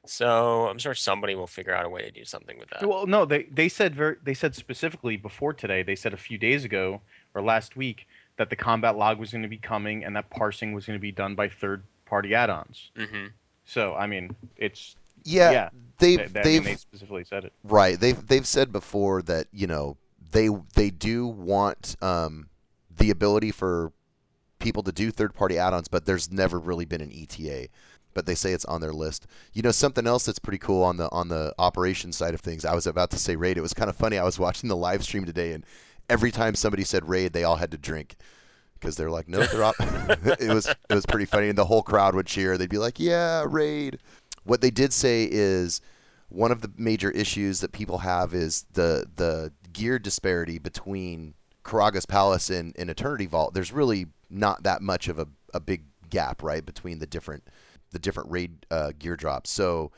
So 0.05 0.67
I'm 0.69 0.79
sure 0.79 0.95
somebody 0.95 1.35
will 1.35 1.47
figure 1.47 1.75
out 1.75 1.85
a 1.85 1.89
way 1.89 2.03
to 2.03 2.11
do 2.11 2.25
something 2.25 2.59
with 2.59 2.71
that. 2.71 2.87
Well, 2.87 3.07
no, 3.07 3.25
they 3.25 3.45
they 3.45 3.69
said 3.69 3.95
very 3.95 4.17
they 4.23 4.35
said 4.35 4.55
specifically 4.55 5.17
before 5.17 5.53
today. 5.53 5.83
They 5.83 5.95
said 5.95 6.13
a 6.13 6.17
few 6.17 6.39
days 6.39 6.65
ago 6.65 7.03
or 7.35 7.43
last 7.43 7.77
week 7.77 8.09
that 8.37 8.51
the 8.51 8.57
combat 8.57 8.97
log 8.97 9.19
was 9.19 9.31
going 9.31 9.43
to 9.43 9.49
be 9.49 9.59
coming 9.59 10.05
and 10.05 10.17
that 10.17 10.29
parsing 10.31 10.73
was 10.73 10.87
going 10.87 10.99
to 10.99 11.01
be 11.01 11.13
done 11.13 11.35
by 11.35 11.49
third 11.49 11.85
party 12.05 12.35
add-ons. 12.35 12.91
Mm-hmm. 12.97 13.27
So 13.65 13.95
I 13.95 14.09
mean, 14.09 14.35
it's 14.57 14.97
yeah, 15.23 15.51
yeah 15.53 15.69
they've 15.99 16.19
they, 16.19 16.27
they, 16.27 16.43
they've 16.43 16.65
they 16.65 16.75
specifically 16.77 17.25
said 17.25 17.45
it. 17.45 17.53
right. 17.63 17.99
They've 17.99 18.27
they've 18.27 18.47
said 18.47 18.73
before 18.73 19.23
that 19.23 19.47
you 19.53 19.69
know 19.69 19.97
they 20.33 20.49
they 20.75 20.91
do 20.91 21.29
want 21.29 21.95
um, 22.03 22.49
the 22.97 23.11
ability 23.11 23.53
for 23.53 23.93
people 24.63 24.83
to 24.85 24.93
do 24.93 25.11
third 25.11 25.35
party 25.35 25.59
add 25.59 25.75
ons, 25.75 25.89
but 25.89 26.07
there's 26.07 26.33
never 26.33 26.59
really 26.59 26.85
been 26.85 27.01
an 27.01 27.13
ETA. 27.13 27.69
But 28.15 28.27
they 28.27 28.35
say 28.35 28.53
it's 28.53 28.67
on 28.67 28.81
their 28.81 28.93
list. 28.93 29.27
You 29.53 29.63
know, 29.63 29.71
something 29.71 30.07
else 30.07 30.27
that's 30.27 30.39
pretty 30.39 30.59
cool 30.59 30.83
on 30.83 30.99
the 30.99 31.11
on 31.11 31.29
the 31.29 31.55
operation 31.59 32.13
side 32.13 32.35
of 32.35 32.41
things. 32.41 32.65
I 32.65 32.75
was 32.75 32.87
about 32.87 33.11
to 33.11 33.19
say 33.19 33.37
raid. 33.37 33.57
It 33.57 33.63
was 33.63 33.75
kind 33.75 33.89
of 33.89 33.97
funny. 33.97 34.19
I 34.19 34.25
was 34.25 34.39
watching 34.47 34.69
the 34.69 34.77
live 34.77 35.03
stream 35.03 35.25
today, 35.25 35.53
and 35.53 35.65
every 36.09 36.31
time 36.31 36.55
somebody 36.55 36.85
said 36.85 37.09
raid, 37.09 37.33
they 37.33 37.45
all 37.45 37.57
had 37.57 37.71
to 37.71 37.79
drink 37.79 38.17
because 38.75 38.97
they're 38.97 39.11
like, 39.11 39.29
no, 39.29 39.45
they're 39.47 39.65
op-. 39.65 39.77
it 39.81 40.53
was 40.53 40.67
it 40.67 40.95
was 40.95 41.07
pretty 41.07 41.25
funny, 41.25 41.49
and 41.49 41.57
the 41.59 41.65
whole 41.65 41.83
crowd 41.83 42.15
would 42.15 42.27
cheer. 42.27 42.59
They'd 42.59 42.69
be 42.69 42.79
like, 42.79 43.01
yeah, 43.01 43.45
raid. 43.49 43.99
What 44.45 44.61
they 44.61 44.71
did 44.71 44.93
say 44.93 45.27
is 45.31 45.81
one 46.29 46.53
of 46.53 46.61
the 46.61 46.73
major 46.77 47.11
issues 47.11 47.61
that 47.61 47.73
people 47.73 47.99
have 47.99 48.35
is 48.35 48.67
the 48.73 49.07
the 49.17 49.53
gear 49.73 49.99
disparity 49.99 50.59
between 50.59 51.35
Karagga's 51.65 52.07
Palace 52.07 52.51
and, 52.51 52.75
and 52.79 52.91
Eternity 52.91 53.27
Vault. 53.27 53.55
There's 53.55 53.73
really 53.73 54.07
not 54.31 54.63
that 54.65 54.83
much 54.83 55.09
of 55.09 55.19
a, 55.19 55.27
a 55.55 55.61
big 55.61 55.85
gap, 56.11 56.43
right, 56.43 56.65
between 56.65 56.99
the 56.99 57.07
different 57.07 57.45
the 57.91 57.99
different 57.99 58.31
raid 58.31 58.65
uh, 58.71 58.93
gear 58.99 59.17
drops. 59.17 59.51
So 59.51 59.93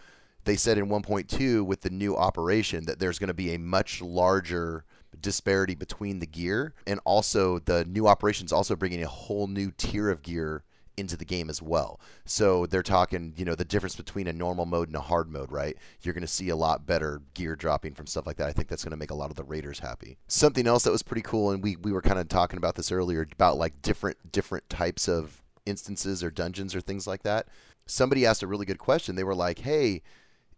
they 0.44 0.56
said 0.56 0.78
in 0.78 0.88
1.2 0.88 1.64
with 1.64 1.82
the 1.82 1.90
new 1.90 2.16
operation 2.16 2.86
that 2.86 2.98
there's 2.98 3.20
going 3.20 3.28
to 3.28 3.34
be 3.34 3.54
a 3.54 3.58
much 3.58 4.02
larger 4.02 4.84
disparity 5.20 5.76
between 5.76 6.18
the 6.18 6.26
gear, 6.26 6.74
and 6.86 7.00
also 7.04 7.60
the 7.60 7.84
new 7.84 8.06
operations 8.08 8.52
also 8.52 8.74
bringing 8.74 9.02
a 9.02 9.08
whole 9.08 9.46
new 9.46 9.70
tier 9.76 10.10
of 10.10 10.22
gear 10.22 10.64
into 10.96 11.16
the 11.16 11.24
game 11.24 11.50
as 11.50 11.60
well. 11.60 12.00
So 12.24 12.66
they're 12.66 12.82
talking, 12.82 13.34
you 13.36 13.44
know, 13.44 13.54
the 13.54 13.64
difference 13.64 13.96
between 13.96 14.26
a 14.26 14.32
normal 14.32 14.66
mode 14.66 14.88
and 14.88 14.96
a 14.96 15.00
hard 15.00 15.30
mode, 15.30 15.50
right? 15.50 15.76
You're 16.02 16.14
going 16.14 16.22
to 16.22 16.28
see 16.28 16.48
a 16.48 16.56
lot 16.56 16.86
better 16.86 17.22
gear 17.34 17.56
dropping 17.56 17.94
from 17.94 18.06
stuff 18.06 18.26
like 18.26 18.36
that. 18.36 18.48
I 18.48 18.52
think 18.52 18.68
that's 18.68 18.84
going 18.84 18.92
to 18.92 18.96
make 18.96 19.10
a 19.10 19.14
lot 19.14 19.30
of 19.30 19.36
the 19.36 19.44
raiders 19.44 19.80
happy. 19.80 20.16
Something 20.28 20.66
else 20.66 20.84
that 20.84 20.90
was 20.90 21.02
pretty 21.02 21.22
cool 21.22 21.50
and 21.50 21.62
we 21.62 21.76
we 21.76 21.92
were 21.92 22.02
kind 22.02 22.18
of 22.18 22.28
talking 22.28 22.58
about 22.58 22.74
this 22.74 22.92
earlier 22.92 23.26
about 23.32 23.56
like 23.56 23.82
different 23.82 24.32
different 24.32 24.68
types 24.68 25.08
of 25.08 25.42
instances 25.66 26.22
or 26.22 26.30
dungeons 26.30 26.74
or 26.74 26.80
things 26.80 27.06
like 27.06 27.22
that. 27.22 27.48
Somebody 27.86 28.24
asked 28.24 28.42
a 28.42 28.46
really 28.46 28.66
good 28.66 28.78
question. 28.78 29.14
They 29.14 29.24
were 29.24 29.34
like, 29.34 29.58
"Hey, 29.60 30.02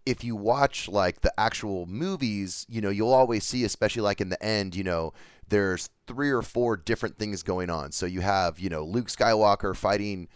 if 0.07 0.23
you 0.23 0.37
watch 0.37 0.89
like 0.89 1.21
the 1.21 1.33
actual 1.39 1.85
movies, 1.87 2.65
you 2.69 2.81
know, 2.81 2.91
you'll 2.91 3.13
always 3.13 3.45
see, 3.45 3.65
especially 3.65 4.03
like 4.03 4.21
in 4.21 4.29
the 4.29 4.43
end, 4.43 4.77
you 4.77 4.85
know, 4.85 5.13
there's 5.49 5.91
three 6.07 6.31
or 6.31 6.43
four 6.43 6.77
different 6.77 7.19
things 7.19 7.43
going 7.43 7.71
on. 7.71 7.93
So 7.93 8.07
you 8.07 8.21
have, 8.21 8.59
you 8.59 8.69
know, 8.69 8.85
Luke 8.85 9.09
Skywalker 9.09 9.77
fighting, 9.77 10.29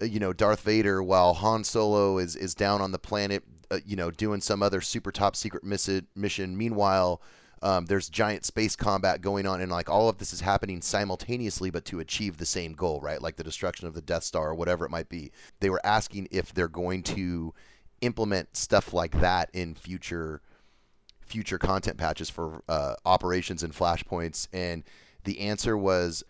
uh, 0.00 0.04
you 0.04 0.20
know, 0.20 0.32
Darth 0.32 0.62
Vader 0.62 1.02
while 1.02 1.34
Han 1.34 1.64
Solo 1.64 2.18
is, 2.18 2.36
is 2.36 2.54
down 2.54 2.80
on 2.80 2.92
the 2.92 2.98
planet, 2.98 3.42
uh, 3.70 3.78
you 3.84 3.96
know, 3.96 4.10
doing 4.10 4.40
some 4.40 4.62
other 4.62 4.80
super 4.80 5.12
top 5.12 5.36
secret 5.36 5.64
mission. 5.64 6.56
Meanwhile, 6.56 7.20
um, 7.62 7.86
there's 7.86 8.08
giant 8.08 8.44
space 8.44 8.74
combat 8.74 9.20
going 9.20 9.46
on, 9.46 9.60
and 9.60 9.70
like 9.70 9.88
all 9.88 10.08
of 10.08 10.18
this 10.18 10.32
is 10.32 10.40
happening 10.40 10.82
simultaneously, 10.82 11.70
but 11.70 11.84
to 11.86 12.00
achieve 12.00 12.36
the 12.36 12.46
same 12.46 12.72
goal, 12.72 13.00
right? 13.00 13.22
Like 13.22 13.36
the 13.36 13.44
destruction 13.44 13.86
of 13.86 13.94
the 13.94 14.02
Death 14.02 14.24
Star 14.24 14.50
or 14.50 14.54
whatever 14.54 14.84
it 14.84 14.90
might 14.90 15.08
be. 15.08 15.30
They 15.60 15.70
were 15.70 15.84
asking 15.84 16.28
if 16.32 16.52
they're 16.52 16.66
going 16.66 17.04
to 17.04 17.54
implement 18.00 18.56
stuff 18.56 18.92
like 18.92 19.20
that 19.20 19.48
in 19.52 19.76
future 19.76 20.42
future 21.32 21.58
content 21.58 21.96
patches 21.96 22.28
for 22.30 22.62
uh, 22.68 22.94
operations 23.06 23.62
and 23.62 23.72
flashpoints? 23.72 24.48
And 24.52 24.84
the 25.24 25.40
answer 25.40 25.76
was 25.76 26.22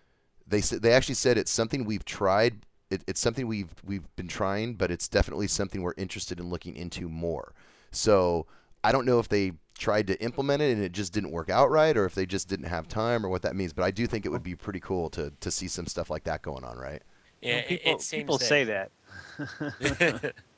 they 0.47 0.61
said 0.61 0.83
they 0.83 0.93
actually 0.93 1.17
said 1.17 1.37
it's 1.37 1.51
something 1.51 1.85
we've 1.85 2.05
tried. 2.05 2.65
It, 2.91 3.03
it's 3.09 3.21
something 3.21 3.47
we've 3.49 3.75
we've 3.85 4.07
been 4.17 4.29
trying, 4.29 4.75
but 4.75 4.91
it's 4.91 5.09
definitely 5.09 5.49
something 5.49 5.83
we're 5.83 5.95
interested 5.97 6.39
in 6.39 6.51
looking 6.51 6.77
into 6.77 7.09
more. 7.09 7.53
So 7.91 8.47
I 8.85 8.93
don't 8.93 9.05
know 9.07 9.19
if 9.19 9.29
they 9.29 9.53
tried 9.79 10.07
to 10.07 10.23
implement 10.23 10.63
it 10.63 10.73
and 10.73 10.85
it 10.85 10.93
just 10.93 11.13
didn't 11.13 11.31
work 11.33 11.51
out 11.51 11.71
right, 11.71 11.97
or 11.97 12.05
if 12.05 12.15
they 12.15 12.27
just 12.27 12.49
didn't 12.49 12.67
have 12.67 12.87
time, 12.87 13.27
or 13.27 13.29
what 13.29 13.43
that 13.43 13.57
means. 13.57 13.73
But 13.73 13.85
I 13.85 13.91
do 13.91 14.07
think 14.07 14.25
it 14.27 14.29
would 14.29 14.43
be 14.45 14.55
pretty 14.55 14.81
cool 14.81 15.11
to 15.11 15.33
to 15.41 15.51
see 15.51 15.69
some 15.69 15.87
stuff 15.87 16.11
like 16.11 16.25
that 16.25 16.43
going 16.43 16.65
on, 16.65 16.77
right? 16.79 17.03
Yeah, 17.41 17.57
Well, 17.57 17.63
people, 17.69 17.93
it, 17.93 18.01
seems 18.03 18.21
people 18.23 18.39
that- 18.39 18.45
say 18.45 18.65
that. 18.65 18.91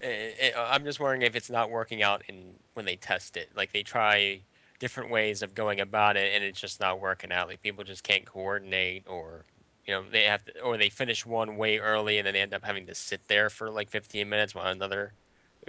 Eh, 0.00 0.30
eh, 0.38 0.50
I'm 0.56 0.84
just 0.84 1.00
wondering 1.00 1.22
if 1.22 1.34
it's 1.34 1.50
not 1.50 1.70
working 1.70 2.02
out 2.02 2.22
in 2.28 2.54
when 2.74 2.84
they 2.86 2.96
test 2.96 3.36
it. 3.36 3.50
Like 3.56 3.72
they 3.72 3.82
try 3.82 4.40
different 4.78 5.10
ways 5.10 5.42
of 5.42 5.54
going 5.54 5.80
about 5.80 6.16
it, 6.16 6.32
and 6.34 6.44
it's 6.44 6.60
just 6.60 6.80
not 6.80 7.00
working 7.00 7.32
out. 7.32 7.48
Like 7.48 7.62
people 7.62 7.84
just 7.84 8.04
can't 8.04 8.24
coordinate, 8.24 9.04
or 9.08 9.44
you 9.86 9.94
know 9.94 10.04
they 10.10 10.24
have 10.24 10.44
to, 10.44 10.60
or 10.60 10.76
they 10.76 10.88
finish 10.88 11.26
one 11.26 11.56
way 11.56 11.78
early, 11.78 12.18
and 12.18 12.26
then 12.26 12.34
they 12.34 12.40
end 12.40 12.54
up 12.54 12.64
having 12.64 12.86
to 12.86 12.94
sit 12.94 13.26
there 13.28 13.50
for 13.50 13.70
like 13.70 13.90
15 13.90 14.28
minutes 14.28 14.54
while 14.54 14.66
another 14.66 15.12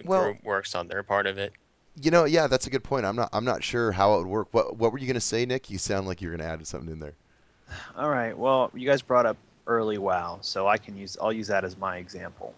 Well- 0.03 0.23
group 0.25 0.43
works 0.43 0.75
on 0.75 0.87
their 0.87 1.03
part 1.03 1.25
of 1.25 1.37
it. 1.37 1.53
You 2.01 2.11
know, 2.11 2.23
yeah, 2.25 2.47
that's 2.47 2.67
a 2.67 2.69
good 2.69 2.83
point. 2.83 3.05
I'm 3.05 3.15
not 3.15 3.29
I'm 3.33 3.43
not 3.43 3.63
sure 3.63 3.91
how 3.93 4.13
it 4.15 4.17
would 4.19 4.27
work. 4.27 4.47
What 4.51 4.77
what 4.77 4.91
were 4.91 4.99
you 4.99 5.07
gonna 5.07 5.19
say, 5.19 5.45
Nick? 5.45 5.69
You 5.69 5.77
sound 5.79 6.07
like 6.07 6.21
you're 6.21 6.31
gonna 6.35 6.47
add 6.49 6.65
something 6.67 6.91
in 6.91 6.99
there. 6.99 7.15
All 7.97 8.09
right. 8.09 8.37
Well, 8.37 8.71
you 8.73 8.87
guys 8.87 9.01
brought 9.01 9.25
up 9.25 9.37
early 9.67 9.97
WoW, 9.97 10.37
so 10.41 10.67
I 10.67 10.77
can 10.77 10.95
use 10.95 11.17
I'll 11.19 11.33
use 11.33 11.47
that 11.47 11.65
as 11.65 11.75
my 11.77 11.97
example. 11.97 12.53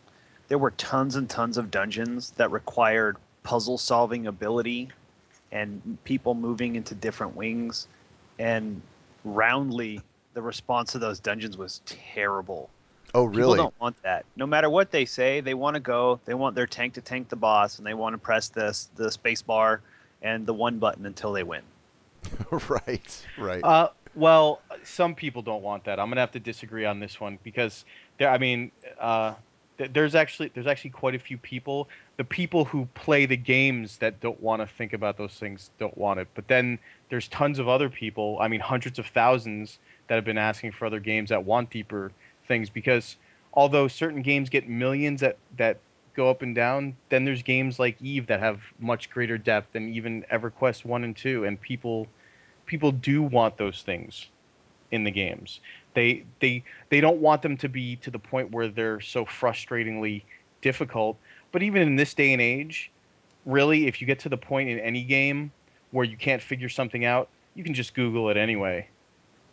There 0.52 0.58
were 0.58 0.72
tons 0.72 1.16
and 1.16 1.30
tons 1.30 1.58
of 1.58 1.72
dungeons 1.72 2.32
that 2.32 2.52
required 2.52 3.16
puzzle 3.42 3.78
solving 3.78 4.28
ability 4.28 4.90
and 5.50 5.98
people 6.04 6.34
moving 6.34 6.76
into 6.76 6.94
different 6.94 7.38
wings 7.38 7.88
and 8.38 8.82
roundly 9.24 10.02
the 10.34 10.42
response 10.42 10.92
to 10.92 11.00
those 11.00 11.22
dungeons 11.22 11.56
was 11.56 11.80
terrible. 11.86 12.70
Oh, 13.14 13.30
People 13.30 13.40
really? 13.40 13.58
don't 13.60 13.80
want 13.80 13.96
that. 14.04 14.26
No 14.36 14.46
matter 14.46 14.70
what 14.70 14.92
they 14.92 15.06
say, 15.06 15.40
they 15.40 15.54
want 15.54 15.76
to 15.76 15.80
go. 15.80 16.20
They 16.26 16.34
want 16.34 16.54
their 16.54 16.68
tank 16.68 16.96
to 16.96 17.02
tank 17.02 17.30
the 17.30 17.38
boss, 17.38 17.78
and 17.78 17.88
they 17.88 17.94
want 17.94 18.14
to 18.14 18.18
press 18.18 18.50
this 18.50 18.90
the 18.98 19.10
space 19.10 19.42
bar 19.42 19.80
and 20.22 20.46
the 20.46 20.54
one 20.54 20.80
button 20.80 21.06
until 21.06 21.32
they 21.32 21.44
win. 21.44 21.62
right, 22.70 23.26
right. 23.38 23.64
Uh, 23.64 23.88
well, 24.16 24.60
some 24.84 25.16
people 25.16 25.42
don't 25.44 25.64
want 25.64 25.86
that. 25.86 25.98
I'm 25.98 26.10
gonna 26.10 26.20
have 26.20 26.34
to 26.34 26.42
disagree 26.42 26.84
on 26.84 27.00
this 27.00 27.22
one 27.22 27.40
because 27.42 27.86
there. 28.18 28.30
I 28.30 28.38
mean, 28.38 28.72
uh, 29.00 29.30
th- 29.30 29.40
there's 29.88 30.16
actually 30.16 30.52
there's 30.54 30.68
actually 30.68 30.92
quite 30.92 31.16
a 31.16 31.20
few 31.20 31.38
people. 31.38 31.90
The 32.18 32.24
people 32.24 32.66
who 32.66 32.88
play 32.94 33.26
the 33.26 33.38
games 33.38 33.98
that 33.98 34.20
don't 34.20 34.42
want 34.42 34.62
to 34.62 34.68
think 34.68 34.94
about 34.94 35.18
those 35.18 35.34
things 35.34 35.72
don't 35.80 35.98
want 35.98 36.20
it. 36.20 36.28
But 36.34 36.48
then 36.48 36.80
there's 37.10 37.28
tons 37.28 37.60
of 37.60 37.68
other 37.68 37.90
people. 37.90 38.38
I 38.42 38.48
mean, 38.48 38.60
hundreds 38.60 39.00
of 39.00 39.08
thousands 39.08 39.80
that 40.08 40.16
have 40.16 40.26
been 40.26 40.38
asking 40.38 40.74
for 40.74 40.86
other 40.86 41.00
games 41.00 41.30
that 41.30 41.46
want 41.46 41.70
deeper 41.70 42.12
things 42.48 42.70
because 42.70 43.18
although 43.54 43.88
certain 43.88 44.22
games 44.22 44.50
get 44.50 44.68
millions 44.68 45.22
that 45.22 45.38
that 45.58 45.80
go 46.14 46.30
up 46.30 46.42
and 46.42 46.54
down, 46.54 46.98
then 47.10 47.24
there's 47.24 47.42
games 47.42 47.80
like 47.80 48.02
Eve 48.02 48.28
that 48.28 48.40
have 48.40 48.62
much 48.80 49.10
greater 49.10 49.38
depth 49.38 49.74
than 49.74 49.94
even 49.94 50.26
EverQuest 50.32 50.84
one 50.84 51.04
and 51.04 51.16
two, 51.16 51.46
and 51.46 51.60
people 51.62 52.08
people 52.66 52.92
do 52.92 53.22
want 53.24 53.58
those 53.58 53.82
things 53.82 54.28
in 54.92 55.04
the 55.04 55.12
games. 55.12 55.60
They 55.94 56.26
they 56.40 56.64
they 56.90 57.02
don't 57.02 57.20
want 57.20 57.42
them 57.42 57.58
to 57.58 57.70
be 57.70 57.96
to 57.98 58.12
the 58.12 58.20
point 58.20 58.52
where 58.52 58.68
they're 58.68 59.02
so 59.02 59.26
frustratingly 59.26 60.24
difficult. 60.62 61.18
But 61.52 61.64
even 61.64 61.82
in 61.82 61.96
this 61.96 62.14
day 62.14 62.34
and 62.34 62.42
age, 62.42 62.92
really, 63.46 63.88
if 63.88 64.00
you 64.00 64.08
get 64.08 64.20
to 64.20 64.30
the 64.30 64.38
point 64.38 64.70
in 64.70 64.80
any 64.80 65.04
game 65.04 65.52
where 65.92 66.06
you 66.06 66.16
can't 66.16 66.42
figure 66.42 66.70
something 66.70 67.04
out, 67.04 67.28
you 67.56 67.64
can 67.64 67.74
just 67.74 67.94
Google 67.94 68.30
it 68.30 68.38
anyway. 68.38 68.88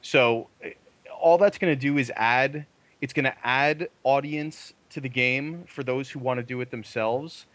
So 0.03 0.49
eh, 0.63 0.73
all 1.21 1.39
that's 1.39 1.59
going 1.59 1.73
to 1.73 1.81
do 1.81 1.99
is 1.99 2.13
add. 2.15 2.67
It's 3.01 3.13
going 3.13 3.25
to 3.25 3.35
add 3.47 3.89
audience 4.05 4.75
to 4.91 5.01
the 5.01 5.09
game 5.09 5.65
for 5.67 5.83
those 5.83 6.11
who 6.11 6.19
want 6.19 6.39
to 6.39 6.45
do 6.45 6.61
it 6.61 6.71
themselves, 6.71 7.47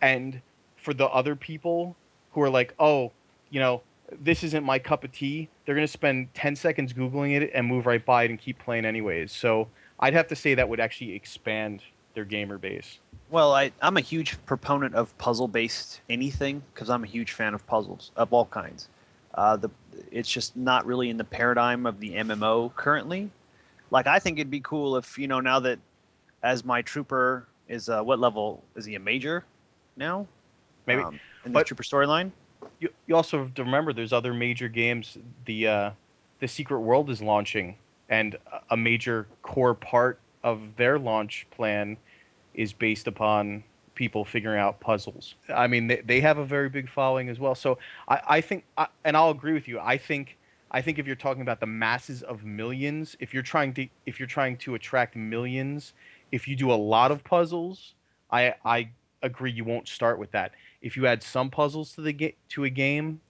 and 0.00 0.40
for 0.76 0.94
the 0.94 1.06
other 1.06 1.36
people 1.36 1.96
who 2.32 2.42
are 2.42 2.50
like, 2.50 2.74
oh, 2.78 3.12
you 3.50 3.60
know, 3.60 3.82
this 4.20 4.42
isn't 4.42 4.64
my 4.64 4.78
cup 4.78 5.04
of 5.04 5.12
tea. 5.12 5.48
They're 5.64 5.74
going 5.74 5.86
to 5.86 5.92
spend 5.92 6.32
10 6.34 6.56
seconds 6.56 6.92
Googling 6.92 7.40
it 7.40 7.50
and 7.54 7.66
move 7.66 7.86
right 7.86 8.04
by 8.04 8.24
it 8.24 8.30
and 8.30 8.38
keep 8.38 8.58
playing 8.58 8.84
anyways. 8.84 9.30
So 9.32 9.68
I'd 10.00 10.14
have 10.14 10.26
to 10.28 10.36
say 10.36 10.54
that 10.54 10.68
would 10.68 10.80
actually 10.80 11.14
expand 11.14 11.82
their 12.14 12.24
gamer 12.24 12.58
base. 12.58 12.98
Well, 13.30 13.52
I, 13.54 13.72
I'm 13.80 13.96
a 13.96 14.00
huge 14.00 14.36
proponent 14.44 14.94
of 14.94 15.16
puzzle-based 15.18 16.00
anything 16.10 16.62
because 16.74 16.90
I'm 16.90 17.04
a 17.04 17.06
huge 17.06 17.32
fan 17.32 17.54
of 17.54 17.66
puzzles 17.66 18.10
of 18.16 18.32
all 18.32 18.46
kinds. 18.46 18.88
Uh, 19.34 19.56
the 19.56 19.70
it's 20.10 20.28
just 20.30 20.54
not 20.56 20.84
really 20.84 21.08
in 21.08 21.16
the 21.16 21.24
paradigm 21.24 21.86
of 21.86 21.98
the 22.00 22.10
MMO 22.16 22.74
currently. 22.74 23.30
Like 23.90 24.06
I 24.06 24.18
think 24.18 24.38
it'd 24.38 24.50
be 24.50 24.60
cool 24.60 24.96
if 24.96 25.16
you 25.18 25.26
know 25.26 25.40
now 25.40 25.58
that 25.60 25.78
as 26.42 26.64
my 26.66 26.82
trooper 26.82 27.46
is 27.68 27.88
uh, 27.88 28.02
what 28.02 28.18
level 28.18 28.62
is 28.76 28.84
he 28.84 28.94
a 28.94 28.98
major 29.00 29.44
now? 29.96 30.26
Maybe. 30.86 31.02
um, 31.02 31.14
in 31.46 31.52
the 31.52 31.58
But- 31.60 31.66
trooper 31.66 31.82
storyline. 31.82 32.30
You, 32.78 32.90
you 33.06 33.16
also 33.16 33.38
have 33.44 33.54
to 33.54 33.64
remember 33.64 33.92
there's 33.92 34.12
other 34.12 34.34
major 34.34 34.68
games. 34.68 35.18
The 35.44 35.68
uh, 35.68 35.90
the 36.40 36.48
Secret 36.48 36.80
World 36.80 37.10
is 37.10 37.22
launching, 37.22 37.76
and 38.08 38.36
a- 38.70 38.76
major 38.76 39.26
core 39.42 39.74
part 39.74 40.18
of 40.42 40.76
their 40.76 40.98
launch 40.98 41.46
plan 41.50 41.96
is 42.54 42.72
based 42.72 43.06
upon 43.06 43.64
people 43.94 44.24
figuring 44.24 44.58
out 44.58 44.80
puzzles. 44.80 45.34
I 45.54 45.66
mean, 45.66 45.86
they, 45.86 46.00
they 46.00 46.20
have 46.20 46.38
a 46.38 46.44
very 46.44 46.68
big 46.68 46.88
following 46.88 47.28
as 47.28 47.38
well. 47.38 47.54
So 47.54 47.78
I, 48.08 48.20
I 48.26 48.40
think, 48.40 48.64
I, 48.76 48.88
and 49.04 49.16
I'll 49.16 49.30
agree 49.30 49.52
with 49.52 49.68
you. 49.68 49.78
I 49.78 49.96
think 49.98 50.36
I 50.70 50.80
think 50.80 50.98
if 50.98 51.06
you're 51.06 51.16
talking 51.16 51.42
about 51.42 51.60
the 51.60 51.66
masses 51.66 52.22
of 52.22 52.44
millions, 52.44 53.16
if 53.20 53.34
you're 53.34 53.42
trying 53.42 53.74
to 53.74 53.88
if 54.06 54.18
you're 54.18 54.26
trying 54.28 54.56
to 54.58 54.74
attract 54.74 55.14
millions, 55.16 55.92
if 56.32 56.48
you 56.48 56.56
do 56.56 56.72
a 56.72 56.74
lot 56.74 57.10
of 57.12 57.22
puzzles, 57.22 57.94
I 58.30 58.54
I 58.64 58.90
agree 59.22 59.52
you 59.52 59.64
won't 59.64 59.86
start 59.86 60.18
with 60.18 60.32
that. 60.32 60.52
If 60.82 60.96
you 60.96 61.06
add 61.06 61.22
some 61.22 61.50
puzzles 61.50 61.92
to 61.94 62.02
the 62.02 62.12
ga- 62.12 62.36
to 62.50 62.64
a 62.64 62.70
game, 62.70 63.20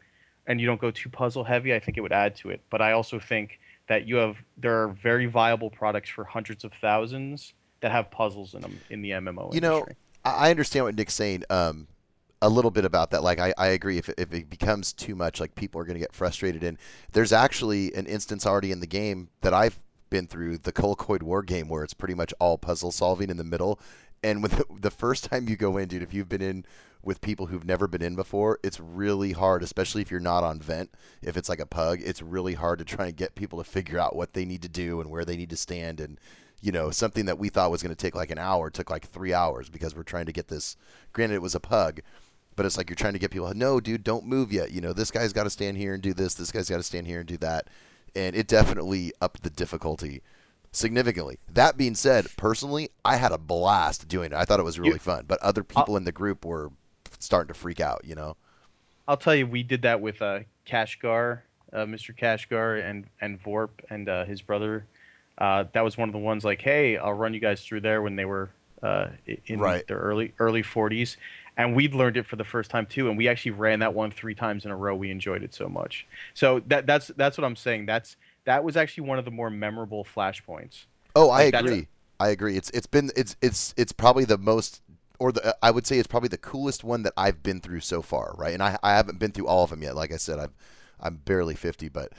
and 0.47 0.61
you 0.61 0.67
don't 0.67 0.81
go 0.81 0.91
too 0.91 1.09
puzzle 1.09 1.45
heavy, 1.45 1.75
I 1.75 1.79
think 1.79 1.97
it 1.97 2.01
would 2.01 2.12
add 2.12 2.35
to 2.37 2.51
it. 2.51 2.61
But 2.71 2.83
I 2.83 2.93
also 2.93 3.19
think 3.19 3.61
that 3.88 4.07
you 4.07 4.17
have 4.17 4.37
there 4.57 4.83
are 4.83 4.88
very 4.88 5.27
viable 5.27 5.71
products 5.71 6.11
for 6.11 6.25
hundreds 6.25 6.65
of 6.65 6.73
thousands 6.81 7.55
that 7.81 7.93
have 7.93 8.11
puzzles 8.11 8.55
in 8.55 8.62
them 8.62 8.81
in 8.91 9.03
the 9.03 9.11
MMO. 9.11 9.55
you 9.55 9.61
know, 9.61 9.79
industry. 9.79 9.97
I 10.25 10.31
I 10.31 10.51
understand 10.51 10.85
what 10.85 10.95
Nick's 10.95 11.15
saying. 11.15 11.45
Um, 11.51 11.87
a 12.45 12.49
little 12.49 12.73
bit 12.73 12.85
about 12.85 13.12
that. 13.12 13.23
Like, 13.23 13.38
I, 13.38 13.55
I 13.57 13.69
agree. 13.69 13.99
If, 13.99 14.09
if 14.19 14.35
it 14.35 14.51
becomes 14.51 14.93
too 14.93 15.15
much, 15.15 15.38
like 15.38 15.55
people 15.55 15.81
are 15.81 15.85
going 15.85 15.95
to 15.95 16.01
get 16.01 16.12
frustrated. 16.12 16.65
And 16.65 16.77
there's 17.12 17.33
actually 17.33 17.95
an 17.95 18.07
instance 18.07 18.45
already 18.45 18.73
in 18.73 18.81
the 18.81 18.87
game 18.87 19.29
that 19.43 19.55
I've 19.55 19.79
been 20.11 20.27
through, 20.27 20.59
the 20.59 20.73
Colicoid 20.73 21.23
War 21.23 21.43
game, 21.43 21.69
where 21.69 21.85
it's 21.85 21.95
pretty 21.95 22.15
much 22.15 22.35
all 22.41 22.59
puzzle 22.59 22.91
solving 22.91 23.31
in 23.31 23.37
the 23.37 23.45
middle. 23.45 23.79
And 24.22 24.42
with 24.42 24.52
the, 24.52 24.64
the 24.80 24.90
first 24.90 25.24
time 25.24 25.48
you 25.48 25.56
go 25.56 25.76
in, 25.76 25.88
dude, 25.88 26.02
if 26.02 26.14
you've 26.14 26.28
been 26.28 26.42
in 26.42 26.64
with 27.02 27.20
people 27.20 27.46
who've 27.46 27.64
never 27.64 27.88
been 27.88 28.02
in 28.02 28.14
before, 28.14 28.61
it's 28.62 28.78
really 28.78 29.32
hard, 29.32 29.62
especially 29.62 30.02
if 30.02 30.11
you're 30.11 30.20
not 30.20 30.44
on 30.44 30.61
vent. 30.61 30.94
If 31.20 31.37
it's 31.37 31.48
like 31.48 31.58
a 31.58 31.66
pug, 31.66 32.00
it's 32.02 32.22
really 32.22 32.54
hard 32.54 32.78
to 32.78 32.85
try 32.85 33.06
and 33.06 33.16
get 33.16 33.35
people 33.35 33.58
to 33.58 33.68
figure 33.68 33.98
out 33.98 34.14
what 34.14 34.35
they 34.35 34.44
need 34.44 34.62
to 34.62 34.68
do 34.68 35.00
and 35.00 35.11
where 35.11 35.24
they 35.24 35.37
need 35.37 35.50
to 35.50 35.56
stand. 35.56 36.00
And 36.00 36.18
you 36.61 36.70
know, 36.70 36.92
something 36.92 37.26
that 37.26 37.38
we 37.38 37.48
thought 37.48 37.72
was 37.72 37.82
going 37.82 37.94
to 37.94 38.00
take 38.00 38.14
like 38.14 38.30
an 38.30 38.38
hour 38.38 38.70
took 38.70 38.88
like 38.88 39.06
three 39.08 39.35
hours 39.35 39.68
because 39.68 39.96
we're 39.96 40.04
trying 40.04 40.27
to 40.27 40.33
get 40.33 40.46
this. 40.46 40.77
Granted, 41.12 41.35
it 41.35 41.42
was 41.42 41.56
a 41.56 41.60
pug, 41.60 42.00
but 42.54 42.64
it's 42.64 42.77
like 42.77 42.88
you're 42.88 42.94
trying 42.94 43.14
to 43.14 43.18
get 43.18 43.33
people. 43.33 43.52
No, 43.52 43.81
dude, 43.81 44.04
don't 44.04 44.27
move 44.27 44.52
yet. 44.52 44.70
You 44.70 44.81
know, 44.81 44.92
this 44.92 45.10
guy's 45.10 45.33
got 45.33 45.42
to 45.42 45.50
stand 45.50 45.77
here 45.77 45.92
and 45.92 46.02
do 46.02 46.14
this. 46.14 46.35
This 46.35 46.52
guy's 46.52 46.70
got 46.70 46.77
to 46.77 46.85
stand 46.85 47.08
here 47.08 47.18
and 47.18 47.29
do 47.29 47.37
that. 47.38 47.66
And 48.14 48.37
it 48.37 48.46
definitely 48.46 49.12
upped 49.20 49.42
the 49.42 49.50
difficulty 49.50 50.23
significantly. 50.73 51.38
That 51.52 51.77
being 51.77 51.94
said, 51.94 52.27
personally, 52.37 52.90
I 53.04 53.16
had 53.16 53.33
a 53.33 53.38
blast 53.38 54.08
doing 54.08 54.33
it. 54.33 54.35
I 54.35 54.44
thought 54.44 54.60
it 54.60 54.64
was 54.64 54.79
really 54.79 54.94
You- 54.94 54.98
fun. 54.98 55.25
But 55.29 55.40
other 55.40 55.62
people 55.62 55.96
in 55.96 56.04
the 56.04 56.12
group 56.12 56.44
were 56.44 56.70
starting 57.18 57.52
to 57.52 57.58
freak 57.58 57.81
out. 57.81 58.02
You 58.04 58.14
know. 58.14 58.37
I'll 59.06 59.16
tell 59.16 59.35
you, 59.35 59.46
we 59.46 59.62
did 59.62 59.83
that 59.83 60.00
with 60.00 60.23
uh, 60.23 60.40
Kashgar, 60.66 61.40
uh, 61.73 61.85
Mr. 61.85 62.16
Kashgar, 62.16 62.83
and 62.88 63.06
and 63.20 63.42
Vorp 63.42 63.70
and 63.90 64.08
uh, 64.08 64.25
his 64.25 64.42
brother. 64.42 64.87
Uh, 65.38 65.64
that 65.73 65.83
was 65.83 65.96
one 65.96 66.08
of 66.08 66.12
the 66.12 66.18
ones 66.18 66.44
like, 66.44 66.60
hey, 66.60 66.96
I'll 66.98 67.14
run 67.14 67.33
you 67.35 67.40
guys 67.40 67.64
through 67.64 67.81
there 67.81 68.02
when 68.02 68.16
they 68.16 68.25
were 68.27 68.50
uh, 68.83 69.08
in 69.46 69.58
Right. 69.60 69.87
their 69.87 69.96
early 69.98 70.35
early 70.38 70.62
40s, 70.62 71.16
and 71.56 71.75
we'd 71.75 71.94
learned 71.94 72.16
it 72.16 72.27
for 72.27 72.37
the 72.37 72.44
first 72.44 72.70
time 72.70 72.87
too, 72.87 73.08
and 73.08 73.16
we 73.18 73.29
actually 73.29 73.52
ran 73.52 73.81
that 73.81 73.94
one 73.94 74.10
three 74.10 74.35
times 74.35 74.64
in 74.64 74.70
a 74.70 74.77
row. 74.77 74.94
We 74.94 75.10
enjoyed 75.10 75.42
it 75.42 75.54
so 75.54 75.68
much. 75.68 76.06
So 76.35 76.60
that 76.66 76.87
that's 76.87 77.08
that's 77.16 77.38
what 77.38 77.44
I'm 77.44 77.56
saying. 77.56 77.87
That's 77.87 78.16
that 78.45 78.65
was 78.65 78.77
actually 78.77 79.09
one 79.09 79.19
of 79.19 79.25
the 79.25 79.31
more 79.31 79.51
memorable 79.51 80.05
flashpoints. 80.05 80.87
Oh, 81.15 81.31
I 81.31 81.45
Like, 81.45 81.53
that's- 81.53 81.71
agree. 81.71 81.88
I 82.21 82.29
agree. 82.29 82.57
It's 82.57 82.71
it's 82.71 82.87
been 82.87 83.11
it's 83.17 83.35
it's 83.43 83.75
it's 83.77 83.90
probably 83.93 84.25
the 84.25 84.38
most 84.38 84.81
or 85.19 85.33
the 85.33 85.57
I 85.61 85.73
would 85.73 85.87
say 85.88 85.99
it's 85.99 86.07
probably 86.07 86.29
the 86.29 86.38
coolest 86.38 86.85
one 86.85 87.03
that 87.03 87.13
I've 87.17 87.43
been 87.43 87.61
through 87.61 87.81
so 87.81 88.01
far, 88.01 88.35
right? 88.38 88.55
And 88.55 88.63
I 88.63 88.79
I 88.83 88.93
haven't 88.95 89.19
been 89.19 89.33
through 89.33 89.49
all 89.49 89.65
of 89.65 89.71
them 89.71 89.83
yet. 89.83 89.97
Like 89.97 90.13
I 90.13 90.17
said, 90.19 90.38
I've 90.38 90.55
I'm 91.01 91.17
barely 91.17 91.57
50, 91.57 91.88
but 91.88 92.13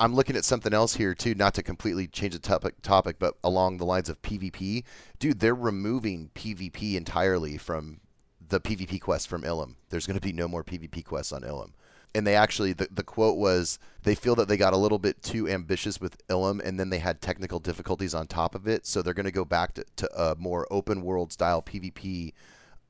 I'm 0.00 0.14
looking 0.14 0.36
at 0.36 0.46
something 0.46 0.72
else 0.72 0.94
here 0.96 1.14
too, 1.14 1.34
not 1.34 1.52
to 1.54 1.62
completely 1.62 2.06
change 2.06 2.32
the 2.32 2.38
topic 2.38 2.80
topic, 2.80 3.16
but 3.18 3.36
along 3.44 3.76
the 3.76 3.84
lines 3.84 4.08
of 4.08 4.22
PvP. 4.22 4.84
Dude, 5.18 5.40
they're 5.40 5.54
removing 5.54 6.30
PvP 6.34 6.94
entirely 6.94 7.58
from 7.58 8.00
the 8.48 8.58
PvP 8.58 9.00
quest 9.02 9.28
from 9.28 9.42
Ilum. 9.42 9.74
There's 9.90 10.06
going 10.06 10.18
to 10.18 10.26
be 10.26 10.32
no 10.32 10.48
more 10.48 10.64
PvP 10.64 11.04
quests 11.04 11.32
on 11.32 11.42
Ilum. 11.42 11.72
And 12.14 12.26
they 12.26 12.34
actually, 12.34 12.74
the, 12.74 12.88
the 12.90 13.02
quote 13.02 13.38
was, 13.38 13.78
they 14.02 14.14
feel 14.14 14.34
that 14.34 14.48
they 14.48 14.56
got 14.56 14.74
a 14.74 14.78
little 14.78 14.98
bit 14.98 15.22
too 15.22 15.48
ambitious 15.48 16.00
with 16.00 16.26
Ilum, 16.28 16.60
and 16.62 16.78
then 16.78 16.90
they 16.90 16.98
had 16.98 17.20
technical 17.20 17.58
difficulties 17.58 18.14
on 18.14 18.26
top 18.26 18.54
of 18.54 18.68
it. 18.68 18.86
So 18.86 19.00
they're 19.00 19.14
going 19.14 19.24
to 19.24 19.32
go 19.32 19.44
back 19.44 19.74
to, 19.74 19.84
to 19.96 20.22
a 20.22 20.36
more 20.36 20.66
open 20.70 21.02
world 21.02 21.32
style 21.32 21.62
PvP 21.62 22.34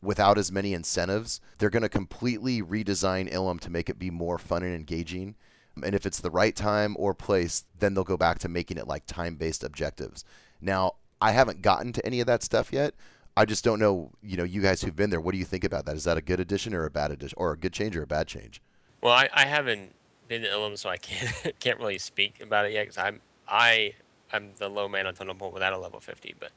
without 0.02 0.38
as 0.38 0.50
many 0.50 0.74
incentives. 0.74 1.40
They're 1.58 1.70
going 1.70 1.84
to 1.84 1.88
completely 1.88 2.60
redesign 2.60 3.32
Ilum 3.32 3.60
to 3.60 3.70
make 3.70 3.88
it 3.88 3.98
be 3.98 4.10
more 4.10 4.38
fun 4.38 4.64
and 4.64 4.74
engaging. 4.74 5.36
And 5.82 5.94
if 5.94 6.04
it's 6.04 6.20
the 6.20 6.30
right 6.30 6.54
time 6.54 6.96
or 6.98 7.14
place, 7.14 7.64
then 7.78 7.94
they'll 7.94 8.04
go 8.04 8.16
back 8.16 8.38
to 8.40 8.48
making 8.48 8.76
it 8.76 8.88
like 8.88 9.06
time 9.06 9.36
based 9.36 9.62
objectives. 9.62 10.24
Now, 10.60 10.96
I 11.20 11.30
haven't 11.30 11.62
gotten 11.62 11.92
to 11.92 12.04
any 12.04 12.20
of 12.20 12.26
that 12.26 12.42
stuff 12.42 12.72
yet. 12.72 12.94
I 13.36 13.44
just 13.46 13.64
don't 13.64 13.78
know, 13.78 14.10
you 14.22 14.36
know, 14.36 14.44
you 14.44 14.60
guys 14.60 14.82
who've 14.82 14.94
been 14.94 15.08
there, 15.08 15.20
what 15.20 15.32
do 15.32 15.38
you 15.38 15.44
think 15.44 15.64
about 15.64 15.86
that? 15.86 15.96
Is 15.96 16.04
that 16.04 16.18
a 16.18 16.22
good 16.22 16.40
addition 16.40 16.74
or 16.74 16.84
a 16.84 16.90
bad 16.90 17.10
addition 17.12 17.36
or 17.38 17.52
a 17.52 17.56
good 17.56 17.72
change 17.72 17.96
or 17.96 18.02
a 18.02 18.06
bad 18.06 18.26
change? 18.26 18.60
Well, 19.03 19.12
I, 19.12 19.28
I 19.34 19.46
haven't 19.46 19.94
been 20.28 20.42
to 20.42 20.48
Ilum, 20.48 20.78
so 20.78 20.88
I 20.88 20.96
can't 20.96 21.53
can't 21.61 21.78
really 21.78 21.98
speak 21.98 22.40
about 22.40 22.66
it 22.66 22.72
yet 22.72 22.84
because 22.84 22.98
I'm 22.98 23.20
I 23.46 23.94
I'm 24.32 24.53
the 24.57 24.68
low 24.68 24.88
man 24.88 25.07
on 25.07 25.14
Thunderbolt 25.14 25.53
without 25.53 25.72
a 25.72 25.78
level 25.78 26.00
50. 26.00 26.34
But 26.38 26.53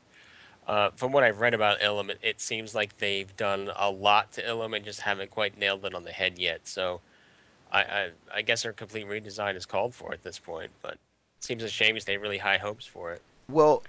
uh, 0.68 0.91
from 0.96 1.12
what 1.12 1.24
I've 1.24 1.41
read 1.41 1.54
about 1.54 1.80
Ilum, 1.82 2.10
it, 2.10 2.20
it, 2.22 2.41
seems 2.41 2.74
like 2.74 2.98
they've 2.98 3.36
done 3.36 3.70
a 3.76 3.89
lot 3.89 4.32
to 4.34 4.43
Ilum 4.43 4.76
and 4.76 4.86
just 4.86 5.02
haven't 5.02 5.30
quite 5.30 5.58
nailed 5.58 5.84
it 5.86 5.93
on 5.93 6.04
the 6.04 6.12
head 6.12 6.39
yet. 6.39 6.68
So 6.68 7.02
I 7.72 7.82
I, 7.82 8.10
I 8.36 8.41
guess 8.43 8.64
a 8.64 8.72
complete 8.72 9.08
redesign 9.08 9.56
is 9.56 9.66
called 9.66 9.96
for 9.96 10.14
at 10.14 10.24
this 10.24 10.39
point. 10.39 10.72
But 10.82 10.93
it 10.93 11.00
seems 11.41 11.64
a 11.64 11.70
shame 11.70 11.96
because 11.96 12.06
they 12.06 12.18
really 12.18 12.38
high 12.38 12.58
hopes 12.58 12.86
for 12.86 13.12
it. 13.12 13.22
Well, 13.50 13.84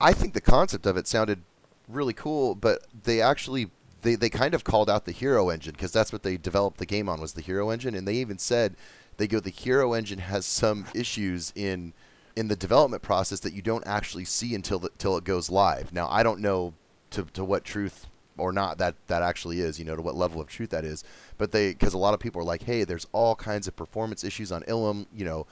I 0.00 0.12
think 0.12 0.32
the 0.32 0.40
concept 0.40 0.86
of 0.86 0.96
it 0.96 1.06
sounded 1.06 1.42
really 1.88 2.12
cool, 2.12 2.54
but 2.54 2.86
they 3.04 3.20
actually 3.20 3.70
they, 4.02 4.14
they 4.14 4.28
kind 4.28 4.54
of 4.54 4.64
called 4.64 4.88
out 4.90 5.04
the 5.04 5.12
hero 5.12 5.48
engine 5.48 5.72
because 5.72 5.92
that's 5.92 6.12
what 6.12 6.22
they 6.22 6.36
developed 6.36 6.78
the 6.78 6.86
game 6.86 7.08
on 7.08 7.20
was 7.20 7.32
the 7.32 7.42
hero 7.42 7.70
engine. 7.70 7.94
And 7.94 8.06
they 8.06 8.14
even 8.14 8.38
said 8.38 8.76
they 9.16 9.26
go 9.26 9.40
the 9.40 9.50
hero 9.50 9.92
engine 9.92 10.18
has 10.18 10.46
some 10.46 10.86
issues 10.94 11.52
in 11.54 11.92
in 12.34 12.48
the 12.48 12.56
development 12.56 13.02
process 13.02 13.40
that 13.40 13.54
you 13.54 13.62
don't 13.62 13.86
actually 13.86 14.26
see 14.26 14.54
until 14.54 14.78
the, 14.78 14.88
until 14.88 15.16
it 15.16 15.24
goes 15.24 15.50
live. 15.50 15.92
Now 15.92 16.08
i 16.10 16.22
don't 16.22 16.40
know 16.40 16.74
to, 17.10 17.24
to 17.32 17.44
what 17.44 17.64
truth 17.64 18.06
or 18.38 18.52
not 18.52 18.76
that 18.78 18.94
that 19.06 19.22
actually 19.22 19.60
is 19.60 19.78
you 19.78 19.84
know 19.84 19.96
to 19.96 20.02
what 20.02 20.14
level 20.14 20.40
of 20.40 20.48
truth 20.48 20.70
that 20.70 20.84
is. 20.84 21.02
But 21.38 21.52
they 21.52 21.70
because 21.70 21.94
a 21.94 21.98
lot 21.98 22.14
of 22.14 22.20
people 22.20 22.40
are 22.40 22.44
like 22.44 22.62
hey 22.62 22.84
there's 22.84 23.06
all 23.12 23.34
kinds 23.34 23.66
of 23.66 23.76
performance 23.76 24.24
issues 24.24 24.52
on 24.52 24.62
ilum 24.62 25.06
you 25.14 25.24
know. 25.24 25.46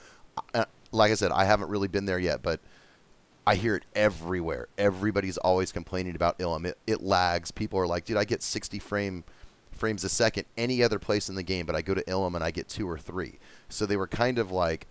Uh, 0.53 0.65
like 0.91 1.13
i 1.13 1.15
said 1.15 1.31
i 1.31 1.45
haven't 1.45 1.69
really 1.69 1.87
been 1.87 2.07
there 2.07 2.19
yet 2.19 2.43
but 2.43 2.59
I 3.47 3.57
hear 3.57 3.77
it 3.77 3.85
everywhere. 3.95 4.69
Everybody's 4.79 5.37
always 5.39 5.71
complaining 5.71 6.17
about 6.17 6.39
Ilum. 6.39 6.65
It, 6.67 6.79
it 6.87 7.03
lags. 7.03 7.51
People 7.51 7.79
are 7.79 7.87
like, 7.87 8.05
dude, 8.05 8.17
I 8.17 8.25
get 8.25 8.43
60 8.43 8.79
frame 8.79 9.25
frames 9.73 10.05
a 10.05 10.09
second 10.09 10.45
any 10.57 10.83
other 10.83 10.99
place 10.99 11.29
in 11.29 11.35
the 11.35 11.43
game, 11.43 11.67
but 11.67 11.75
I 11.75 11.83
go 11.83 11.95
to 11.95 12.03
Ilum 12.05 12.35
and 12.35 12.45
I 12.45 12.51
get 12.51 12.69
two 12.69 12.89
or 12.89 12.99
three. 12.99 13.39
So 13.69 13.87
they 13.87 13.97
were 13.97 14.07
kind 14.07 14.39
of 14.39 14.51
like, 14.51 14.87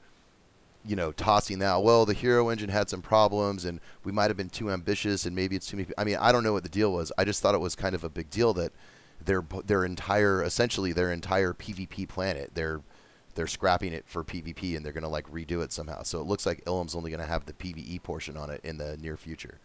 you 0.85 0.95
know, 0.95 1.11
tossing 1.13 1.59
that. 1.59 1.81
Well, 1.81 2.05
the 2.05 2.13
Hero 2.13 2.49
engine 2.49 2.69
had 2.69 2.89
some 2.89 3.01
problems, 3.01 3.65
and 3.65 3.79
we 4.03 4.11
might 4.11 4.29
have 4.29 4.37
been 4.37 4.49
too 4.49 4.69
ambitious, 4.69 5.25
and 5.25 5.35
maybe 5.35 5.55
it's 5.55 5.67
too 5.67 5.77
many. 5.77 5.89
I 5.97 6.03
mean, 6.03 6.17
I 6.17 6.31
don't 6.31 6.43
know 6.43 6.53
what 6.53 6.63
the 6.63 6.69
deal 6.69 6.91
was. 6.91 7.11
I 7.17 7.23
just 7.23 7.41
thought 7.41 7.55
it 7.55 7.61
was 7.61 7.75
kind 7.75 7.95
of 7.95 8.03
a 8.03 8.09
big 8.09 8.29
deal 8.29 8.53
that 8.55 8.73
their 9.23 9.43
their 9.65 9.85
entire, 9.85 10.43
essentially 10.43 10.91
their 10.91 11.11
entire 11.11 11.53
PvP 11.53 12.07
planet, 12.09 12.53
their 12.55 12.81
they're 13.35 13.47
scrapping 13.47 13.93
it 13.93 14.05
for 14.07 14.23
PvP 14.23 14.75
and 14.75 14.85
they're 14.85 14.93
going 14.93 15.03
to 15.03 15.09
like 15.09 15.29
redo 15.31 15.63
it 15.63 15.71
somehow. 15.71 16.03
So 16.03 16.19
it 16.19 16.27
looks 16.27 16.45
like 16.45 16.63
Ilum's 16.65 16.95
only 16.95 17.11
going 17.11 17.21
to 17.21 17.27
have 17.27 17.45
the 17.45 17.53
PvE 17.53 18.03
portion 18.03 18.37
on 18.37 18.49
it 18.49 18.61
in 18.63 18.77
the 18.77 18.97
near 18.97 19.17
future. 19.17 19.59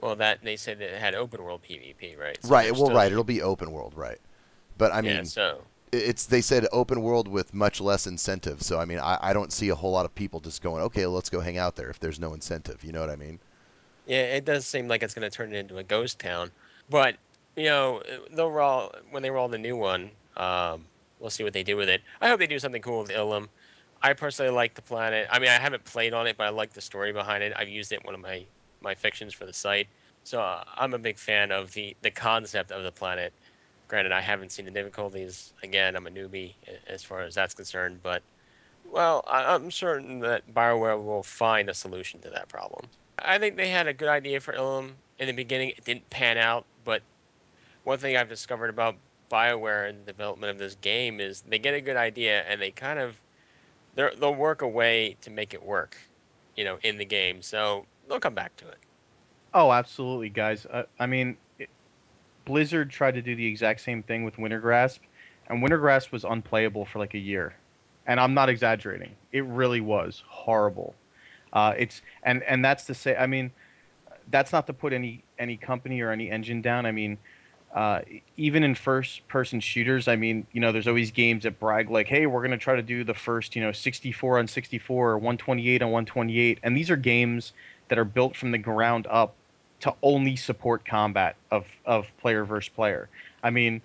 Well, 0.00 0.16
that 0.16 0.42
they 0.42 0.56
said 0.56 0.80
it 0.80 0.98
had 0.98 1.14
open 1.14 1.42
world 1.42 1.62
PvP, 1.68 2.18
right? 2.18 2.38
So 2.42 2.48
right. 2.48 2.72
Well, 2.72 2.90
right. 2.90 3.12
It'll 3.12 3.24
be 3.24 3.42
open 3.42 3.70
world, 3.70 3.92
right? 3.96 4.18
But 4.78 4.92
I 4.92 5.02
mean, 5.02 5.16
yeah, 5.16 5.22
so 5.24 5.62
it's 5.92 6.24
they 6.24 6.40
said 6.40 6.66
open 6.72 7.02
world 7.02 7.28
with 7.28 7.52
much 7.52 7.80
less 7.80 8.06
incentive. 8.06 8.62
So 8.62 8.78
I 8.78 8.86
mean, 8.86 8.98
I, 8.98 9.18
I 9.20 9.32
don't 9.32 9.52
see 9.52 9.68
a 9.68 9.74
whole 9.74 9.92
lot 9.92 10.06
of 10.06 10.14
people 10.14 10.40
just 10.40 10.62
going, 10.62 10.82
okay, 10.84 11.06
let's 11.06 11.28
go 11.28 11.40
hang 11.40 11.58
out 11.58 11.76
there 11.76 11.90
if 11.90 12.00
there's 12.00 12.18
no 12.18 12.32
incentive. 12.32 12.82
You 12.82 12.92
know 12.92 13.00
what 13.00 13.10
I 13.10 13.16
mean? 13.16 13.40
Yeah, 14.06 14.22
it 14.22 14.44
does 14.44 14.66
seem 14.66 14.88
like 14.88 15.02
it's 15.02 15.14
going 15.14 15.28
to 15.28 15.34
turn 15.34 15.52
it 15.52 15.58
into 15.58 15.76
a 15.76 15.82
ghost 15.82 16.18
town. 16.18 16.50
But 16.88 17.16
you 17.56 17.64
know, 17.64 18.02
they'll 18.32 18.50
roll 18.50 18.92
when 19.10 19.22
they 19.22 19.30
roll 19.30 19.48
the 19.48 19.58
new 19.58 19.76
one. 19.76 20.12
Um, 20.36 20.86
we'll 21.20 21.30
see 21.30 21.44
what 21.44 21.52
they 21.52 21.62
do 21.62 21.76
with 21.76 21.88
it. 21.88 22.02
I 22.20 22.28
hope 22.28 22.40
they 22.40 22.46
do 22.46 22.58
something 22.58 22.82
cool 22.82 23.02
with 23.02 23.10
Ilum. 23.10 23.48
I 24.02 24.14
personally 24.14 24.50
like 24.50 24.74
the 24.74 24.82
planet. 24.82 25.28
I 25.30 25.38
mean, 25.38 25.50
I 25.50 25.58
haven't 25.58 25.84
played 25.84 26.14
on 26.14 26.26
it, 26.26 26.36
but 26.36 26.46
I 26.46 26.50
like 26.50 26.72
the 26.72 26.80
story 26.80 27.12
behind 27.12 27.42
it. 27.42 27.52
I've 27.54 27.68
used 27.68 27.92
it 27.92 28.00
in 28.00 28.02
one 28.02 28.14
of 28.14 28.20
my 28.20 28.46
my 28.82 28.94
fictions 28.94 29.34
for 29.34 29.44
the 29.44 29.52
site, 29.52 29.88
so 30.24 30.40
uh, 30.40 30.64
I'm 30.74 30.94
a 30.94 30.98
big 30.98 31.18
fan 31.18 31.52
of 31.52 31.72
the 31.74 31.96
the 32.00 32.10
concept 32.10 32.72
of 32.72 32.82
the 32.82 32.92
planet. 32.92 33.34
Granted, 33.88 34.12
I 34.12 34.20
haven't 34.22 34.52
seen 34.52 34.64
the 34.64 34.70
difficulties. 34.70 35.52
Again, 35.62 35.96
I'm 35.96 36.06
a 36.06 36.10
newbie 36.10 36.54
as 36.86 37.02
far 37.02 37.20
as 37.20 37.34
that's 37.34 37.54
concerned, 37.54 38.00
but 38.02 38.22
well, 38.90 39.22
I, 39.26 39.54
I'm 39.54 39.70
certain 39.70 40.20
that 40.20 40.54
Bioware 40.54 41.02
will 41.02 41.22
find 41.22 41.68
a 41.68 41.74
solution 41.74 42.20
to 42.20 42.30
that 42.30 42.48
problem. 42.48 42.86
I 43.18 43.38
think 43.38 43.56
they 43.56 43.68
had 43.68 43.86
a 43.86 43.92
good 43.92 44.08
idea 44.08 44.40
for 44.40 44.54
Ilum 44.54 44.92
in 45.18 45.26
the 45.26 45.32
beginning. 45.32 45.70
It 45.70 45.84
didn't 45.84 46.08
pan 46.08 46.38
out, 46.38 46.64
but 46.84 47.02
one 47.84 47.98
thing 47.98 48.16
I've 48.16 48.28
discovered 48.28 48.70
about 48.70 48.96
Bioware 49.30 49.92
the 49.92 50.12
development 50.12 50.50
of 50.50 50.58
this 50.58 50.76
game 50.80 51.20
is 51.20 51.42
they 51.42 51.58
get 51.58 51.74
a 51.74 51.80
good 51.80 51.96
idea 51.96 52.42
and 52.42 52.60
they 52.60 52.70
kind 52.70 52.98
of 52.98 53.16
they'll 53.94 54.34
work 54.34 54.62
a 54.62 54.68
way 54.68 55.16
to 55.20 55.30
make 55.30 55.54
it 55.54 55.62
work, 55.62 55.96
you 56.56 56.64
know, 56.64 56.78
in 56.82 56.98
the 56.98 57.04
game. 57.04 57.42
So 57.42 57.86
they'll 58.08 58.20
come 58.20 58.34
back 58.34 58.56
to 58.56 58.68
it. 58.68 58.78
Oh, 59.52 59.72
absolutely, 59.72 60.28
guys. 60.28 60.66
Uh, 60.66 60.84
I 60.98 61.06
mean, 61.06 61.36
it, 61.58 61.68
Blizzard 62.44 62.90
tried 62.90 63.14
to 63.14 63.22
do 63.22 63.34
the 63.34 63.46
exact 63.46 63.80
same 63.80 64.02
thing 64.02 64.24
with 64.24 64.36
Wintergrasp, 64.36 65.00
and 65.48 65.62
Wintergrasp 65.62 66.12
was 66.12 66.24
unplayable 66.24 66.84
for 66.84 66.98
like 66.98 67.14
a 67.14 67.18
year. 67.18 67.54
And 68.06 68.18
I'm 68.18 68.34
not 68.34 68.48
exaggerating. 68.48 69.14
It 69.32 69.44
really 69.44 69.80
was 69.80 70.22
horrible. 70.26 70.94
Uh, 71.52 71.74
it's 71.76 72.02
and 72.22 72.42
and 72.44 72.64
that's 72.64 72.84
to 72.84 72.94
say, 72.94 73.16
I 73.16 73.26
mean, 73.26 73.50
that's 74.30 74.52
not 74.52 74.66
to 74.68 74.72
put 74.72 74.92
any 74.92 75.24
any 75.38 75.56
company 75.56 76.00
or 76.00 76.10
any 76.10 76.30
engine 76.30 76.62
down. 76.62 76.86
I 76.86 76.92
mean, 76.92 77.18
uh, 77.74 78.00
even 78.36 78.64
in 78.64 78.74
first 78.74 79.26
person 79.28 79.60
shooters, 79.60 80.08
I 80.08 80.16
mean, 80.16 80.46
you 80.52 80.60
know, 80.60 80.72
there's 80.72 80.88
always 80.88 81.12
games 81.12 81.44
that 81.44 81.60
brag 81.60 81.88
like, 81.88 82.08
hey, 82.08 82.26
we're 82.26 82.40
going 82.40 82.50
to 82.50 82.58
try 82.58 82.74
to 82.74 82.82
do 82.82 83.04
the 83.04 83.14
first, 83.14 83.54
you 83.54 83.62
know, 83.62 83.70
64 83.70 84.38
on 84.40 84.48
64 84.48 85.10
or 85.10 85.18
128 85.18 85.82
on 85.82 85.88
128. 85.88 86.58
And 86.62 86.76
these 86.76 86.90
are 86.90 86.96
games 86.96 87.52
that 87.88 87.98
are 87.98 88.04
built 88.04 88.36
from 88.36 88.50
the 88.50 88.58
ground 88.58 89.06
up 89.08 89.34
to 89.80 89.94
only 90.02 90.34
support 90.34 90.84
combat 90.84 91.36
of, 91.50 91.66
of 91.86 92.06
player 92.18 92.44
versus 92.44 92.68
player. 92.68 93.08
I 93.42 93.50
mean, 93.50 93.82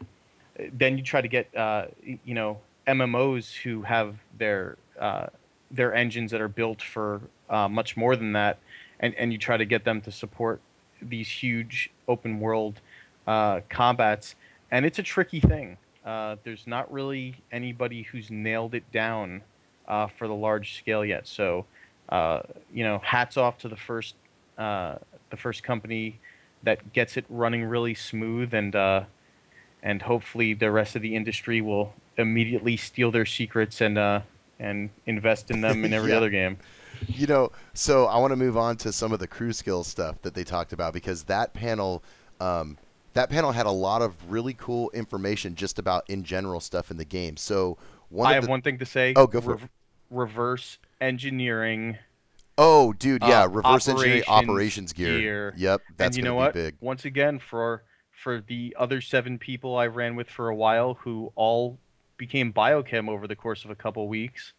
then 0.74 0.98
you 0.98 1.04
try 1.04 1.22
to 1.22 1.28
get, 1.28 1.56
uh, 1.56 1.86
you 2.04 2.34
know, 2.34 2.60
MMOs 2.88 3.54
who 3.54 3.84
have 3.84 4.16
their, 4.38 4.78
uh, 5.00 5.28
their 5.70 5.94
engines 5.94 6.32
that 6.32 6.42
are 6.42 6.48
built 6.48 6.82
for 6.82 7.22
uh, 7.50 7.68
much 7.68 7.96
more 7.96 8.16
than 8.16 8.34
that. 8.34 8.58
And, 9.00 9.14
and 9.16 9.32
you 9.32 9.38
try 9.38 9.58
to 9.58 9.66
get 9.66 9.84
them 9.84 10.02
to 10.02 10.12
support 10.12 10.60
these 11.02 11.28
huge 11.28 11.92
open 12.08 12.40
world 12.40 12.82
uh, 13.28 13.62
combats, 13.70 14.36
and 14.72 14.86
it's 14.86 15.00
a 15.00 15.04
tricky 15.04 15.40
thing. 15.40 15.78
Uh, 16.06 16.36
there's 16.44 16.68
not 16.68 16.92
really 16.92 17.36
anybody 17.52 18.04
who's 18.04 18.30
nailed 18.30 18.76
it 18.76 18.90
down 18.92 19.42
uh, 19.88 20.08
for 20.08 20.28
the 20.28 20.34
large 20.34 20.78
scale 20.78 21.04
yet. 21.04 21.28
So, 21.28 21.66
uh, 22.10 22.42
you 22.72 22.84
know, 22.84 23.00
hats 23.00 23.38
off 23.38 23.58
to 23.60 23.68
the 23.68 23.76
first 23.76 24.16
uh, 24.58 24.96
the 25.32 25.38
first 25.38 25.64
company 25.64 26.20
that 26.64 26.94
gets 26.94 27.18
it 27.18 27.26
running 27.30 27.64
really 27.64 27.96
smooth, 27.96 28.54
and 28.54 28.76
uh, 28.76 29.04
and 29.82 30.02
hopefully 30.02 30.54
the 30.54 30.72
rest 30.72 30.96
of 30.96 31.02
the 31.02 31.16
industry 31.16 31.62
will 31.62 31.94
immediately 32.18 32.78
steal 32.78 33.12
their 33.12 33.26
secrets 33.26 33.82
and 33.82 33.98
and 34.60 34.90
invest 35.06 35.52
in 35.52 35.62
them 35.62 35.84
in 35.86 35.94
every 35.94 36.12
yeah. 36.12 36.18
other 36.18 36.30
game. 36.30 36.58
You 37.08 37.28
know, 37.28 37.52
so 37.74 38.06
I 38.06 38.18
want 38.18 38.32
to 38.32 38.38
move 38.38 38.58
on 38.58 38.78
to 38.78 38.94
some 38.94 39.12
of 39.12 39.20
the 39.20 39.28
crew 39.28 39.54
skill 39.54 39.84
stuff 39.84 40.22
that 40.22 40.34
they 40.34 40.44
talked 40.44 40.74
about 40.74 40.94
because 40.94 41.24
that 41.24 41.54
panel 41.54 42.04
um, 42.40 42.78
that 43.16 43.30
panel 43.30 43.52
had 43.52 43.66
a 43.66 43.72
lot 43.72 44.02
of 44.02 44.14
really 44.30 44.54
cool 44.54 44.92
information 44.92 45.56
just 45.56 45.80
about 45.80 46.08
in 46.10 46.24
general 46.24 46.60
stuff 46.60 46.92
in 46.92 46.98
the 46.98 47.06
game. 47.06 47.38
So 47.38 47.78
one 48.10 48.28
I 48.28 48.36
have 48.36 48.44
the... 48.44 48.50
one 48.50 48.62
thing 48.62 48.78
to 48.78 48.86
say. 48.86 49.14
Oh, 49.16 49.26
go 49.26 49.42
for 49.42 49.56
Re- 49.56 49.64
it. 49.64 49.70
Reverse 50.12 50.78
engineering. 51.02 51.98
Oh, 52.58 52.94
dude, 52.94 53.24
yeah, 53.24 53.44
uh, 53.44 53.48
reverse 53.48 53.88
engineering 53.88 54.24
operations 54.28 54.94
gear. 54.94 55.20
gear. 55.20 55.54
Yep, 55.58 55.82
that's 55.98 56.16
and 56.16 56.18
you 56.18 56.24
know 56.24 56.36
what? 56.36 56.54
Big. 56.54 56.76
Once 56.80 57.06
again, 57.06 57.40
for 57.40 57.84
for 58.12 58.42
the 58.42 58.76
other 58.78 59.02
seven 59.02 59.38
people 59.40 59.78
I 59.78 59.88
ran 59.88 60.16
with 60.16 60.30
for 60.30 60.50
a 60.50 60.56
while, 60.56 60.96
who 60.96 61.32
all 61.36 61.78
became 62.18 62.54
biochem 62.54 63.10
over 63.10 63.28
the 63.28 63.36
course 63.36 63.66
of 63.66 63.72
a 63.72 63.76
couple 63.76 64.08
weeks, 64.08 64.54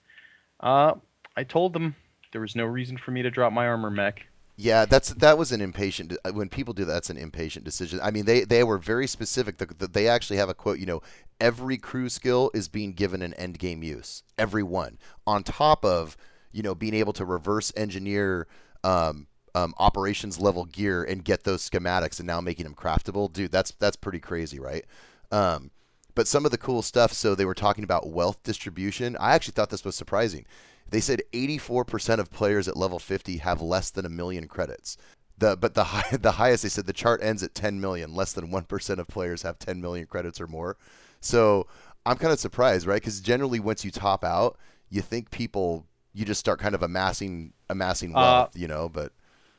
uh, 0.61 0.95
I 1.37 1.45
told 1.45 1.73
them 1.73 1.95
there 2.33 2.41
was 2.41 2.57
no 2.57 2.65
reason 2.65 2.97
for 2.97 3.11
me 3.13 3.23
to 3.23 3.31
drop 3.31 3.53
my 3.53 3.67
armor 3.67 3.91
mech. 3.91 4.27
Yeah, 4.59 4.87
that's 4.87 5.11
that 5.11 5.37
was 5.37 5.53
an 5.53 5.61
impatient. 5.61 6.17
When 6.33 6.49
people 6.49 6.73
do 6.73 6.87
that, 6.87 6.93
that's 6.93 7.11
an 7.11 7.19
impatient 7.19 7.65
decision. 7.65 8.01
I 8.03 8.11
mean, 8.11 8.25
they 8.25 8.45
they 8.45 8.65
were 8.65 8.79
very 8.79 9.07
specific. 9.07 9.59
The, 9.59 9.67
the, 9.67 9.87
they 9.87 10.09
actually 10.09 10.39
have 10.39 10.49
a 10.49 10.55
quote. 10.55 10.79
You 10.79 10.87
know, 10.87 11.03
every 11.39 11.77
crew 11.77 12.09
skill 12.09 12.51
is 12.55 12.67
being 12.67 12.93
given 12.93 13.21
an 13.21 13.35
end 13.35 13.59
game 13.59 13.83
use. 13.83 14.23
Every 14.39 14.63
one, 14.63 14.99
on 15.27 15.43
top 15.43 15.85
of 15.85 16.17
you 16.53 16.63
know 16.63 16.75
being 16.75 16.95
able 16.95 17.13
to 17.15 17.27
reverse 17.27 17.71
engineer 17.77 18.47
um, 18.83 19.27
um, 19.55 19.75
operations 19.79 20.41
level 20.41 20.65
gear 20.65 21.05
and 21.05 21.23
get 21.23 21.45
those 21.45 21.69
schematics 21.69 22.19
and 22.19 22.27
now 22.27 22.41
making 22.41 22.65
them 22.65 22.75
craftable. 22.75 23.31
Dude, 23.31 23.53
that's 23.53 23.73
that's 23.73 23.97
pretty 23.97 24.21
crazy, 24.21 24.59
right? 24.59 24.87
Um, 25.31 25.71
but 26.15 26.27
some 26.27 26.47
of 26.47 26.51
the 26.51 26.59
cool 26.59 26.81
stuff. 26.81 27.13
So 27.13 27.35
they 27.35 27.45
were 27.45 27.55
talking 27.55 27.85
about 27.85 28.09
wealth 28.09 28.43
distribution. 28.43 29.19
I 29.21 29.35
actually 29.35 29.53
thought 29.53 29.69
this 29.69 29.85
was 29.85 29.97
surprising. 29.97 30.47
They 30.91 31.01
said 31.01 31.23
84% 31.33 32.19
of 32.19 32.31
players 32.31 32.69
at 32.69 32.77
level 32.77 32.99
50 32.99 33.39
have 33.39 33.61
less 33.61 33.91
than 33.91 34.07
a 34.07 34.11
million 34.11 34.47
credits. 34.49 34.97
The 35.39 35.57
but 35.57 35.75
the 35.75 35.85
high, 35.93 36.17
the 36.17 36.33
highest 36.33 36.63
they 36.63 36.69
said 36.69 36.87
the 36.87 36.93
chart 36.93 37.23
ends 37.23 37.43
at 37.43 37.55
10 37.55 37.81
million. 37.81 38.15
Less 38.15 38.33
than 38.33 38.51
one 38.51 38.65
percent 38.65 39.01
of 39.01 39.09
players 39.09 39.43
have 39.43 39.59
10 39.59 39.81
million 39.81 40.07
credits 40.07 40.41
or 40.41 40.47
more. 40.47 40.77
So 41.21 41.67
I'm 42.05 42.17
kind 42.17 42.33
of 42.33 42.39
surprised, 42.39 42.87
right? 42.87 43.01
Because 43.01 43.21
generally, 43.21 43.61
once 43.61 43.85
you 43.85 43.91
top 43.91 44.25
out, 44.25 44.59
you 44.89 45.03
think 45.03 45.31
people 45.31 45.87
you 46.15 46.25
just 46.25 46.41
start 46.41 46.59
kind 46.59 46.75
of 46.75 46.83
amassing 46.83 47.53
amassing 47.69 48.15
Uh, 48.15 48.21
wealth, 48.21 48.57
you 48.57 48.69
know. 48.69 48.89
But 48.89 49.13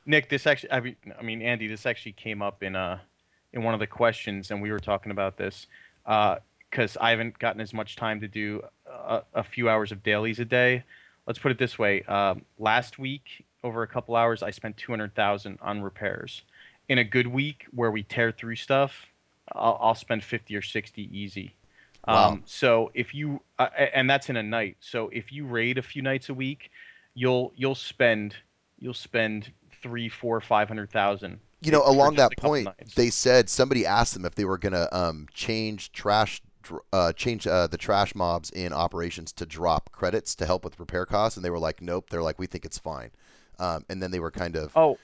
Nick, 0.05 0.29
this 0.29 0.47
actually, 0.47 0.71
I 0.71 0.79
mean, 0.79 0.95
I 1.19 1.21
mean, 1.21 1.41
Andy, 1.41 1.67
this 1.67 1.85
actually 1.85 2.13
came 2.13 2.41
up 2.41 2.63
in 2.63 2.75
uh 2.75 2.99
in 3.53 3.63
one 3.63 3.73
of 3.73 3.79
the 3.79 3.87
questions, 3.87 4.51
and 4.51 4.61
we 4.61 4.71
were 4.71 4.79
talking 4.79 5.11
about 5.11 5.37
this 5.37 5.67
because 6.05 6.97
I 6.99 7.11
haven't 7.11 7.37
gotten 7.37 7.61
as 7.61 7.73
much 7.73 7.95
time 7.95 8.19
to 8.21 8.27
do 8.27 8.61
a, 8.87 9.21
a 9.33 9.43
few 9.43 9.69
hours 9.69 9.91
of 9.91 10.03
dailies 10.03 10.39
a 10.39 10.45
day. 10.45 10.83
Let's 11.27 11.37
put 11.37 11.51
it 11.51 11.59
this 11.59 11.77
way: 11.77 12.01
um, 12.03 12.43
last 12.57 12.97
week, 12.97 13.45
over 13.63 13.83
a 13.83 13.87
couple 13.87 14.15
hours, 14.15 14.41
I 14.41 14.49
spent 14.49 14.77
two 14.77 14.91
hundred 14.91 15.13
thousand 15.13 15.59
on 15.61 15.81
repairs. 15.81 16.41
In 16.89 16.97
a 16.97 17.03
good 17.03 17.27
week 17.27 17.65
where 17.71 17.91
we 17.91 18.01
tear 18.03 18.31
through 18.31 18.55
stuff, 18.55 19.07
I'll, 19.51 19.77
I'll 19.81 19.95
spend 19.95 20.23
fifty 20.23 20.55
or 20.55 20.61
sixty 20.61 21.09
easy. 21.15 21.53
Wow. 22.07 22.29
Um, 22.29 22.43
so 22.45 22.91
if 22.93 23.13
you 23.13 23.41
uh, 23.59 23.67
and 23.93 24.09
that's 24.09 24.29
in 24.29 24.37
a 24.37 24.43
night. 24.43 24.77
So 24.79 25.09
if 25.09 25.31
you 25.33 25.45
raid 25.45 25.77
a 25.77 25.81
few 25.81 26.01
nights 26.01 26.29
a 26.29 26.33
week, 26.33 26.71
you'll 27.13 27.51
you'll 27.57 27.75
spend 27.75 28.35
you'll 28.79 28.93
spend 28.93 29.51
three, 29.83 30.07
four, 30.07 30.39
five 30.39 30.69
hundred 30.69 30.89
thousand. 30.91 31.39
you 31.61 31.71
know, 31.71 31.83
along 31.85 32.15
that 32.15 32.31
point, 32.37 32.65
nights. 32.65 32.93
they 32.95 33.09
said 33.09 33.49
somebody 33.49 33.85
asked 33.85 34.13
them 34.13 34.25
if 34.25 34.35
they 34.35 34.45
were 34.45 34.57
gonna 34.57 34.87
um, 34.91 35.27
change 35.33 35.91
trash, 35.91 36.41
uh, 36.93 37.13
change 37.13 37.47
uh, 37.47 37.67
the 37.67 37.77
trash 37.77 38.13
mobs 38.15 38.49
in 38.49 38.73
operations 38.73 39.31
to 39.33 39.45
drop 39.45 39.91
credits 39.91 40.35
to 40.35 40.45
help 40.45 40.63
with 40.63 40.79
repair 40.79 41.05
costs, 41.05 41.37
and 41.37 41.45
they 41.45 41.49
were 41.49 41.59
like, 41.59 41.81
nope. 41.81 42.09
They're 42.09 42.23
like, 42.23 42.39
we 42.39 42.47
think 42.47 42.65
it's 42.65 42.77
fine. 42.79 43.11
Um, 43.59 43.85
and 43.89 44.01
then 44.01 44.11
they 44.11 44.19
were 44.19 44.31
kind 44.31 44.55
of 44.55 44.71
Oh, 44.75 44.97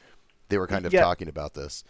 they 0.50 0.58
were 0.58 0.68
kind 0.68 0.86
of 0.86 0.94
yeah. 0.94 1.02
talking 1.02 1.28
about 1.28 1.54
this. 1.56 1.84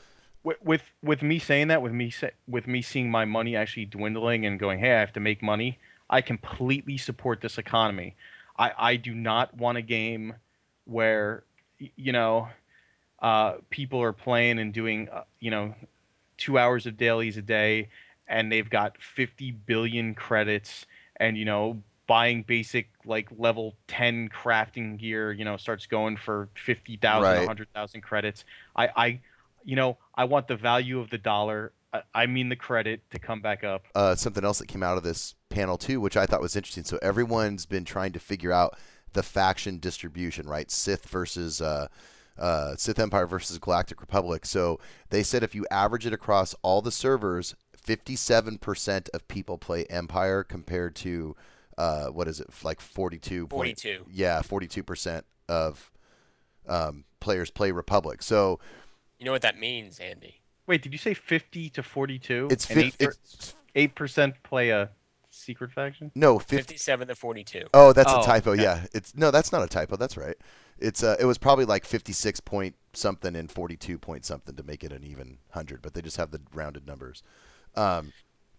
with, 0.44 0.58
with 0.64 0.84
with 1.02 1.22
me 1.22 1.40
saying 1.40 1.68
that, 1.70 1.82
with 1.82 1.92
me 1.94 2.10
sa- 2.10 2.28
with 2.48 2.68
me 2.68 2.82
seeing 2.82 3.10
my 3.12 3.26
money 3.26 3.56
actually 3.56 3.86
dwindling 3.86 4.46
and 4.46 4.60
going, 4.60 4.80
hey, 4.80 4.94
I 4.96 5.00
have 5.00 5.14
to 5.14 5.20
make 5.20 5.42
money. 5.42 5.80
I 6.10 6.22
completely 6.22 6.98
support 6.98 7.42
this 7.42 7.58
economy. 7.58 8.16
I 8.58 8.72
I 8.78 8.96
do 8.98 9.14
not 9.14 9.56
want 9.58 9.78
a 9.78 9.82
game 9.82 10.36
where 10.86 11.44
you 11.96 12.12
know 12.14 12.50
uh, 13.22 13.56
people 13.70 14.02
are 14.02 14.14
playing 14.14 14.60
and 14.60 14.74
doing 14.74 15.10
uh, 15.10 15.24
you 15.40 15.52
know 15.52 15.74
two 16.38 16.58
hours 16.58 16.86
of 16.86 16.98
dailies 16.98 17.38
a 17.38 17.42
day, 17.42 17.90
and 18.28 18.52
they've 18.52 18.70
got 18.70 18.98
50 19.02 19.52
billion 19.52 20.16
credits, 20.16 20.86
and 21.18 21.38
you 21.38 21.46
know 21.46 21.82
buying 22.06 22.44
basic 22.44 22.90
like 23.06 23.30
level 23.38 23.76
10 23.88 24.28
crafting 24.28 25.00
gear 25.00 25.32
you 25.32 25.46
know 25.46 25.56
starts 25.56 25.86
going 25.86 26.18
for 26.18 26.50
50,000 26.56 27.24
Right. 27.24 27.38
100,000 27.38 28.02
credits 28.02 28.44
I 28.76 28.90
I 28.96 29.20
you 29.64 29.78
know 29.78 29.98
I 30.14 30.26
want 30.26 30.50
the 30.50 30.58
value 30.58 31.00
of 31.00 31.10
the 31.10 31.18
dollar 31.18 31.72
I, 31.94 32.02
I 32.14 32.26
mean 32.26 32.50
the 32.50 32.58
credit 32.58 33.10
to 33.12 33.20
come 33.20 33.40
back 33.40 33.64
up 33.64 33.86
uh, 33.96 34.16
something 34.16 34.44
else 34.44 34.60
that 34.60 34.68
came 34.68 34.84
out 34.84 34.98
of 34.98 35.04
this 35.04 35.36
panel 35.50 35.78
too, 35.78 36.02
which 36.02 36.18
I 36.18 36.26
thought 36.26 36.42
was 36.42 36.56
interesting. 36.58 36.84
So 36.84 37.00
everyone's 37.02 37.66
been 37.66 37.86
trying 37.86 38.12
to 38.14 38.20
figure 38.20 38.52
out 38.52 38.78
the 39.14 39.24
faction 39.24 39.78
distribution, 39.80 40.48
right? 40.48 40.70
Sith 40.70 41.08
versus 41.08 41.62
uh, 41.62 41.88
uh, 42.38 42.76
Sith 42.76 43.00
Empire 43.00 43.28
versus 43.28 43.60
Galactic 43.60 44.02
Republic. 44.02 44.46
So 44.46 44.80
they 45.10 45.24
said 45.24 45.44
if 45.44 45.54
you 45.54 45.66
average 45.70 46.06
it 46.06 46.14
across 46.14 46.56
all 46.64 46.82
the 46.82 46.92
servers, 46.92 47.56
57% 47.86 49.10
of 49.14 49.28
people 49.28 49.58
play 49.58 49.86
Empire 49.86 50.44
compared 50.44 50.96
to 50.98 51.36
uh, 51.78 52.08
what 52.08 52.28
is 52.28 52.40
it, 52.40 52.48
like 52.64 52.80
42? 52.80 53.48
point- 53.48 53.82
42. 53.82 54.06
yeah, 54.12 54.42
42% 54.42 55.24
of 55.50 55.92
um, 56.68 57.04
players 57.20 57.50
play 57.52 57.72
Republic. 57.72 58.22
So 58.22 58.60
You 59.20 59.26
know 59.26 59.32
what 59.32 59.42
that 59.42 59.60
means, 59.60 60.00
Andy? 60.00 60.40
wait 60.66 60.82
did 60.82 60.94
you 60.94 60.98
say 60.98 61.14
50 61.14 61.70
to 61.72 61.84
42 61.84 62.48
it's, 62.50 62.70
and 62.70 62.80
fif- 62.80 62.96
8 63.02 63.10
it's 63.10 63.56
8% 63.76 64.34
play 64.44 64.70
a 64.70 64.90
secret 65.30 65.72
faction 65.74 66.10
no 66.16 66.40
50, 66.40 66.56
57 66.58 67.08
to 67.10 67.16
42. 67.16 67.66
Oh, 67.74 67.92
that's 67.92 68.12
Oh, 68.14 68.22
a 68.22 68.24
typo. 68.24 68.52
okay. 68.52 68.64
Yeah, 68.64 68.86
it's 68.94 69.14
no, 69.16 69.30
that's 69.32 69.52
not 69.52 69.62
a 69.64 69.68
typo. 69.68 69.98
That's 69.98 70.16
right. 70.16 70.38
It's 70.80 71.04
uh, 71.04 71.16
it 71.20 71.26
was 71.26 71.38
probably 71.38 71.66
like 71.66 71.86
fifty-six 71.86 72.40
point 72.40 72.76
something 72.94 73.36
and 73.36 73.50
forty-two 73.52 73.98
point 74.00 74.26
something 74.26 74.56
to 74.56 74.64
make 74.64 74.84
it 74.84 74.92
an 74.92 75.04
even 75.04 75.38
hundred, 75.52 75.82
but 75.82 75.94
they 75.94 76.02
just 76.02 76.18
have 76.18 76.32
the 76.32 76.42
rounded 76.54 76.86
numbers. 76.88 77.24
Um, 77.76 78.14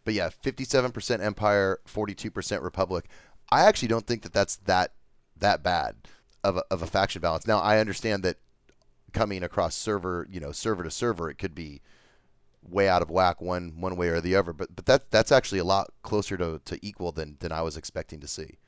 but 0.04 0.14
yeah, 0.14 0.28
fifty-seven 0.28 0.92
percent 0.92 1.22
Empire, 1.22 1.80
forty-two 1.86 2.30
percent 2.30 2.62
Republic. 2.62 3.06
I 3.50 3.64
actually 3.64 3.88
don't 3.88 4.06
think 4.06 4.22
that 4.22 4.32
that's 4.32 4.56
that 4.56 4.92
that 5.38 5.62
bad 5.62 5.96
of 6.42 6.56
a, 6.56 6.64
of 6.70 6.82
a 6.82 6.86
faction 6.86 7.20
balance. 7.22 7.46
Now 7.46 7.58
I 7.58 7.78
understand 7.78 8.22
that 8.22 8.36
coming 9.12 9.42
across 9.42 9.74
server, 9.74 10.26
you 10.30 10.40
know, 10.40 10.52
server 10.52 10.82
to 10.82 10.90
server, 10.90 11.30
it 11.30 11.38
could 11.38 11.54
be 11.54 11.80
way 12.62 12.88
out 12.88 13.02
of 13.02 13.10
whack 13.10 13.40
one 13.40 13.74
one 13.78 13.96
way 13.96 14.08
or 14.08 14.20
the 14.20 14.34
other. 14.36 14.52
But 14.52 14.74
but 14.74 14.86
that 14.86 15.10
that's 15.10 15.32
actually 15.32 15.58
a 15.58 15.64
lot 15.64 15.90
closer 16.02 16.36
to, 16.36 16.60
to 16.64 16.78
equal 16.82 17.12
than 17.12 17.36
than 17.40 17.52
I 17.52 17.62
was 17.62 17.76
expecting 17.76 18.20
to 18.20 18.28
see. 18.28 18.58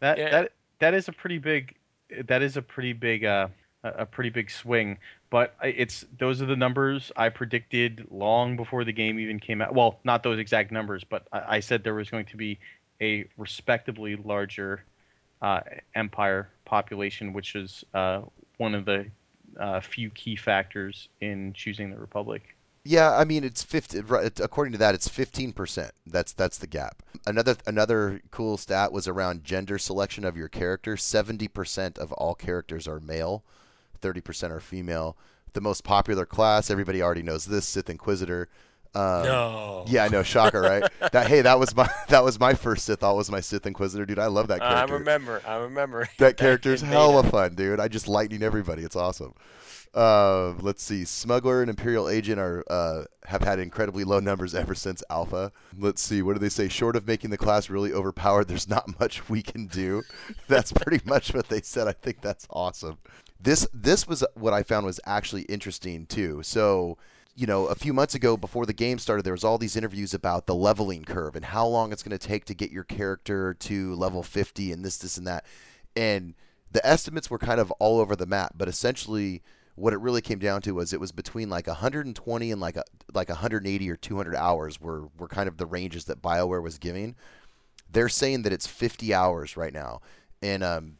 That 0.00 0.18
Yeah. 0.18 0.30
that 0.30 0.52
that 0.78 0.94
is 0.94 1.08
a 1.08 1.12
pretty 1.12 1.38
big 1.38 1.74
that 2.26 2.42
is 2.42 2.56
a 2.56 2.62
pretty 2.62 2.92
big 2.92 3.24
uh 3.24 3.48
a 3.98 4.06
pretty 4.06 4.30
big 4.30 4.50
swing. 4.50 4.98
But 5.30 5.54
it's 5.62 6.04
those 6.18 6.40
are 6.40 6.46
the 6.46 6.56
numbers 6.56 7.12
I 7.16 7.28
predicted 7.28 8.06
long 8.10 8.56
before 8.56 8.84
the 8.84 8.92
game 8.92 9.18
even 9.18 9.40
came 9.40 9.60
out. 9.60 9.74
Well, 9.74 9.98
not 10.04 10.22
those 10.22 10.38
exact 10.38 10.70
numbers, 10.70 11.04
but 11.04 11.26
I, 11.32 11.56
I 11.56 11.60
said 11.60 11.82
there 11.82 11.94
was 11.94 12.10
going 12.10 12.26
to 12.26 12.36
be 12.36 12.58
a 13.00 13.26
respectably 13.36 14.16
larger 14.16 14.84
uh, 15.42 15.60
empire 15.94 16.48
population, 16.64 17.32
which 17.32 17.54
is 17.54 17.84
uh, 17.92 18.22
one 18.58 18.74
of 18.74 18.84
the 18.84 19.06
uh, 19.58 19.80
few 19.80 20.10
key 20.10 20.36
factors 20.36 21.08
in 21.20 21.52
choosing 21.52 21.90
the 21.90 21.98
republic. 21.98 22.56
Yeah, 22.84 23.16
I 23.16 23.24
mean 23.24 23.42
it's 23.42 23.64
fifty. 23.64 23.98
According 23.98 24.72
to 24.72 24.78
that, 24.78 24.94
it's 24.94 25.08
fifteen 25.08 25.52
percent. 25.52 25.90
That's 26.06 26.32
that's 26.32 26.56
the 26.56 26.68
gap. 26.68 27.02
Another 27.26 27.56
another 27.66 28.20
cool 28.30 28.56
stat 28.56 28.92
was 28.92 29.08
around 29.08 29.42
gender 29.42 29.76
selection 29.76 30.24
of 30.24 30.36
your 30.36 30.48
character. 30.48 30.96
Seventy 30.96 31.48
percent 31.48 31.98
of 31.98 32.12
all 32.12 32.36
characters 32.36 32.86
are 32.86 33.00
male, 33.00 33.42
thirty 33.96 34.20
percent 34.20 34.52
are 34.52 34.60
female. 34.60 35.16
The 35.52 35.60
most 35.60 35.84
popular 35.84 36.26
class, 36.26 36.70
everybody 36.70 37.00
already 37.02 37.22
knows 37.22 37.46
this, 37.46 37.66
Sith 37.66 37.88
Inquisitor. 37.88 38.48
Um, 38.96 39.24
no. 39.24 39.84
Yeah, 39.88 40.04
I 40.04 40.08
know, 40.08 40.22
shocker, 40.22 40.62
right? 40.62 40.82
that 41.12 41.26
hey, 41.26 41.42
that 41.42 41.58
was 41.58 41.76
my 41.76 41.88
that 42.08 42.24
was 42.24 42.40
my 42.40 42.54
first 42.54 42.86
Sith. 42.86 43.00
Thought 43.00 43.16
was 43.16 43.30
my 43.30 43.40
Sith 43.40 43.66
Inquisitor, 43.66 44.06
dude. 44.06 44.18
I 44.18 44.26
love 44.26 44.48
that 44.48 44.60
character. 44.60 44.94
I 44.94 44.98
remember. 44.98 45.42
I 45.46 45.56
remember. 45.56 46.08
That 46.18 46.38
character's 46.38 46.80
hella 46.80 47.22
fun, 47.24 47.54
dude. 47.54 47.78
I 47.78 47.88
just 47.88 48.08
lightning 48.08 48.42
everybody. 48.42 48.82
It's 48.82 48.96
awesome. 48.96 49.34
Uh, 49.94 50.52
let's 50.60 50.82
see. 50.82 51.04
Smuggler 51.04 51.60
and 51.60 51.68
Imperial 51.68 52.08
Agent 52.08 52.40
are 52.40 52.64
uh, 52.70 53.04
have 53.26 53.42
had 53.42 53.58
incredibly 53.58 54.04
low 54.04 54.18
numbers 54.18 54.54
ever 54.54 54.74
since 54.74 55.02
Alpha. 55.10 55.52
Let's 55.78 56.00
see. 56.00 56.22
What 56.22 56.32
do 56.34 56.38
they 56.38 56.48
say? 56.48 56.68
Short 56.68 56.96
of 56.96 57.06
making 57.06 57.30
the 57.30 57.38
class 57.38 57.68
really 57.68 57.92
overpowered, 57.92 58.48
there's 58.48 58.68
not 58.68 58.98
much 58.98 59.28
we 59.28 59.42
can 59.42 59.66
do. 59.66 60.02
That's 60.48 60.72
pretty 60.72 61.00
much 61.04 61.34
what 61.34 61.48
they 61.48 61.60
said. 61.60 61.86
I 61.86 61.92
think 61.92 62.22
that's 62.22 62.46
awesome. 62.50 62.98
This 63.40 63.66
this 63.72 64.08
was 64.08 64.24
what 64.34 64.52
I 64.52 64.62
found 64.62 64.86
was 64.86 65.00
actually 65.04 65.42
interesting 65.42 66.06
too. 66.06 66.42
So 66.42 66.98
you 67.36 67.46
know, 67.46 67.66
a 67.66 67.74
few 67.74 67.92
months 67.92 68.14
ago 68.14 68.36
before 68.38 68.64
the 68.64 68.72
game 68.72 68.98
started, 68.98 69.22
there 69.22 69.34
was 69.34 69.44
all 69.44 69.58
these 69.58 69.76
interviews 69.76 70.14
about 70.14 70.46
the 70.46 70.54
leveling 70.54 71.04
curve 71.04 71.36
and 71.36 71.44
how 71.44 71.66
long 71.66 71.92
it's 71.92 72.02
going 72.02 72.18
to 72.18 72.26
take 72.26 72.46
to 72.46 72.54
get 72.54 72.70
your 72.72 72.82
character 72.82 73.52
to 73.52 73.94
level 73.94 74.22
50 74.22 74.72
and 74.72 74.82
this, 74.82 74.96
this, 74.96 75.18
and 75.18 75.26
that. 75.26 75.44
And 75.94 76.34
the 76.72 76.84
estimates 76.84 77.30
were 77.30 77.38
kind 77.38 77.60
of 77.60 77.70
all 77.72 78.00
over 78.00 78.16
the 78.16 78.24
map, 78.24 78.54
but 78.56 78.68
essentially 78.68 79.42
what 79.74 79.92
it 79.92 80.00
really 80.00 80.22
came 80.22 80.38
down 80.38 80.62
to 80.62 80.72
was 80.72 80.94
it 80.94 81.00
was 81.00 81.12
between 81.12 81.50
like 81.50 81.66
120 81.66 82.50
and 82.50 82.60
like 82.60 82.76
a, 82.76 82.84
like 83.12 83.28
180 83.28 83.90
or 83.90 83.96
200 83.96 84.34
hours 84.34 84.80
were, 84.80 85.08
were 85.18 85.28
kind 85.28 85.46
of 85.46 85.58
the 85.58 85.66
ranges 85.66 86.06
that 86.06 86.22
BioWare 86.22 86.62
was 86.62 86.78
giving. 86.78 87.14
They're 87.90 88.08
saying 88.08 88.42
that 88.42 88.52
it's 88.54 88.66
50 88.66 89.12
hours 89.12 89.58
right 89.58 89.74
now. 89.74 90.00
And 90.40 90.64
um, 90.64 90.96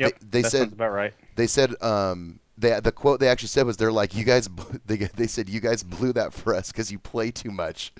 Yep, 0.00 0.18
they, 0.20 0.26
they 0.30 0.42
that 0.42 0.50
said 0.50 0.72
about 0.72 0.92
right. 0.92 1.14
they 1.36 1.46
said 1.46 1.80
um 1.82 2.40
they 2.56 2.78
the 2.80 2.92
quote 2.92 3.20
they 3.20 3.28
actually 3.28 3.48
said 3.48 3.66
was 3.66 3.76
they're 3.76 3.92
like 3.92 4.14
you 4.14 4.24
guys 4.24 4.48
they 4.86 4.96
they 4.96 5.26
said 5.26 5.48
you 5.48 5.60
guys 5.60 5.82
blew 5.82 6.12
that 6.14 6.32
for 6.32 6.54
us 6.54 6.72
because 6.72 6.90
you 6.90 6.98
play 6.98 7.30
too 7.30 7.50
much. 7.50 7.92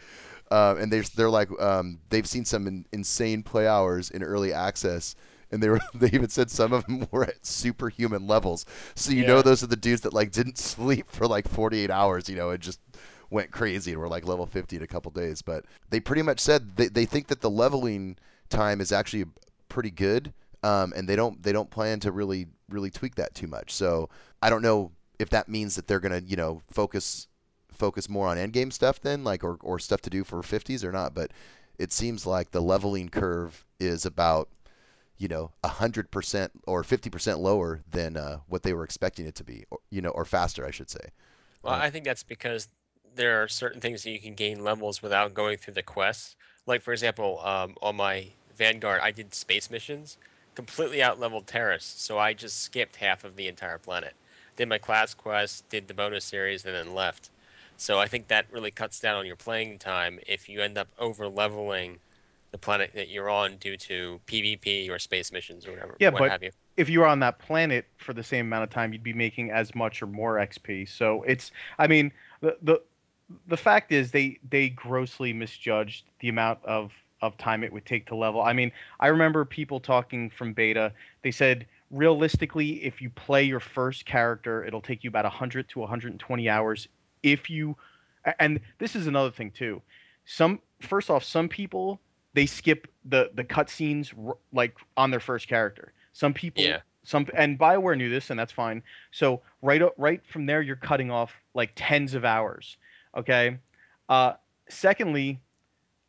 Um, 0.53 0.79
and 0.79 0.93
they're 0.93 1.05
they're 1.15 1.31
like 1.31 1.49
um, 1.61 2.01
they've 2.09 2.27
seen 2.27 2.45
some 2.45 2.67
in, 2.67 2.85
insane 2.91 3.45
play 3.45 3.69
hours 3.69 4.11
in 4.11 4.25
early 4.25 4.53
access, 4.53 5.15
and 5.53 5.63
they 5.63 5.69
were 5.69 5.81
they 5.95 6.09
even 6.09 6.29
said 6.29 6.51
some 6.51 6.73
of 6.73 6.85
them 6.87 7.07
were 7.13 7.25
at 7.25 7.47
superhuman 7.47 8.27
levels. 8.27 8.67
So 8.97 9.13
you 9.13 9.25
know 9.27 9.43
those 9.43 9.63
are 9.63 9.69
the 9.69 9.77
dudes 9.77 10.01
that 10.03 10.13
like 10.13 10.33
didn't 10.33 10.59
sleep 10.59 11.09
for 11.09 11.27
like 11.29 11.47
48 11.47 11.91
hours, 11.91 12.29
you 12.29 12.35
know, 12.35 12.51
and 12.51 12.61
just 12.61 12.81
went 13.31 13.53
crazy 13.53 13.93
and 13.93 14.01
were 14.01 14.09
like 14.09 14.27
level 14.27 14.45
50 14.45 14.77
in 14.77 14.83
a 14.83 14.89
couple 14.89 15.13
days. 15.13 15.41
But 15.41 15.65
they 15.91 16.01
pretty 16.01 16.23
much 16.23 16.41
said 16.41 16.77
they, 16.77 16.89
they 16.89 17.05
think 17.05 17.29
that 17.29 17.43
the 17.43 17.51
leveling 17.51 18.17
time 18.49 18.81
is 18.81 18.91
actually 18.91 19.27
pretty 19.69 19.93
good, 19.93 20.33
um, 20.63 20.93
and 20.95 21.09
they 21.09 21.17
don't 21.17 21.43
they 21.43 21.53
don't 21.53 21.71
plan 21.71 22.01
to 22.01 22.13
really 22.13 22.47
really 22.69 22.91
tweak 22.91 23.17
that 23.17 23.35
too 23.35 23.47
much. 23.47 23.73
So 23.73 24.09
I 24.43 24.51
don't 24.51 24.63
know 24.63 24.93
if 25.19 25.31
that 25.31 25.49
means 25.49 25.77
that 25.77 25.87
they're 25.87 26.01
gonna 26.01 26.23
you 26.25 26.37
know 26.37 26.63
focus 26.71 27.29
focus 27.73 28.09
more 28.09 28.29
on 28.29 28.37
endgame 28.37 28.73
stuff 28.73 29.01
then, 29.01 29.25
like 29.25 29.43
or 29.43 29.59
or 29.63 29.79
stuff 29.79 30.01
to 30.03 30.11
do 30.11 30.25
for 30.25 30.43
50s 30.43 30.85
or 30.85 30.93
not. 30.93 31.15
But 31.15 31.33
it 31.79 31.93
seems 31.93 32.27
like 32.27 32.51
the 32.51 32.61
leveling 32.61 33.09
curve 33.09 33.65
is 33.79 34.05
about 34.05 34.49
you 35.21 35.29
know, 35.29 35.53
100% 35.63 36.51
or 36.67 36.83
50% 36.83 37.39
lower 37.41 37.83
than 37.89 38.17
uh, 38.17 38.39
what 38.49 38.63
they 38.63 38.73
were 38.73 38.85
expecting 38.85 39.27
it 39.27 39.35
to 39.35 39.45
be, 39.45 39.67
or, 39.71 39.79
you 39.91 40.01
know, 40.01 40.09
or 40.09 40.25
faster, 40.25 40.67
I 40.67 40.71
should 40.71 40.89
say. 40.89 41.11
Well, 41.63 41.75
I 41.75 41.91
think 41.91 42.07
that's 42.07 42.23
because 42.23 42.69
there 43.15 43.43
are 43.43 43.47
certain 43.47 43.83
things 43.83 44.03
that 44.03 44.11
you 44.13 44.19
can 44.19 44.35
gain 44.35 44.65
levels 44.65 45.03
without 45.03 45.35
going 45.35 45.59
through 45.59 45.75
the 45.75 45.83
quests. 45.83 46.37
Like, 46.67 46.81
for 46.81 46.93
example, 46.93 47.39
um, 47.45 47.75
on 47.83 47.97
my 47.97 48.29
Vanguard, 48.57 49.03
I 49.03 49.11
did 49.11 49.35
space 49.35 49.71
missions, 49.71 50.17
completely 50.55 51.03
out 51.03 51.19
leveled 51.19 51.47
Taris, 51.47 51.83
so 51.83 52.19
I 52.19 52.33
just 52.35 52.61
skipped 52.61 52.97
half 52.97 53.25
of 53.25 53.37
the 53.37 53.49
entire 53.49 53.79
planet. 53.79 54.15
Did 54.57 54.69
my 54.69 54.79
class 54.79 55.15
quest, 55.15 55.69
did 55.69 55.89
the 55.89 55.95
bonus 55.95 56.25
series, 56.25 56.65
and 56.65 56.75
then 56.75 56.95
left. 56.95 57.31
So 57.77 57.99
I 57.99 58.09
think 58.09 58.29
that 58.29 58.47
really 58.53 58.71
cuts 58.71 59.01
down 59.01 59.17
on 59.17 59.27
your 59.27 59.37
playing 59.37 59.79
time 59.79 60.21
if 60.27 60.49
you 60.49 60.61
end 60.61 60.77
up 60.77 60.89
over 60.99 61.29
leveling 61.29 61.99
the 62.51 62.59
planet 62.59 62.91
that 62.95 63.09
you're 63.09 63.31
on 63.31 63.57
due 63.57 63.77
to 63.77 64.21
PvP 64.27 64.91
or 64.91 64.99
space 64.99 65.33
missions 65.33 65.67
or 65.67 65.71
whatever. 65.71 65.97
Yeah, 65.99 66.11
what 66.11 66.19
but 66.19 66.31
have 66.31 66.43
you. 66.43 66.51
if 66.77 66.89
you 66.89 67.01
were 67.01 67.07
on 67.07 67.21
that 67.21 67.39
planet 67.39 67.87
for 67.97 68.13
the 68.13 68.23
same 68.23 68.47
amount 68.47 68.65
of 68.65 68.71
time, 68.71 68.93
you'd 68.93 69.03
be 69.03 69.13
making 69.13 69.51
as 69.51 69.75
much 69.75 70.03
or 70.03 70.07
more 70.07 70.37
XP. 70.37 70.89
So 70.89 71.23
it's, 71.23 71.53
I 71.79 71.87
mean, 71.87 72.13
the 72.41 72.57
the 72.63 72.83
the 73.47 73.57
fact 73.57 73.93
is 73.93 74.11
they 74.11 74.39
they 74.49 74.69
grossly 74.69 75.33
misjudged 75.33 76.05
the 76.19 76.29
amount 76.29 76.59
of 76.65 76.93
of 77.23 77.37
time 77.37 77.63
it 77.65 77.73
would 77.73 77.85
take 77.87 78.07
to 78.07 78.17
level. 78.17 78.43
I 78.43 78.53
mean, 78.53 78.73
I 78.99 79.09
remember 79.09 79.45
people 79.45 79.81
talking 79.81 80.31
from 80.31 80.53
beta. 80.53 80.93
They 81.23 81.31
said 81.31 81.67
realistically, 81.91 82.85
if 82.85 83.01
you 83.03 83.11
play 83.11 83.45
your 83.45 83.61
first 83.61 84.07
character, 84.07 84.65
it'll 84.65 84.81
take 84.81 85.05
you 85.05 85.09
about 85.09 85.25
100 85.25 85.69
to 85.71 85.79
120 85.81 86.49
hours. 86.49 86.89
If 87.23 87.51
you, 87.51 87.77
and 88.39 88.61
this 88.79 88.97
is 88.97 89.07
another 89.07 89.31
thing 89.31 89.51
too. 89.51 89.83
Some 90.25 90.61
first 90.81 91.11
off, 91.11 91.25
some 91.25 91.49
people 91.49 92.01
they 92.33 92.47
skip 92.47 92.87
the 93.05 93.31
the 93.35 93.43
cutscenes 93.43 94.13
r- 94.27 94.37
like 94.53 94.77
on 94.97 95.11
their 95.11 95.21
first 95.21 95.49
character. 95.49 95.93
Some 96.13 96.33
people, 96.33 96.63
Yeah. 96.63 96.79
some 97.03 97.27
and 97.35 97.59
Bioware 97.59 97.97
knew 97.97 98.09
this, 98.09 98.31
and 98.31 98.39
that's 98.39 98.53
fine. 98.53 98.83
So 99.11 99.43
right 99.63 99.83
right 99.99 100.25
from 100.27 100.47
there, 100.47 100.63
you're 100.63 100.77
cutting 100.77 101.11
off 101.11 101.33
like 101.55 101.73
tens 101.75 102.15
of 102.15 102.25
hours. 102.25 102.77
Okay. 103.17 103.59
Uh, 104.09 104.35
secondly, 104.69 105.41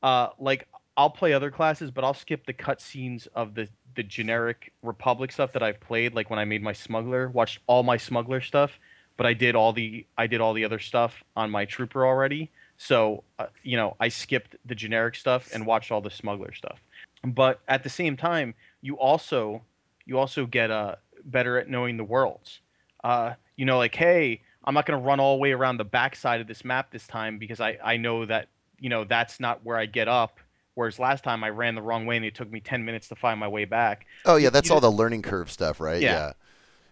uh, 0.04 0.30
like 0.40 0.68
I'll 0.98 1.10
play 1.10 1.34
other 1.34 1.52
classes, 1.52 1.92
but 1.92 2.04
I'll 2.04 2.14
skip 2.14 2.46
the 2.46 2.54
cutscenes 2.54 3.28
of 3.36 3.56
the 3.56 3.68
the 3.96 4.04
generic 4.04 4.72
Republic 4.84 5.32
stuff 5.32 5.52
that 5.54 5.64
I've 5.64 5.80
played. 5.80 6.14
Like 6.14 6.30
when 6.30 6.40
I 6.40 6.46
made 6.46 6.64
my 6.64 6.74
smuggler, 6.74 7.30
watched 7.30 7.60
all 7.68 7.84
my 7.84 7.98
smuggler 7.98 8.40
stuff, 8.42 8.80
but 9.18 9.26
I 9.26 9.34
did 9.34 9.56
all 9.56 9.74
the 9.74 10.06
I 10.18 10.28
did 10.28 10.42
all 10.42 10.54
the 10.54 10.66
other 10.66 10.80
stuff 10.80 11.24
on 11.36 11.52
my 11.52 11.66
trooper 11.66 12.06
already. 12.06 12.52
So 12.78 13.24
uh, 13.40 13.48
you 13.64 13.78
know 13.78 13.96
I 14.00 14.10
skipped 14.10 14.56
the 14.66 14.76
generic 14.76 15.16
stuff 15.16 15.50
and 15.54 15.66
watched 15.66 15.92
all 15.92 16.02
the 16.02 16.10
smuggler 16.10 16.54
stuff. 16.54 16.80
But 17.24 17.62
at 17.68 17.84
the 17.84 17.90
same 17.90 18.18
time, 18.18 18.54
you 18.82 18.98
also 18.98 19.62
you 20.06 20.18
also 20.18 20.46
get 20.46 20.72
uh, 20.72 20.96
better 21.26 21.58
at 21.58 21.70
knowing 21.70 21.98
the 21.98 22.04
worlds. 22.04 22.60
Uh, 23.04 23.34
you 23.56 23.66
know, 23.66 23.78
like 23.78 23.96
hey, 23.96 24.42
I'm 24.64 24.74
not 24.74 24.86
going 24.86 25.00
to 25.00 25.06
run 25.06 25.20
all 25.20 25.36
the 25.38 25.42
way 25.42 25.52
around 25.52 25.78
the 25.78 25.86
backside 25.86 26.42
of 26.42 26.48
this 26.48 26.66
map 26.66 26.92
this 26.92 27.08
time 27.08 27.38
because 27.38 27.60
I 27.60 27.78
I 27.84 27.98
know 27.98 28.26
that 28.26 28.48
you 28.80 28.90
know 28.90 29.04
that's 29.04 29.40
not 29.40 29.64
where 29.64 29.78
I 29.78 29.86
get 29.86 30.08
up. 30.08 30.40
Whereas 30.76 31.00
last 31.00 31.24
time 31.24 31.44
I 31.44 31.50
ran 31.50 31.76
the 31.76 31.82
wrong 31.82 32.06
way 32.06 32.16
and 32.16 32.26
it 32.26 32.36
took 32.36 32.52
me 32.52 32.60
10 32.62 32.86
minutes 32.86 33.08
to 33.10 33.16
find 33.16 33.40
my 33.40 33.48
way 33.48 33.66
back. 33.66 34.06
Oh 34.26 34.38
yeah, 34.38 34.50
that's 34.50 34.70
you 34.70 34.74
all 34.76 34.82
just- 34.82 34.92
the 34.92 34.98
learning 34.98 35.22
curve 35.22 35.52
stuff, 35.52 35.80
right? 35.80 36.02
Yeah. 36.02 36.34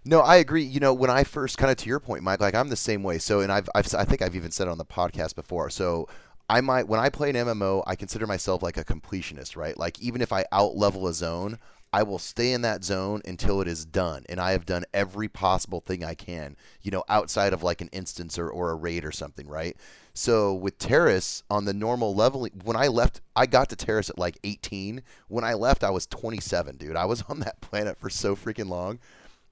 No, 0.05 0.21
I 0.21 0.37
agree. 0.37 0.63
You 0.63 0.79
know, 0.79 0.93
when 0.93 1.09
I 1.09 1.23
first 1.23 1.57
kind 1.57 1.69
of 1.69 1.77
to 1.77 1.89
your 1.89 1.99
point, 1.99 2.23
Mike, 2.23 2.39
like 2.39 2.55
I'm 2.55 2.69
the 2.69 2.75
same 2.75 3.03
way. 3.03 3.17
So, 3.19 3.41
and 3.41 3.51
I've, 3.51 3.69
I've 3.75 3.93
I 3.93 4.05
think 4.05 4.21
I've 4.21 4.35
even 4.35 4.49
said 4.51 4.67
it 4.67 4.71
on 4.71 4.77
the 4.77 4.85
podcast 4.85 5.35
before. 5.35 5.69
So, 5.69 6.07
I 6.49 6.61
might 6.61 6.87
when 6.87 6.99
I 6.99 7.09
play 7.09 7.29
an 7.29 7.35
MMO, 7.35 7.83
I 7.85 7.95
consider 7.95 8.25
myself 8.25 8.63
like 8.63 8.77
a 8.77 8.83
completionist, 8.85 9.55
right? 9.55 9.77
Like 9.77 9.99
even 9.99 10.21
if 10.21 10.31
I 10.33 10.45
out 10.51 10.75
level 10.75 11.05
a 11.07 11.13
zone, 11.13 11.59
I 11.91 12.03
will 12.03 12.19
stay 12.19 12.53
in 12.53 12.61
that 12.61 12.83
zone 12.83 13.21
until 13.25 13.61
it 13.61 13.67
is 13.67 13.83
done, 13.83 14.23
and 14.29 14.39
I 14.39 14.51
have 14.51 14.65
done 14.65 14.85
every 14.93 15.27
possible 15.27 15.81
thing 15.81 16.03
I 16.03 16.13
can, 16.13 16.55
you 16.81 16.91
know, 16.91 17.03
outside 17.09 17.51
of 17.51 17.63
like 17.63 17.81
an 17.81 17.89
instance 17.91 18.37
or, 18.37 18.47
or 18.47 18.69
a 18.69 18.75
raid 18.75 19.03
or 19.03 19.11
something, 19.11 19.47
right? 19.47 19.75
So 20.13 20.53
with 20.53 20.77
Taris 20.77 21.43
on 21.49 21.65
the 21.65 21.73
normal 21.73 22.13
leveling, 22.13 22.51
when 22.63 22.75
I 22.75 22.87
left, 22.87 23.21
I 23.35 23.47
got 23.47 23.69
to 23.69 23.75
Taris 23.75 24.09
at 24.09 24.19
like 24.19 24.37
18. 24.43 25.01
When 25.29 25.43
I 25.43 25.53
left, 25.53 25.83
I 25.83 25.89
was 25.89 26.05
27, 26.05 26.77
dude. 26.77 26.95
I 26.95 27.05
was 27.05 27.23
on 27.29 27.39
that 27.39 27.61
planet 27.61 27.97
for 27.97 28.09
so 28.09 28.35
freaking 28.35 28.69
long, 28.69 28.99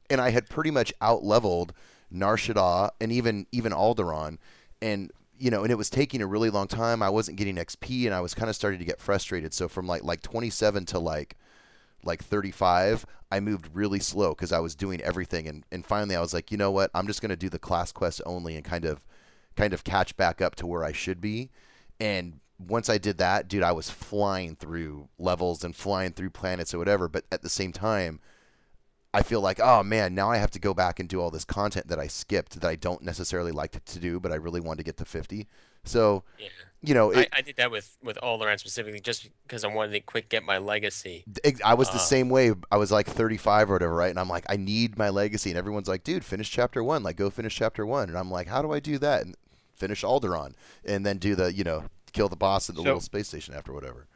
and 0.09 0.21
I 0.21 0.29
had 0.29 0.47
pretty 0.49 0.71
much 0.71 0.93
out 1.01 1.23
leveled 1.23 1.73
Nar 2.11 2.37
Shaddaa 2.37 2.91
and 3.01 3.11
even 3.11 3.47
even 3.51 3.71
Alderaan, 3.71 4.37
and 4.81 5.11
you 5.39 5.49
know, 5.49 5.63
and 5.63 5.71
it 5.71 5.77
was 5.77 5.89
taking 5.89 6.21
a 6.21 6.27
really 6.27 6.49
long 6.49 6.67
time. 6.67 7.01
I 7.01 7.09
wasn't 7.09 7.37
getting 7.37 7.55
XP, 7.55 8.05
and 8.05 8.13
I 8.13 8.21
was 8.21 8.33
kind 8.33 8.49
of 8.49 8.55
starting 8.55 8.79
to 8.79 8.85
get 8.85 8.99
frustrated. 8.99 9.53
So 9.53 9.67
from 9.67 9.87
like 9.87 10.03
like 10.03 10.21
27 10.21 10.85
to 10.87 10.99
like 10.99 11.35
like 12.03 12.23
35 12.23 13.05
i 13.31 13.39
moved 13.39 13.69
really 13.73 13.99
slow 13.99 14.29
because 14.29 14.51
i 14.51 14.59
was 14.59 14.75
doing 14.75 15.01
everything. 15.01 15.47
And, 15.47 15.65
and 15.71 15.85
finally 15.85 16.15
i 16.15 16.21
was 16.21 16.33
like 16.33 16.51
you 16.51 16.57
know 16.57 16.71
what? 16.71 16.91
I'm 16.93 17.07
just 17.07 17.21
going 17.21 17.29
to 17.29 17.35
do 17.35 17.49
the 17.49 17.59
class 17.59 17.91
quest 17.91 18.21
only 18.25 18.55
and 18.55 18.63
kind 18.63 18.85
of 18.85 19.01
kind 19.55 19.73
of 19.73 19.83
catch 19.83 20.15
back 20.15 20.41
up 20.41 20.55
to 20.55 20.67
where 20.67 20.83
i 20.83 20.91
should 20.91 21.19
be. 21.21 21.49
And 21.99 22.39
once 22.59 22.89
i 22.89 22.97
did 22.97 23.17
that 23.17 23.47
dude 23.47 23.63
i 23.63 23.71
was 23.71 23.89
flying 23.89 24.55
through 24.55 25.09
levels 25.19 25.63
and 25.63 25.75
flying 25.75 26.11
through 26.13 26.29
planets 26.31 26.73
or 26.73 26.79
whatever. 26.79 27.07
But 27.07 27.25
at 27.31 27.41
the 27.41 27.49
same 27.49 27.71
time 27.71 28.19
i 29.13 29.21
feel 29.21 29.41
like 29.41 29.59
oh 29.61 29.83
man 29.83 30.13
now 30.13 30.29
i 30.29 30.37
have 30.37 30.51
to 30.51 30.59
go 30.59 30.73
back 30.73 30.99
and 30.99 31.07
do 31.07 31.21
all 31.21 31.31
this 31.31 31.45
content 31.45 31.87
that 31.87 31.99
i 31.99 32.07
skipped 32.07 32.59
that 32.59 32.67
i 32.67 32.75
don't 32.75 33.01
necessarily 33.01 33.51
like 33.51 33.83
to, 33.85 33.99
do 33.99 34.19
but 34.19 34.31
i 34.31 34.35
really 34.35 34.59
wanted 34.59 34.77
to 34.77 34.83
get 34.83 34.97
to 34.97 35.05
50 35.05 35.47
so 35.83 36.23
Yeah. 36.37 36.49
You 36.87 36.93
know 36.93 37.11
it, 37.11 37.29
I, 37.33 37.39
I 37.39 37.41
did 37.41 37.57
that 37.57 37.69
with 37.71 37.97
with 38.03 38.17
Alderaan 38.23 38.59
specifically, 38.59 38.99
just 38.99 39.29
because 39.43 39.63
I 39.63 39.67
wanted 39.67 39.91
to 39.93 39.99
quick 39.99 40.29
get 40.29 40.43
my 40.43 40.57
legacy. 40.57 41.23
Ex- 41.43 41.61
I 41.63 41.73
was 41.73 41.89
the 41.89 41.95
Uh, 41.95 41.99
same 41.99 42.29
way. 42.29 42.53
I 42.71 42.77
was 42.77 42.91
like 42.91 43.07
35 43.07 43.69
or 43.69 43.73
whatever, 43.73 43.93
right? 43.95 44.09
And 44.09 44.19
I'm 44.19 44.29
like, 44.29 44.45
I 44.49 44.55
need 44.57 44.97
my 44.97 45.09
legacy. 45.09 45.49
And 45.51 45.57
everyone's 45.57 45.87
like, 45.87 46.03
dude, 46.03 46.23
finish 46.25 46.49
chapter 46.49 46.83
one. 46.83 47.03
Like, 47.03 47.15
go 47.17 47.29
finish 47.29 47.55
chapter 47.55 47.85
one. 47.85 48.09
And 48.09 48.17
I'm 48.17 48.31
like, 48.31 48.47
how 48.47 48.61
do 48.61 48.71
I 48.71 48.79
do 48.79 48.97
that? 48.99 49.23
And 49.23 49.35
finish 49.75 50.03
Alderaan, 50.03 50.53
and 50.85 51.05
then 51.05 51.17
do 51.17 51.35
the, 51.35 51.53
you 51.53 51.63
know, 51.63 51.83
kill 52.13 52.29
the 52.29 52.35
boss 52.35 52.69
at 52.69 52.75
the 52.75 52.79
So- 52.81 52.85
little 52.85 53.01
space 53.01 53.27
station 53.27 53.53
after 53.53 53.73
whatever. 53.73 54.07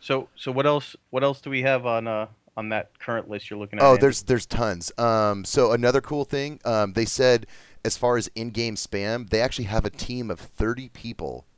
So 0.00 0.28
so 0.36 0.52
what 0.52 0.66
else 0.66 0.94
what 1.10 1.24
else 1.24 1.40
do 1.40 1.50
we 1.50 1.62
have 1.62 1.84
on 1.86 2.06
uh 2.06 2.26
on 2.56 2.68
that 2.68 2.96
current 3.00 3.28
list 3.28 3.50
you're 3.50 3.58
looking 3.58 3.78
at? 3.78 3.84
Oh, 3.84 3.90
Andy? 3.90 4.00
there's 4.02 4.22
there's 4.22 4.46
tons. 4.46 4.92
Um, 4.98 5.44
so 5.44 5.72
another 5.72 6.00
cool 6.00 6.24
thing, 6.24 6.60
um, 6.64 6.92
they 6.92 7.04
said 7.04 7.46
as 7.84 7.96
far 7.96 8.16
as 8.16 8.28
in-game 8.34 8.74
spam, 8.74 9.30
they 9.30 9.40
actually 9.40 9.64
have 9.66 9.84
a 9.84 9.90
team 9.90 10.30
of 10.30 10.40
30 10.40 10.88
people, 10.90 11.46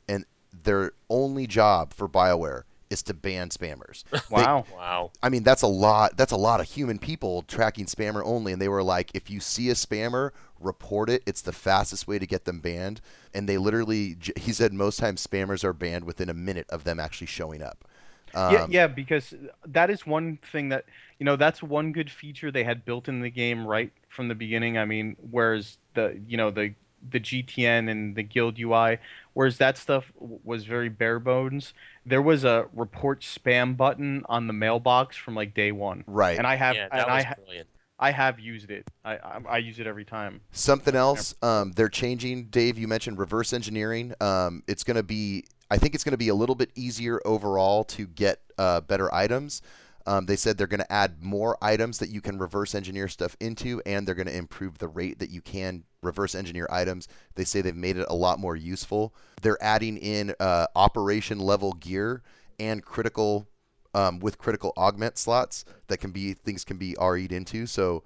their 0.63 0.93
only 1.09 1.47
job 1.47 1.93
for 1.93 2.07
Bioware 2.07 2.63
is 2.89 3.01
to 3.03 3.13
ban 3.13 3.49
spammers. 3.49 4.03
They- 4.11 4.19
wow. 4.35 4.65
Wow. 4.75 5.11
I 5.23 5.29
mean, 5.29 5.43
that's 5.43 5.61
a 5.61 5.67
lot. 5.67 6.17
That's 6.17 6.31
a 6.31 6.37
lot 6.37 6.59
of 6.59 6.67
human 6.67 6.99
people 6.99 7.43
tracking 7.43 7.85
spammer 7.85 8.21
only, 8.23 8.51
and 8.51 8.61
they 8.61 8.67
were 8.67 8.83
like, 8.83 9.11
if 9.13 9.29
you 9.29 9.39
see 9.39 9.69
a 9.69 9.73
spammer, 9.73 10.31
report 10.59 11.09
it. 11.09 11.23
It's 11.25 11.41
the 11.41 11.53
fastest 11.53 12.07
way 12.07 12.19
to 12.19 12.27
get 12.27 12.45
them 12.45 12.59
banned. 12.59 13.01
And 13.33 13.47
they 13.47 13.57
literally, 13.57 14.17
he 14.35 14.51
said, 14.51 14.73
most 14.73 14.99
times 14.99 15.25
spammers 15.25 15.63
are 15.63 15.73
banned 15.73 16.03
within 16.03 16.29
a 16.29 16.33
minute 16.33 16.67
of 16.69 16.83
them 16.83 16.99
actually 16.99 17.27
showing 17.27 17.61
up. 17.61 17.85
Um, 18.33 18.53
yeah, 18.53 18.67
yeah, 18.69 18.87
because 18.87 19.33
that 19.67 19.89
is 19.89 20.05
one 20.05 20.37
thing 20.51 20.69
that 20.69 20.85
you 21.19 21.25
know 21.25 21.35
that's 21.35 21.61
one 21.61 21.91
good 21.91 22.09
feature 22.09 22.49
they 22.49 22.63
had 22.63 22.85
built 22.85 23.09
in 23.09 23.19
the 23.19 23.29
game 23.29 23.65
right 23.65 23.91
from 24.07 24.29
the 24.29 24.35
beginning. 24.35 24.77
I 24.77 24.85
mean, 24.85 25.17
whereas 25.31 25.77
the 25.95 26.17
you 26.27 26.37
know 26.37 26.49
the 26.49 26.73
the 27.09 27.19
GTN 27.19 27.89
and 27.89 28.15
the 28.15 28.23
guild 28.23 28.59
UI, 28.59 28.97
whereas 29.33 29.57
that 29.57 29.77
stuff 29.77 30.11
was 30.19 30.65
very 30.65 30.89
bare 30.89 31.19
bones. 31.19 31.73
There 32.05 32.21
was 32.21 32.43
a 32.43 32.67
report 32.73 33.21
spam 33.21 33.75
button 33.77 34.23
on 34.29 34.47
the 34.47 34.53
mailbox 34.53 35.15
from 35.17 35.35
like 35.35 35.53
day 35.53 35.71
one, 35.71 36.03
Right. 36.07 36.37
and 36.37 36.45
I 36.47 36.55
have 36.55 36.75
yeah, 36.75 36.87
and 36.91 36.99
that 36.99 37.09
I 37.09 37.15
was 37.17 37.25
ha- 37.25 37.35
brilliant. 37.43 37.67
I 37.99 38.11
have 38.11 38.39
used 38.39 38.71
it. 38.71 38.87
I, 39.05 39.13
I 39.17 39.39
I 39.49 39.57
use 39.59 39.79
it 39.79 39.85
every 39.85 40.05
time. 40.05 40.41
Something 40.51 40.95
else, 40.95 41.35
um, 41.43 41.71
they're 41.73 41.87
changing. 41.89 42.45
Dave, 42.45 42.77
you 42.79 42.87
mentioned 42.87 43.19
reverse 43.19 43.53
engineering. 43.53 44.13
Um, 44.19 44.63
it's 44.67 44.83
going 44.83 44.97
to 44.97 45.03
be, 45.03 45.45
I 45.69 45.77
think 45.77 45.93
it's 45.93 46.03
going 46.03 46.13
to 46.13 46.17
be 46.17 46.29
a 46.29 46.33
little 46.35 46.55
bit 46.55 46.71
easier 46.73 47.21
overall 47.25 47.83
to 47.85 48.07
get 48.07 48.39
uh, 48.57 48.81
better 48.81 49.13
items. 49.13 49.61
Um, 50.05 50.25
they 50.25 50.35
said 50.35 50.57
they're 50.57 50.67
going 50.67 50.79
to 50.79 50.91
add 50.91 51.23
more 51.23 51.57
items 51.61 51.99
that 51.99 52.09
you 52.09 52.21
can 52.21 52.37
reverse 52.37 52.73
engineer 52.75 53.07
stuff 53.07 53.35
into, 53.39 53.81
and 53.85 54.07
they're 54.07 54.15
going 54.15 54.27
to 54.27 54.35
improve 54.35 54.77
the 54.77 54.87
rate 54.87 55.19
that 55.19 55.29
you 55.29 55.41
can 55.41 55.83
reverse 56.01 56.35
engineer 56.35 56.67
items. 56.69 57.07
They 57.35 57.43
say 57.43 57.61
they've 57.61 57.75
made 57.75 57.97
it 57.97 58.07
a 58.09 58.15
lot 58.15 58.39
more 58.39 58.55
useful. 58.55 59.13
They're 59.41 59.61
adding 59.63 59.97
in 59.97 60.33
uh, 60.39 60.67
operation 60.75 61.39
level 61.39 61.73
gear 61.73 62.23
and 62.59 62.83
critical 62.83 63.47
um, 63.93 64.19
with 64.19 64.37
critical 64.37 64.73
augment 64.77 65.17
slots 65.17 65.65
that 65.87 65.97
can 65.97 66.11
be 66.11 66.33
things 66.33 66.63
can 66.63 66.77
be 66.77 66.95
RE'd 66.99 67.31
into. 67.31 67.65
So 67.65 68.03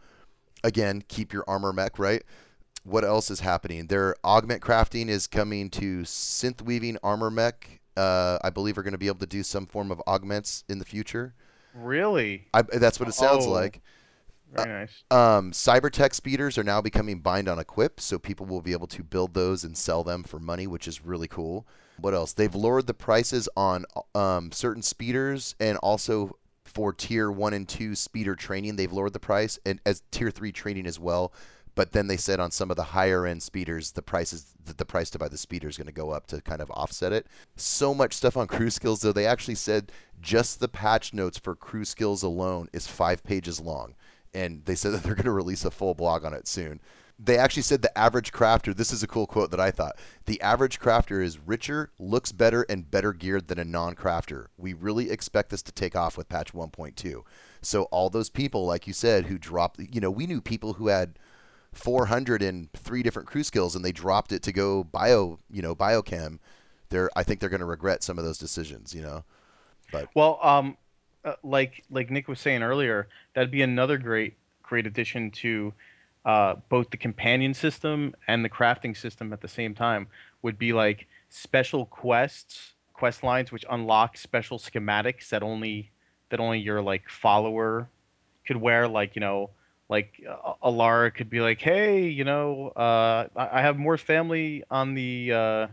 again, 0.63 1.03
keep 1.07 1.31
your 1.31 1.43
armor 1.47 1.71
mech 1.71 1.99
right. 1.99 2.23
What 2.83 3.03
else 3.03 3.31
is 3.31 3.39
happening? 3.39 3.87
Their 3.87 4.15
augment 4.23 4.61
crafting 4.61 5.07
is 5.07 5.27
coming 5.27 5.69
to 5.71 6.03
synth 6.03 6.61
weaving 6.61 6.97
armor 7.03 7.31
mech. 7.31 7.81
Uh, 7.97 8.37
I 8.43 8.49
believe 8.49 8.77
are 8.77 8.83
going 8.83 8.91
to 8.91 8.97
be 8.97 9.07
able 9.07 9.19
to 9.19 9.25
do 9.25 9.41
some 9.41 9.65
form 9.65 9.89
of 9.89 10.01
augments 10.05 10.63
in 10.67 10.79
the 10.79 10.85
future. 10.85 11.33
Really? 11.75 12.47
I, 12.53 12.61
that's 12.63 12.99
what 12.99 13.09
it 13.09 13.13
sounds 13.13 13.45
Oh. 13.45 13.51
like. 13.51 13.81
Very 14.53 14.69
nice. 14.69 15.03
Um, 15.11 15.51
Cybertech 15.51 16.13
speeders 16.13 16.57
are 16.57 16.63
now 16.63 16.79
becoming 16.81 17.19
bind 17.19 17.49
on 17.49 17.59
equip, 17.59 17.99
so 17.99 18.17
people 18.17 18.45
will 18.45 18.61
be 18.61 18.71
able 18.71 18.87
to 18.87 19.03
build 19.03 19.33
those 19.33 19.63
and 19.65 19.77
sell 19.77 20.03
them 20.03 20.23
for 20.23 20.39
money, 20.39 20.65
which 20.65 20.87
is 20.87 21.03
really 21.03 21.27
cool. 21.27 21.67
What 21.99 22.13
else? 22.13 22.31
They've 22.31 22.53
lowered 22.55 22.87
the 22.87 22.93
prices 22.93 23.49
on 23.57 23.85
um, 24.13 24.51
certain 24.51 24.81
speeders 24.81 25.55
and 25.59 25.77
also 25.79 26.37
for 26.63 26.93
tier 26.93 27.31
one 27.31 27.53
and 27.53 27.67
two 27.67 27.95
speeder 27.95 28.35
training, 28.35 28.75
they've 28.75 28.91
lowered 28.91 29.13
the 29.13 29.19
price, 29.19 29.59
and 29.65 29.79
as 29.85 30.01
tier 30.11 30.31
three 30.31 30.51
training 30.51 30.87
as 30.87 30.99
well. 30.99 31.31
But 31.75 31.91
then 31.91 32.07
they 32.07 32.17
said 32.17 32.39
on 32.39 32.51
some 32.51 32.71
of 32.71 32.77
the 32.77 32.83
higher 32.83 33.25
end 33.25 33.43
speeders, 33.43 33.91
the 33.91 34.01
prices 34.01 34.53
the 34.63 34.85
price 34.85 35.09
to 35.11 35.19
buy 35.19 35.27
the 35.27 35.37
speeder 35.37 35.67
is 35.67 35.77
going 35.77 35.87
to 35.87 35.93
go 35.93 36.11
up 36.11 36.25
to 36.27 36.41
kind 36.41 36.61
of 36.61 36.71
offset 36.71 37.11
it. 37.11 37.27
So 37.57 37.93
much 37.93 38.13
stuff 38.13 38.37
on 38.37 38.47
crew 38.47 38.69
skills 38.69 39.01
though. 39.01 39.11
They 39.11 39.25
actually 39.25 39.55
said 39.55 39.91
just 40.21 40.59
the 40.59 40.69
patch 40.69 41.13
notes 41.13 41.37
for 41.37 41.55
crew 41.55 41.85
skills 41.85 42.23
alone 42.23 42.69
is 42.71 42.87
five 42.87 43.23
pages 43.23 43.59
long, 43.59 43.95
and 44.33 44.63
they 44.65 44.75
said 44.75 44.93
that 44.93 45.03
they're 45.03 45.15
going 45.15 45.25
to 45.25 45.31
release 45.31 45.65
a 45.65 45.71
full 45.71 45.93
blog 45.93 46.23
on 46.23 46.33
it 46.33 46.47
soon. 46.47 46.79
They 47.17 47.37
actually 47.37 47.63
said 47.63 47.81
the 47.81 47.97
average 47.97 48.33
crafter. 48.33 48.75
This 48.75 48.91
is 48.91 49.01
a 49.01 49.07
cool 49.07 49.25
quote 49.25 49.49
that 49.51 49.59
I 49.59 49.71
thought. 49.71 49.97
The 50.25 50.41
average 50.41 50.81
crafter 50.81 51.23
is 51.23 51.39
richer, 51.39 51.91
looks 51.97 52.33
better, 52.33 52.65
and 52.67 52.91
better 52.91 53.13
geared 53.13 53.47
than 53.47 53.57
a 53.57 53.63
non-crafter. 53.63 54.47
We 54.57 54.73
really 54.73 55.09
expect 55.09 55.49
this 55.49 55.61
to 55.63 55.71
take 55.71 55.95
off 55.95 56.17
with 56.17 56.27
patch 56.27 56.51
1.2. 56.51 57.23
So 57.61 57.83
all 57.83 58.09
those 58.09 58.29
people, 58.29 58.65
like 58.65 58.85
you 58.85 58.91
said, 58.91 59.27
who 59.27 59.37
dropped, 59.37 59.79
you 59.79 60.01
know, 60.01 60.11
we 60.11 60.27
knew 60.27 60.41
people 60.41 60.73
who 60.73 60.87
had 60.87 61.17
400 61.75 62.41
in 62.41 62.69
three 62.73 63.03
different 63.03 63.27
crew 63.27 63.43
skills 63.43 63.75
and 63.75 63.83
they 63.83 63.91
dropped 63.91 64.31
it 64.31 64.41
to 64.43 64.51
go 64.51 64.83
bio, 64.83 65.39
you 65.49 65.61
know, 65.61 65.75
biochem, 65.75 66.39
they're 66.89 67.09
I 67.15 67.23
think 67.23 67.39
they're 67.39 67.49
going 67.49 67.59
to 67.59 67.65
regret 67.65 68.03
some 68.03 68.17
of 68.17 68.25
those 68.25 68.37
decisions, 68.37 68.93
you 68.93 69.01
know. 69.01 69.23
But 69.91 70.09
well, 70.15 70.39
um, 70.41 70.77
uh, 71.23 71.33
like 71.43 71.83
like 71.89 72.09
Nick 72.09 72.27
was 72.27 72.39
saying 72.39 72.63
earlier, 72.63 73.07
that'd 73.33 73.51
be 73.51 73.61
another 73.61 73.97
great 73.97 74.35
great 74.63 74.87
addition 74.87 75.31
to 75.31 75.73
uh, 76.25 76.55
both 76.69 76.89
the 76.89 76.97
companion 76.97 77.53
system 77.53 78.15
and 78.27 78.43
the 78.43 78.49
crafting 78.49 78.95
system 78.95 79.33
at 79.33 79.41
the 79.41 79.47
same 79.47 79.75
time. 79.75 80.07
Would 80.41 80.57
be 80.57 80.73
like 80.73 81.07
special 81.29 81.85
quests, 81.85 82.73
quest 82.93 83.23
lines 83.23 83.51
which 83.51 83.65
unlock 83.69 84.17
special 84.17 84.57
schematics 84.59 85.29
that 85.29 85.43
only 85.43 85.91
that 86.29 86.39
only 86.39 86.59
your 86.59 86.81
like 86.81 87.09
follower 87.09 87.89
could 88.47 88.57
wear, 88.57 88.87
like 88.87 89.15
you 89.15 89.19
know 89.19 89.49
like 89.89 90.21
uh, 90.27 90.53
Elara 90.63 91.13
could 91.13 91.29
be 91.29 91.41
like, 91.41 91.61
hey, 91.61 92.07
you 92.07 92.23
know, 92.23 92.69
uh, 92.69 93.27
I 93.35 93.61
have 93.61 93.77
more 93.77 93.97
family 93.97 94.63
on 94.71 94.95
the 94.95 95.31
uh, 95.31 95.67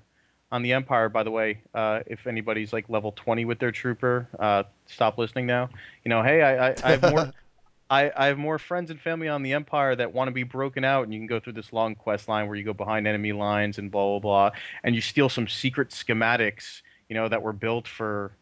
on 0.50 0.62
the 0.62 0.72
Empire. 0.72 1.08
By 1.08 1.22
the 1.22 1.30
way, 1.30 1.62
uh, 1.74 2.00
if 2.06 2.26
anybody's 2.26 2.72
like 2.72 2.88
level 2.88 3.12
twenty 3.12 3.44
with 3.44 3.58
their 3.58 3.72
trooper, 3.72 4.28
uh, 4.38 4.64
stop 4.86 5.18
listening 5.18 5.46
now. 5.46 5.70
You 6.04 6.10
know, 6.10 6.22
hey, 6.22 6.42
I, 6.42 6.68
I, 6.68 6.74
I 6.82 6.90
have 6.92 7.02
more. 7.10 7.32
I, 7.90 8.10
I 8.16 8.26
have 8.28 8.38
more 8.38 8.58
friends 8.58 8.90
and 8.90 8.98
family 8.98 9.28
on 9.28 9.42
the 9.42 9.52
Empire 9.52 9.94
that 9.94 10.14
want 10.14 10.28
to 10.28 10.32
be 10.32 10.44
broken 10.44 10.82
out, 10.82 11.04
and 11.04 11.12
you 11.12 11.20
can 11.20 11.26
go 11.26 11.38
through 11.38 11.52
this 11.52 11.74
long 11.74 11.94
quest 11.94 12.26
line 12.26 12.46
where 12.46 12.56
you 12.56 12.64
go 12.64 12.72
behind 12.72 13.06
enemy 13.06 13.32
lines 13.32 13.76
and 13.76 13.90
blah 13.90 14.18
blah 14.18 14.18
blah, 14.18 14.58
and 14.82 14.94
you 14.94 15.02
steal 15.02 15.28
some 15.28 15.46
secret 15.46 15.90
schematics, 15.90 16.80
you 17.10 17.14
know, 17.14 17.28
that 17.28 17.42
were 17.42 17.52
built 17.52 17.86
for, 17.86 18.32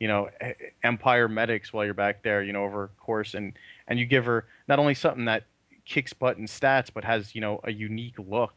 you 0.00 0.08
know, 0.08 0.30
Empire 0.82 1.28
medics 1.28 1.74
while 1.74 1.84
you're 1.84 1.92
back 1.92 2.22
there, 2.22 2.42
you 2.42 2.54
know, 2.54 2.64
over 2.64 2.88
course, 2.98 3.34
and 3.34 3.52
and 3.88 3.98
you 3.98 4.06
give 4.06 4.24
her 4.24 4.46
not 4.68 4.78
only 4.78 4.94
something 4.94 5.24
that 5.26 5.44
kicks 5.84 6.12
butt 6.12 6.36
in 6.36 6.46
stats, 6.46 6.88
but 6.92 7.04
has 7.04 7.34
you 7.34 7.40
know 7.40 7.60
a 7.64 7.72
unique 7.72 8.18
look, 8.18 8.54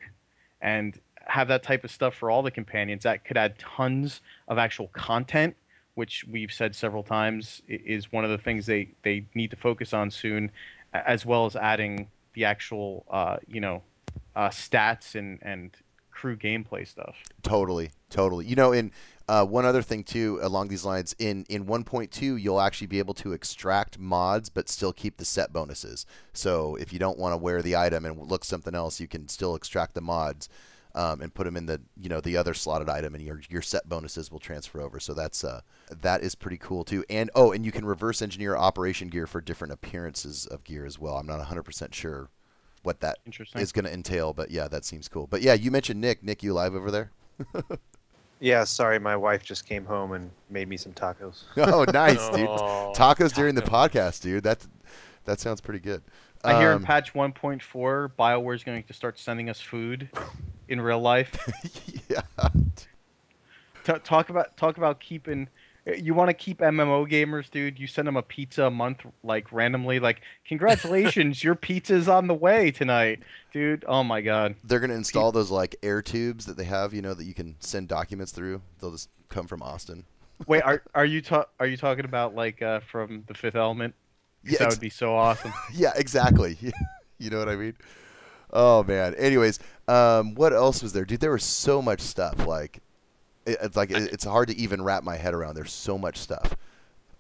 and 0.62 1.00
have 1.26 1.48
that 1.48 1.64
type 1.64 1.84
of 1.84 1.92
stuff 1.92 2.16
for 2.16 2.32
all 2.32 2.42
the 2.42 2.52
companions. 2.52 3.04
That 3.04 3.24
could 3.24 3.38
add 3.38 3.60
tons 3.60 4.22
of 4.48 4.58
actual 4.58 4.88
content, 4.88 5.56
which 5.96 6.26
we've 6.30 6.52
said 6.52 6.76
several 6.76 7.04
times 7.04 7.62
is 7.68 8.12
one 8.12 8.24
of 8.24 8.32
the 8.32 8.38
things 8.38 8.66
they 8.66 8.90
they 9.04 9.26
need 9.36 9.52
to 9.52 9.58
focus 9.58 9.94
on 9.94 10.12
soon, 10.12 10.52
as 10.94 11.26
well 11.26 11.46
as 11.46 11.56
adding 11.56 12.08
the 12.34 12.46
actual 12.46 13.06
uh, 13.10 13.38
you 13.48 13.62
know 13.62 13.84
uh, 14.36 14.50
stats 14.50 15.16
and 15.16 15.40
and 15.42 15.78
crew 16.12 16.36
gameplay 16.36 16.86
stuff. 16.88 17.16
Totally, 17.44 17.92
totally. 18.10 18.46
You 18.46 18.56
know, 18.56 18.74
in 18.74 18.92
uh, 19.30 19.46
one 19.46 19.64
other 19.64 19.84
thing 19.84 20.04
too 20.04 20.40
along 20.42 20.70
these 20.70 20.84
lines, 20.84 21.16
in 21.20 21.46
in 21.50 21.66
1.2, 21.68 22.42
you'll 22.42 22.60
actually 22.60 22.88
be 22.88 22.98
able 22.98 23.14
to 23.14 23.32
extract 23.32 24.00
mods, 24.00 24.50
but 24.50 24.68
still 24.68 24.92
keep 24.92 25.18
the 25.18 25.26
set 25.26 25.54
bonuses. 25.54 26.08
So 26.34 26.76
if 26.78 26.92
you 26.92 26.98
don't 26.98 27.20
want 27.20 27.34
to 27.34 27.38
wear 27.38 27.62
the 27.62 27.76
item 27.76 28.06
and 28.06 28.18
look 28.20 28.44
something 28.44 28.74
else, 28.74 29.00
you 29.00 29.08
can 29.08 29.28
still 29.28 29.54
extract 29.54 29.94
the 29.94 30.02
mods. 30.02 30.50
Um, 30.96 31.22
and 31.22 31.32
put 31.32 31.44
them 31.44 31.56
in 31.56 31.68
the 31.68 31.80
you 32.02 32.10
know 32.10 32.20
the 32.20 32.36
other 32.36 32.56
slotted 32.56 32.90
item, 32.90 33.14
and 33.14 33.24
your 33.24 33.40
your 33.48 33.62
set 33.62 33.88
bonuses 33.88 34.32
will 34.32 34.40
transfer 34.40 34.82
over. 34.82 35.00
So 35.00 35.14
that's 35.14 35.44
uh, 35.44 35.62
that 36.02 36.24
is 36.24 36.34
pretty 36.34 36.58
cool 36.58 36.84
too. 36.84 37.06
And 37.12 37.30
oh, 37.36 37.52
and 37.52 37.64
you 37.64 37.72
can 37.72 37.86
reverse 37.86 38.24
engineer 38.24 38.58
operation 38.58 39.10
gear 39.10 39.28
for 39.28 39.40
different 39.40 39.72
appearances 39.72 40.48
of 40.48 40.64
gear 40.64 40.88
as 40.88 40.98
well. 40.98 41.18
I'm 41.18 41.28
not 41.28 41.40
100% 41.46 41.94
sure 41.94 42.30
what 42.82 43.02
that 43.02 43.20
is 43.56 43.72
going 43.72 43.86
to 43.86 43.94
entail, 43.94 44.34
but 44.34 44.50
yeah, 44.50 44.68
that 44.68 44.84
seems 44.84 45.08
cool. 45.08 45.28
But 45.28 45.44
yeah, 45.44 45.54
you 45.54 45.70
mentioned 45.70 46.02
Nick. 46.02 46.24
Nick, 46.24 46.42
you 46.42 46.56
live 46.56 46.74
over 46.74 46.90
there? 46.90 47.12
Yeah, 48.40 48.64
sorry, 48.64 49.00
my 49.00 49.18
wife 49.18 49.44
just 49.44 49.68
came 49.68 49.86
home 49.86 50.14
and 50.14 50.32
made 50.50 50.70
me 50.70 50.78
some 50.78 50.94
tacos. 50.94 51.44
oh, 51.58 51.86
nice, 51.92 52.30
dude. 52.30 52.48
Oh, 52.50 52.94
tacos 52.96 53.34
during 53.34 53.56
the 53.56 53.62
podcast, 53.62 54.22
dude. 54.22 54.44
That 54.44 54.66
that 55.26 55.40
sounds 55.40 55.62
pretty 55.62 55.80
good. 55.80 56.02
I 56.44 56.54
um, 56.54 56.62
hear 56.62 56.70
in 56.72 56.78
um, 56.78 56.84
patch 56.84 57.14
1.4, 57.14 58.12
BioWare 58.18 58.56
is 58.56 58.64
going 58.64 58.84
to 58.84 58.94
start 58.94 59.20
sending 59.20 59.50
us 59.50 59.60
food 59.60 60.10
in 60.70 60.80
real 60.80 61.02
life. 61.02 61.38
yeah. 62.10 62.22
T- 63.84 63.94
talk 64.04 64.30
about 64.30 64.56
talk 64.56 64.78
about 64.78 65.00
keeping 65.00 65.50
you 65.86 66.14
want 66.14 66.30
to 66.30 66.34
keep 66.34 66.60
MMO 66.60 67.10
gamers, 67.10 67.50
dude? 67.50 67.80
You 67.80 67.88
send 67.88 68.08
them 68.08 68.18
a 68.18 68.22
pizza 68.22 68.66
a 68.66 68.72
month, 68.72 69.06
like 69.24 69.52
randomly. 69.52 70.00
Like, 70.00 70.22
congratulations, 70.48 71.44
your 71.44 71.56
pizza's 71.56 72.08
on 72.08 72.28
the 72.28 72.34
way 72.34 72.72
tonight, 72.72 73.20
dude. 73.54 73.86
Oh 73.88 74.04
my 74.04 74.22
god. 74.22 74.56
They're 74.64 74.80
gonna 74.80 74.94
install 74.94 75.32
those 75.32 75.52
like 75.52 75.76
air 75.82 76.02
tubes 76.02 76.46
that 76.46 76.58
they 76.58 76.66
have, 76.66 76.94
you 76.94 77.02
know, 77.02 77.14
that 77.14 77.26
you 77.26 77.34
can 77.34 77.56
send 77.60 77.88
documents 77.88 78.32
through. 78.32 78.62
They'll 78.80 78.92
just 78.92 79.10
come 79.30 79.48
from 79.48 79.62
Austin. 79.62 80.06
Wait, 80.48 80.62
are 80.64 80.82
are 80.96 81.06
you 81.06 81.22
ta- 81.22 81.48
are 81.60 81.68
you 81.68 81.78
talking 81.78 82.06
about 82.06 82.36
like 82.36 82.62
uh, 82.62 82.82
from 82.82 83.24
the 83.28 83.34
Fifth 83.34 83.56
Element? 83.56 83.96
Yeah, 84.44 84.60
that 84.60 84.70
would 84.70 84.80
be 84.80 84.90
so 84.90 85.16
awesome. 85.16 85.54
yeah, 85.74 85.92
exactly. 85.96 86.58
you 87.18 87.30
know 87.30 87.40
what 87.40 87.50
I 87.50 87.56
mean? 87.56 87.76
Oh 88.52 88.84
man. 88.84 89.16
Anyways, 89.16 89.60
um, 89.88 90.36
what 90.36 90.54
else 90.54 90.82
was 90.82 90.94
there, 90.94 91.06
dude? 91.06 91.20
There 91.20 91.32
was 91.32 91.44
so 91.44 91.82
much 91.82 92.02
stuff. 92.02 92.46
Like, 92.46 92.82
it's 93.62 93.76
like 93.76 93.92
it's 93.92 94.24
hard 94.24 94.50
to 94.50 94.58
even 94.58 94.82
wrap 94.82 95.04
my 95.04 95.18
head 95.18 95.34
around. 95.34 95.56
There's 95.56 95.72
so 95.72 95.98
much 95.98 96.18
stuff. 96.18 96.56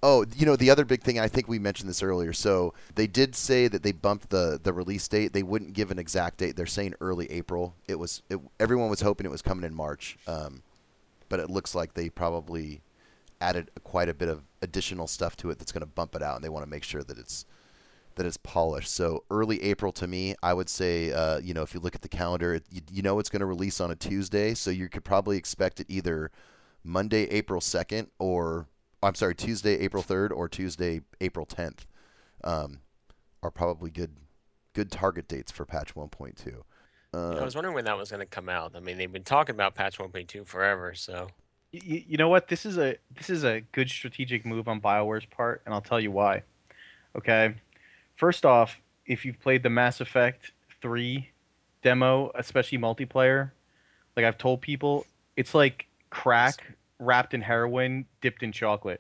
Oh, 0.01 0.25
you 0.35 0.45
know 0.45 0.55
the 0.55 0.69
other 0.69 0.85
big 0.85 1.01
thing. 1.01 1.19
I 1.19 1.27
think 1.27 1.47
we 1.47 1.59
mentioned 1.59 1.89
this 1.89 2.01
earlier. 2.01 2.31
So 2.31 2.73
they 2.95 3.07
did 3.07 3.35
say 3.35 3.67
that 3.67 3.83
they 3.83 3.91
bumped 3.91 4.29
the 4.29 4.59
the 4.61 4.71
release 4.71 5.07
date. 5.07 5.33
They 5.33 5.43
wouldn't 5.43 5.73
give 5.73 5.91
an 5.91 5.99
exact 5.99 6.37
date. 6.37 6.55
They're 6.55 6.65
saying 6.65 6.95
early 7.01 7.29
April. 7.31 7.75
It 7.87 7.95
was. 7.95 8.21
It, 8.29 8.39
everyone 8.59 8.89
was 8.89 9.01
hoping 9.01 9.25
it 9.25 9.31
was 9.31 9.41
coming 9.41 9.65
in 9.65 9.75
March, 9.75 10.17
um, 10.27 10.63
but 11.27 11.39
it 11.39 11.49
looks 11.49 11.75
like 11.75 11.93
they 11.93 12.09
probably 12.09 12.81
added 13.41 13.71
quite 13.83 14.09
a 14.09 14.13
bit 14.13 14.29
of 14.29 14.43
additional 14.61 15.07
stuff 15.07 15.35
to 15.37 15.49
it 15.49 15.59
that's 15.59 15.71
going 15.71 15.81
to 15.81 15.87
bump 15.87 16.15
it 16.15 16.21
out, 16.21 16.35
and 16.35 16.43
they 16.43 16.49
want 16.49 16.63
to 16.63 16.69
make 16.69 16.83
sure 16.83 17.03
that 17.03 17.17
it's 17.17 17.45
that 18.19 18.25
it's 18.25 18.35
polished. 18.35 18.91
So 18.91 19.23
early 19.31 19.63
April 19.63 19.93
to 19.93 20.05
me, 20.05 20.35
I 20.43 20.53
would 20.53 20.67
say, 20.67 21.13
uh, 21.13 21.39
you 21.39 21.53
know, 21.53 21.61
if 21.61 21.73
you 21.73 21.79
look 21.79 21.95
at 21.95 22.01
the 22.01 22.09
calendar, 22.09 22.59
you, 22.69 22.81
you, 22.91 23.01
know 23.01 23.17
it's 23.17 23.29
going 23.29 23.39
to 23.39 23.45
release 23.45 23.79
on 23.79 23.91
a 23.91 23.95
Tuesday, 23.95 24.53
so 24.53 24.71
you 24.71 24.89
could 24.89 25.05
probably 25.05 25.37
expect 25.37 25.79
it 25.79 25.85
either 25.87 26.29
Monday, 26.83 27.23
April 27.29 27.61
2nd, 27.61 28.07
or 28.19 28.67
I'm 29.01 29.15
sorry, 29.15 29.35
Tuesday, 29.35 29.79
April 29.79 30.03
3rd, 30.03 30.31
or 30.31 30.49
Tuesday, 30.49 30.99
April 31.21 31.45
10th, 31.45 31.85
um, 32.43 32.81
are 33.41 33.51
probably 33.51 33.89
good 33.89 34.11
good 34.73 34.91
target 34.91 35.29
dates 35.29 35.49
for 35.49 35.63
patch 35.65 35.95
1.2. 35.95 36.61
Uh, 37.13 37.39
I 37.39 37.43
was 37.45 37.55
wondering 37.55 37.73
when 37.73 37.85
that 37.85 37.97
was 37.97 38.11
going 38.11 38.19
to 38.19 38.25
come 38.25 38.49
out. 38.49 38.73
I 38.75 38.81
mean, 38.81 38.97
they've 38.97 39.11
been 39.11 39.23
talking 39.23 39.55
about 39.55 39.75
patch 39.75 39.97
1.2 39.97 40.45
forever, 40.45 40.93
so. 40.93 41.29
You, 41.71 42.03
you 42.05 42.17
know 42.17 42.27
what? 42.27 42.49
This 42.49 42.65
is 42.65 42.77
a 42.77 42.97
this 43.15 43.29
is 43.29 43.45
a 43.45 43.61
good 43.71 43.89
strategic 43.89 44.45
move 44.45 44.67
on 44.67 44.81
Bioware's 44.81 45.25
part, 45.25 45.61
and 45.65 45.73
I'll 45.73 45.79
tell 45.79 46.01
you 46.01 46.11
why. 46.11 46.43
Okay, 47.15 47.55
First 48.19 48.45
off, 48.45 48.81
if 49.05 49.23
you've 49.23 49.39
played 49.39 49.63
the 49.63 49.69
Mass 49.69 50.01
Effect 50.01 50.51
3 50.81 51.29
demo, 51.81 52.31
especially 52.35 52.77
multiplayer, 52.77 53.51
like 54.17 54.25
I've 54.25 54.37
told 54.37 54.59
people, 54.59 55.05
it's 55.37 55.55
like 55.55 55.87
crack 56.09 56.75
wrapped 56.99 57.33
in 57.33 57.39
heroin, 57.39 58.05
dipped 58.19 58.43
in 58.43 58.51
chocolate. 58.51 58.99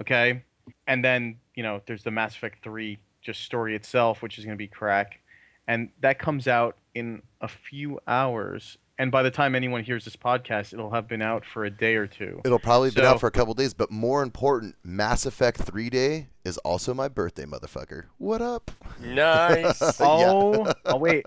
Okay? 0.00 0.44
And 0.86 1.04
then, 1.04 1.34
you 1.56 1.64
know, 1.64 1.82
there's 1.86 2.04
the 2.04 2.12
Mass 2.12 2.36
Effect 2.36 2.62
3 2.62 2.96
just 3.22 3.40
story 3.40 3.74
itself, 3.74 4.22
which 4.22 4.38
is 4.38 4.44
going 4.44 4.56
to 4.56 4.62
be 4.62 4.68
crack. 4.68 5.18
And 5.66 5.88
that 6.00 6.20
comes 6.20 6.46
out 6.46 6.76
in 6.94 7.22
a 7.40 7.48
few 7.48 7.98
hours 8.06 8.78
and 8.98 9.10
by 9.10 9.22
the 9.22 9.30
time 9.30 9.54
anyone 9.54 9.82
hears 9.82 10.04
this 10.04 10.16
podcast, 10.16 10.72
it'll 10.72 10.90
have 10.90 11.08
been 11.08 11.22
out 11.22 11.44
for 11.44 11.64
a 11.64 11.70
day 11.70 11.96
or 11.96 12.06
two. 12.06 12.40
It'll 12.44 12.58
probably 12.58 12.90
so, 12.90 12.96
been 12.96 13.04
out 13.04 13.20
for 13.20 13.26
a 13.26 13.32
couple 13.32 13.54
days, 13.54 13.74
but 13.74 13.90
more 13.90 14.22
important, 14.22 14.76
Mass 14.84 15.26
Effect 15.26 15.60
3 15.60 15.90
Day 15.90 16.28
is 16.44 16.58
also 16.58 16.94
my 16.94 17.08
birthday, 17.08 17.44
motherfucker. 17.44 18.04
What 18.18 18.40
up? 18.40 18.70
Nice. 19.00 19.80
oh, 20.00 20.72
oh, 20.84 20.96
wait. 20.96 21.26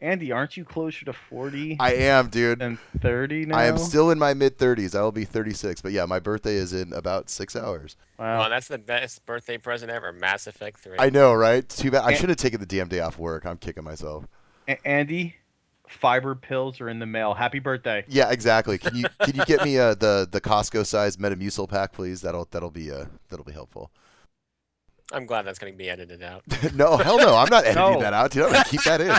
Andy, 0.00 0.32
aren't 0.32 0.56
you 0.56 0.64
closer 0.64 1.04
to 1.06 1.12
40 1.12 1.78
I 1.80 1.94
am, 1.94 2.28
dude. 2.28 2.58
than 2.58 2.78
30 3.00 3.46
now? 3.46 3.56
I 3.56 3.66
am 3.66 3.78
still 3.78 4.10
in 4.10 4.18
my 4.18 4.34
mid 4.34 4.58
30s. 4.58 4.94
I 4.94 5.02
will 5.02 5.12
be 5.12 5.24
36, 5.24 5.80
but 5.80 5.92
yeah, 5.92 6.04
my 6.04 6.20
birthday 6.20 6.56
is 6.56 6.72
in 6.72 6.92
about 6.92 7.30
six 7.30 7.56
hours. 7.56 7.96
Wow. 8.18 8.40
Well, 8.40 8.50
that's 8.50 8.68
the 8.68 8.78
best 8.78 9.24
birthday 9.24 9.56
present 9.56 9.90
ever. 9.90 10.12
Mass 10.12 10.46
Effect 10.46 10.80
3. 10.80 10.96
I 10.98 11.10
know, 11.10 11.32
right? 11.32 11.66
Too 11.66 11.90
bad. 11.90 12.04
I 12.04 12.14
should 12.14 12.28
have 12.28 12.38
taken 12.38 12.60
the 12.60 12.66
damn 12.66 12.88
day 12.88 13.00
off 13.00 13.18
work. 13.18 13.46
I'm 13.46 13.56
kicking 13.56 13.84
myself. 13.84 14.26
A- 14.68 14.86
Andy, 14.86 15.36
fiber 15.94 16.34
pills 16.34 16.80
are 16.80 16.88
in 16.88 16.98
the 16.98 17.06
mail. 17.06 17.34
Happy 17.34 17.58
birthday. 17.58 18.04
Yeah, 18.08 18.30
exactly. 18.30 18.78
Can 18.78 18.96
you 18.96 19.04
can 19.22 19.34
you 19.36 19.44
get 19.44 19.64
me 19.64 19.78
uh, 19.78 19.94
the 19.94 20.28
the 20.30 20.40
Costco 20.40 20.84
size 20.86 21.16
Metamucil 21.16 21.68
pack, 21.68 21.92
please? 21.92 22.20
That'll 22.20 22.46
that'll 22.50 22.70
be 22.70 22.90
uh 22.90 23.06
that'll 23.30 23.44
be 23.44 23.52
helpful. 23.52 23.90
I'm 25.12 25.26
glad 25.26 25.42
that's 25.42 25.58
going 25.58 25.72
to 25.72 25.76
be 25.76 25.90
edited 25.90 26.22
out. 26.22 26.42
no, 26.74 26.96
hell 26.96 27.18
no. 27.18 27.36
I'm 27.36 27.48
not 27.50 27.64
editing 27.66 27.76
No. 27.94 28.00
that 28.00 28.14
out. 28.14 28.30
Dude, 28.30 28.44
I'm 28.44 28.52
gonna 28.52 28.64
keep 28.64 28.82
that 28.84 29.00
in. 29.00 29.14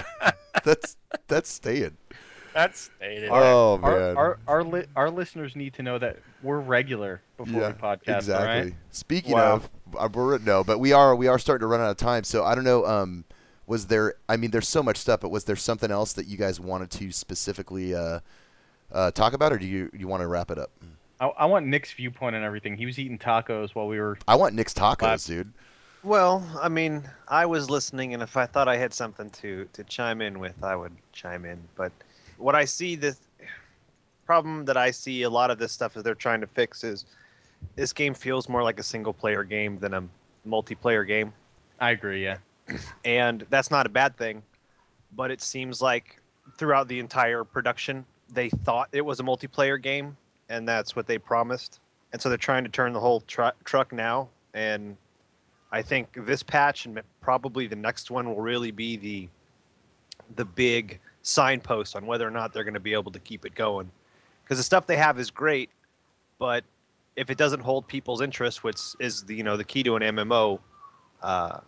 That's 0.64 0.96
that's 1.28 1.50
staying. 1.50 1.98
That's 2.54 2.90
staying. 2.96 3.30
Oh 3.30 3.78
our, 3.84 4.00
man. 4.00 4.18
Our 4.18 4.40
our, 4.48 4.64
li- 4.64 4.86
our 4.96 5.10
listeners 5.12 5.56
need 5.56 5.74
to 5.76 5.84
know 5.84 6.00
that 6.00 6.18
we're 6.42 6.60
regular 6.60 7.22
before 7.38 7.62
yeah, 7.62 7.68
we 7.68 7.74
podcast. 7.74 8.18
exactly. 8.18 8.48
All 8.58 8.64
right? 8.64 8.74
Speaking 8.90 9.34
Wow. 9.34 9.56
of, 9.56 9.70
uh, 9.98 10.10
we're 10.12 10.38
no, 10.40 10.64
but 10.64 10.80
we 10.80 10.94
are 10.94 11.14
we 11.16 11.28
are 11.28 11.38
starting 11.38 11.62
to 11.66 11.68
run 11.68 11.82
out 11.82 11.92
of 11.92 11.98
time. 11.98 12.24
So 12.24 12.44
I 12.46 12.56
don't 12.56 12.64
know. 12.64 12.86
Um, 12.86 13.26
was 13.68 13.88
there? 13.88 14.16
I 14.30 14.38
mean, 14.38 14.52
there's 14.52 14.68
so 14.68 14.84
much 14.84 14.98
stuff, 14.98 15.22
but 15.22 15.30
was 15.30 15.46
there 15.46 15.56
something 15.56 15.92
else 15.92 16.14
that 16.14 16.28
you 16.28 16.38
guys 16.38 16.60
wanted 16.60 16.92
to 16.92 17.12
specifically 17.12 17.96
uh, 17.96 18.20
uh, 18.92 19.12
talk 19.12 19.34
about, 19.34 19.52
or 19.52 19.58
do 19.58 19.66
you 19.66 19.90
you 19.94 20.08
want 20.08 20.22
to 20.22 20.28
wrap 20.28 20.52
it 20.52 20.58
up? 20.58 20.72
I, 21.20 21.28
I 21.28 21.46
want 21.46 21.66
Nick's 21.66 21.94
viewpoint 21.94 22.36
on 22.36 22.44
everything. 22.44 22.78
He 22.78 22.86
was 22.86 23.00
eating 23.00 23.18
tacos 23.18 23.74
while 23.74 23.88
we 23.88 24.00
were. 24.00 24.18
I 24.28 24.36
want 24.36 24.54
Nick's 24.54 24.74
tacos, 24.74 25.02
Last- 25.02 25.28
dude. 25.28 25.52
Well, 26.04 26.48
I 26.62 26.70
mean, 26.70 27.02
I 27.28 27.48
was 27.48 27.72
listening, 27.72 28.14
and 28.14 28.22
if 28.22 28.38
I 28.38 28.46
thought 28.46 28.68
I 28.68 28.78
had 28.78 28.94
something 28.94 29.30
to 29.32 29.68
to 29.74 29.84
chime 29.86 30.22
in 30.22 30.40
with, 30.40 30.64
I 30.64 30.76
would 30.76 30.96
chime 31.14 31.46
in. 31.46 31.60
But 31.76 31.92
what 32.38 32.54
I 32.54 32.66
see, 32.66 32.96
the 32.96 33.18
problem 34.26 34.66
that 34.66 34.78
I 34.78 34.92
see 34.92 35.24
a 35.24 35.30
lot 35.30 35.50
of 35.50 35.58
this 35.58 35.72
stuff 35.72 35.94
that 35.94 36.04
they're 36.04 36.16
trying 36.16 36.42
to 36.42 36.48
fix 36.48 36.84
is 36.84 37.06
this 37.76 37.94
game 37.94 38.14
feels 38.14 38.50
more 38.50 38.64
like 38.64 38.80
a 38.80 38.84
single 38.84 39.14
player 39.14 39.44
game 39.44 39.80
than 39.80 39.94
a 39.94 40.04
multiplayer 40.48 41.06
game, 41.08 41.34
I 41.80 41.92
agree. 41.92 42.24
Yeah. 42.24 42.38
And 43.06 43.46
that's 43.50 43.72
not 43.72 43.86
a 43.86 43.90
bad 43.90 44.18
thing. 44.18 44.44
But 45.16 45.32
it 45.32 45.42
seems 45.42 45.82
like 45.82 46.22
throughout 46.58 46.88
the 46.88 47.00
entire 47.00 47.44
production, 47.44 48.06
they 48.34 48.50
thought 48.50 48.90
it 48.92 49.02
was 49.02 49.20
a 49.20 49.24
multiplayer 49.24 49.82
game, 49.82 50.18
and 50.50 50.68
that's 50.68 50.96
what 50.96 51.08
they 51.08 51.18
promised. 51.18 51.80
And 52.12 52.22
so 52.22 52.30
they're 52.30 52.38
trying 52.38 52.64
to 52.64 52.70
turn 52.70 52.94
the 52.94 53.00
whole 53.00 53.22
tru- 53.22 53.52
truck 53.64 53.92
now, 53.92 54.30
and 54.54 54.98
I 55.72 55.82
think 55.82 56.26
this 56.26 56.44
patch 56.44 56.86
and 56.86 57.02
probably 57.22 57.68
the 57.68 57.76
next 57.76 58.10
one 58.12 58.28
will 58.28 58.42
really 58.42 58.72
be 58.72 58.98
the 58.98 59.30
the 60.36 60.46
big 60.46 61.00
signpost 61.22 61.96
on 61.96 62.06
whether 62.06 62.28
or 62.28 62.32
not 62.32 62.54
they're 62.54 62.64
going 62.64 62.74
to 62.74 62.80
be 62.80 62.94
able 62.94 63.12
to 63.12 63.20
keep 63.20 63.46
it 63.46 63.54
going. 63.54 63.92
Because 64.44 64.58
the 64.58 64.64
stuff 64.64 64.88
they 64.88 64.96
have 64.96 65.20
is 65.20 65.30
great, 65.30 65.70
but 66.40 66.64
if 67.16 67.30
it 67.30 67.38
doesn't 67.38 67.62
hold 67.62 67.88
people's 67.88 68.22
interest, 68.22 68.64
which 68.64 68.80
is 69.00 69.24
the 69.24 69.36
you 69.36 69.44
know 69.44 69.58
the 69.58 69.64
key 69.64 69.84
to 69.84 69.96
an 69.96 70.02
MMO, 70.02 70.60
uh, 71.22 71.60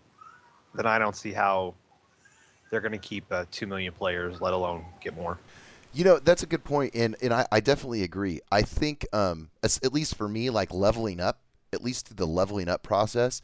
then 0.75 0.85
I 0.85 0.99
don't 0.99 1.15
see 1.15 1.31
how 1.33 1.73
they're 2.69 2.81
going 2.81 2.91
to 2.91 2.97
keep 2.97 3.25
uh, 3.31 3.45
two 3.51 3.67
million 3.67 3.93
players, 3.93 4.41
let 4.41 4.53
alone 4.53 4.85
get 5.01 5.15
more. 5.15 5.37
You 5.93 6.03
know, 6.03 6.19
that's 6.19 6.43
a 6.43 6.45
good 6.45 6.63
point, 6.63 6.93
and 6.93 7.15
and 7.21 7.33
I, 7.33 7.47
I 7.51 7.59
definitely 7.59 8.03
agree. 8.03 8.41
I 8.51 8.61
think, 8.61 9.07
um, 9.13 9.49
as, 9.63 9.79
at 9.83 9.93
least 9.93 10.15
for 10.15 10.27
me, 10.27 10.49
like 10.49 10.71
leveling 10.73 11.19
up, 11.19 11.39
at 11.73 11.83
least 11.83 12.07
through 12.07 12.17
the 12.17 12.27
leveling 12.27 12.67
up 12.67 12.83
process, 12.83 13.41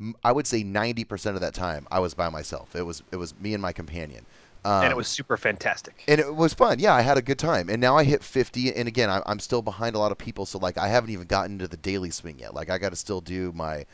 m- 0.00 0.16
I 0.24 0.32
would 0.32 0.46
say 0.46 0.64
ninety 0.64 1.04
percent 1.04 1.36
of 1.36 1.42
that 1.42 1.54
time 1.54 1.86
I 1.90 2.00
was 2.00 2.14
by 2.14 2.30
myself. 2.30 2.74
It 2.74 2.82
was 2.84 3.02
it 3.12 3.16
was 3.16 3.38
me 3.38 3.52
and 3.52 3.62
my 3.62 3.72
companion, 3.72 4.24
um, 4.64 4.84
and 4.84 4.90
it 4.90 4.96
was 4.96 5.06
super 5.06 5.36
fantastic. 5.36 6.02
and 6.08 6.18
it 6.20 6.34
was 6.34 6.54
fun. 6.54 6.80
Yeah, 6.80 6.94
I 6.94 7.02
had 7.02 7.18
a 7.18 7.22
good 7.22 7.38
time, 7.38 7.68
and 7.68 7.80
now 7.80 7.96
I 7.96 8.02
hit 8.04 8.24
fifty, 8.24 8.74
and 8.74 8.88
again, 8.88 9.10
I, 9.10 9.22
I'm 9.26 9.38
still 9.38 9.62
behind 9.62 9.94
a 9.94 9.98
lot 9.98 10.10
of 10.10 10.18
people, 10.18 10.46
so 10.46 10.58
like 10.58 10.78
I 10.78 10.88
haven't 10.88 11.10
even 11.10 11.26
gotten 11.26 11.52
into 11.52 11.68
the 11.68 11.76
daily 11.76 12.10
swing 12.10 12.38
yet. 12.40 12.54
Like 12.54 12.70
I 12.70 12.78
got 12.78 12.90
to 12.90 12.96
still 12.96 13.20
do 13.20 13.52
my 13.52 13.84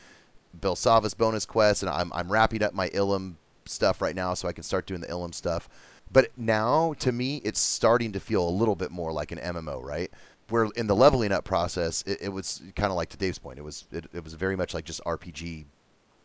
Belsavis 0.59 1.17
bonus 1.17 1.45
quest, 1.45 1.83
and 1.83 1.89
I'm 1.89 2.11
I'm 2.13 2.31
wrapping 2.31 2.63
up 2.63 2.73
my 2.73 2.89
Ilum 2.89 3.35
stuff 3.65 4.01
right 4.01 4.15
now, 4.15 4.33
so 4.33 4.47
I 4.47 4.53
can 4.53 4.63
start 4.63 4.85
doing 4.85 5.01
the 5.01 5.07
Ilum 5.07 5.33
stuff. 5.33 5.69
But 6.11 6.29
now, 6.35 6.93
to 6.99 7.11
me, 7.11 7.37
it's 7.37 7.59
starting 7.59 8.11
to 8.11 8.19
feel 8.19 8.47
a 8.47 8.49
little 8.49 8.75
bit 8.75 8.91
more 8.91 9.13
like 9.13 9.31
an 9.31 9.37
MMO, 9.37 9.81
right? 9.81 10.11
Where 10.49 10.65
in 10.75 10.87
the 10.87 10.95
leveling 10.95 11.31
up 11.31 11.45
process, 11.45 12.03
it, 12.05 12.17
it 12.21 12.29
was 12.29 12.61
kind 12.75 12.91
of 12.91 12.97
like 12.97 13.09
to 13.09 13.17
Dave's 13.17 13.39
point. 13.39 13.59
It 13.59 13.63
was 13.63 13.85
it, 13.91 14.05
it 14.13 14.23
was 14.23 14.33
very 14.33 14.55
much 14.55 14.73
like 14.73 14.85
just 14.85 15.01
RPG 15.05 15.65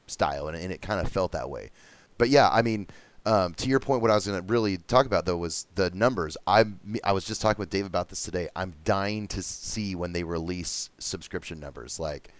style, 0.06 0.48
and, 0.48 0.56
and 0.56 0.72
it 0.72 0.82
kind 0.82 1.00
of 1.00 1.10
felt 1.10 1.32
that 1.32 1.48
way. 1.48 1.70
But 2.18 2.30
yeah, 2.30 2.48
I 2.50 2.62
mean, 2.62 2.88
um, 3.26 3.54
to 3.54 3.68
your 3.68 3.80
point, 3.80 4.02
what 4.02 4.10
I 4.10 4.14
was 4.14 4.26
going 4.26 4.40
to 4.40 4.52
really 4.52 4.78
talk 4.78 5.06
about 5.06 5.26
though 5.26 5.36
was 5.36 5.66
the 5.74 5.90
numbers. 5.90 6.36
I 6.46 6.64
I 7.04 7.12
was 7.12 7.24
just 7.24 7.40
talking 7.40 7.60
with 7.60 7.70
Dave 7.70 7.86
about 7.86 8.08
this 8.08 8.22
today. 8.22 8.48
I'm 8.56 8.74
dying 8.84 9.28
to 9.28 9.42
see 9.42 9.94
when 9.94 10.12
they 10.12 10.22
release 10.24 10.90
subscription 10.98 11.60
numbers. 11.60 12.00
Like, 12.00 12.32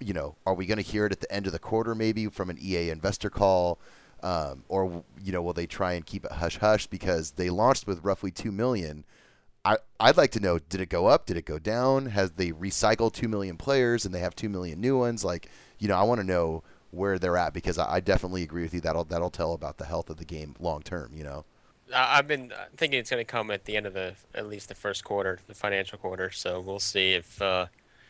you 0.00 0.12
know, 0.12 0.36
are 0.46 0.54
we 0.54 0.66
going 0.66 0.78
to 0.78 0.82
hear 0.82 1.06
it 1.06 1.12
at 1.12 1.20
the 1.20 1.32
end 1.32 1.46
of 1.46 1.52
the 1.52 1.58
quarter, 1.58 1.94
maybe 1.94 2.26
from 2.28 2.50
an 2.50 2.58
EA 2.60 2.90
investor 2.90 3.30
call, 3.30 3.78
um, 4.22 4.64
or 4.68 5.04
you 5.22 5.32
know, 5.32 5.42
will 5.42 5.52
they 5.52 5.66
try 5.66 5.92
and 5.92 6.04
keep 6.04 6.24
it 6.24 6.32
hush 6.32 6.58
hush 6.58 6.86
because 6.86 7.32
they 7.32 7.50
launched 7.50 7.86
with 7.86 8.04
roughly 8.04 8.30
two 8.30 8.52
million. 8.52 9.04
I, 9.64 9.78
I'd 10.00 10.16
like 10.16 10.30
to 10.32 10.40
know: 10.40 10.58
Did 10.58 10.80
it 10.80 10.88
go 10.88 11.06
up? 11.06 11.26
Did 11.26 11.36
it 11.36 11.44
go 11.44 11.58
down? 11.58 12.06
Has 12.06 12.32
they 12.32 12.52
recycled 12.52 13.12
two 13.12 13.28
million 13.28 13.56
players 13.56 14.04
and 14.04 14.14
they 14.14 14.20
have 14.20 14.34
two 14.34 14.48
million 14.48 14.80
new 14.80 14.98
ones? 14.98 15.24
Like, 15.24 15.48
you 15.78 15.88
know, 15.88 15.96
I 15.96 16.02
want 16.02 16.20
to 16.20 16.26
know 16.26 16.62
where 16.90 17.18
they're 17.18 17.36
at 17.36 17.52
because 17.52 17.78
I, 17.78 17.94
I 17.94 18.00
definitely 18.00 18.42
agree 18.42 18.62
with 18.62 18.74
you. 18.74 18.80
That'll 18.80 19.04
that'll 19.04 19.30
tell 19.30 19.52
about 19.52 19.78
the 19.78 19.84
health 19.84 20.10
of 20.10 20.16
the 20.16 20.24
game 20.24 20.54
long 20.58 20.82
term. 20.82 21.12
You 21.14 21.24
know. 21.24 21.44
I've 21.94 22.28
been 22.28 22.52
uh, 22.52 22.66
thinking 22.76 23.00
it's 23.00 23.10
going 23.10 23.24
to 23.24 23.30
come 23.30 23.50
at 23.50 23.64
the 23.64 23.76
end 23.76 23.86
of 23.86 23.94
the 23.94 24.14
at 24.34 24.46
least 24.46 24.68
the 24.68 24.74
first 24.74 25.04
quarter, 25.04 25.38
the 25.46 25.54
financial 25.54 25.98
quarter. 25.98 26.30
So 26.30 26.60
we'll 26.60 26.80
see 26.80 27.12
if 27.14 27.40
uh, 27.40 27.66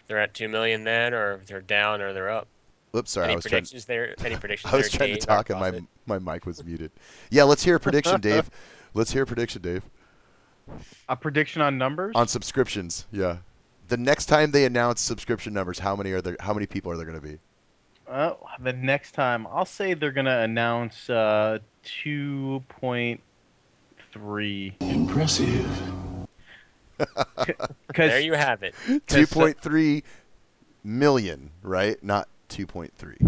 they're 0.09 0.19
at 0.19 0.35
two 0.35 0.49
million 0.49 0.85
then, 0.85 1.15
or 1.15 1.41
they're 1.47 1.61
down 1.61 2.01
or 2.01 2.13
they're 2.13 2.31
up. 2.31 2.49
Oops, 2.97 3.11
sorry, 3.11 3.25
any 3.25 3.35
I 3.35 3.37
was 3.37 3.45
trying. 3.45 3.67
there? 3.87 4.15
Any 4.25 4.37
predictions? 4.41 4.73
I 4.73 4.77
was 4.77 4.91
there, 4.91 4.99
trying 4.99 5.15
to 5.15 5.27
talk 5.27 5.51
and 5.51 5.61
my 5.61 6.19
my 6.19 6.33
mic 6.33 6.47
was 6.47 6.65
muted. 6.65 6.91
Yeah, 7.31 7.45
let's 7.45 7.63
hear 7.63 7.77
a 7.77 7.81
prediction, 7.81 8.21
Dave. 8.21 8.51
Let's 8.95 9.13
hear 9.13 9.25
a 9.25 9.27
prediction, 9.27 9.61
Dave. 9.61 9.83
A 11.11 11.15
prediction 11.15 11.61
on 11.61 11.77
numbers? 11.77 12.13
On 12.17 12.27
subscriptions, 12.27 13.07
yeah. 13.13 13.37
The 13.89 13.99
next 13.99 14.27
time 14.27 14.51
they 14.51 14.65
announce 14.65 15.03
subscription 15.03 15.53
numbers, 15.53 15.79
how 15.79 15.95
many 15.95 16.11
are 16.13 16.23
there? 16.23 16.37
How 16.41 16.55
many 16.55 16.67
people 16.67 16.91
are 16.91 16.97
there 16.97 17.05
going 17.05 17.21
to 17.21 17.25
be? 17.25 17.39
Well, 18.09 18.49
the 18.61 18.73
next 18.73 19.13
time, 19.13 19.47
I'll 19.53 19.67
say 19.67 19.93
they're 19.93 20.13
gonna 20.13 20.41
announce 20.41 21.11
uh, 21.11 21.59
two 21.85 22.65
point 22.69 23.21
three. 24.13 24.75
Impressive. 24.81 25.69
Because 26.99 28.11
There 28.11 28.21
you 28.21 28.35
have 28.35 28.63
it. 28.63 28.75
Two 29.07 29.27
point 29.27 29.61
three 29.61 30.03
million, 30.85 31.51
right? 31.63 32.03
Not 32.03 32.29
two 32.49 32.67
point 32.67 32.93
three. 32.97 33.19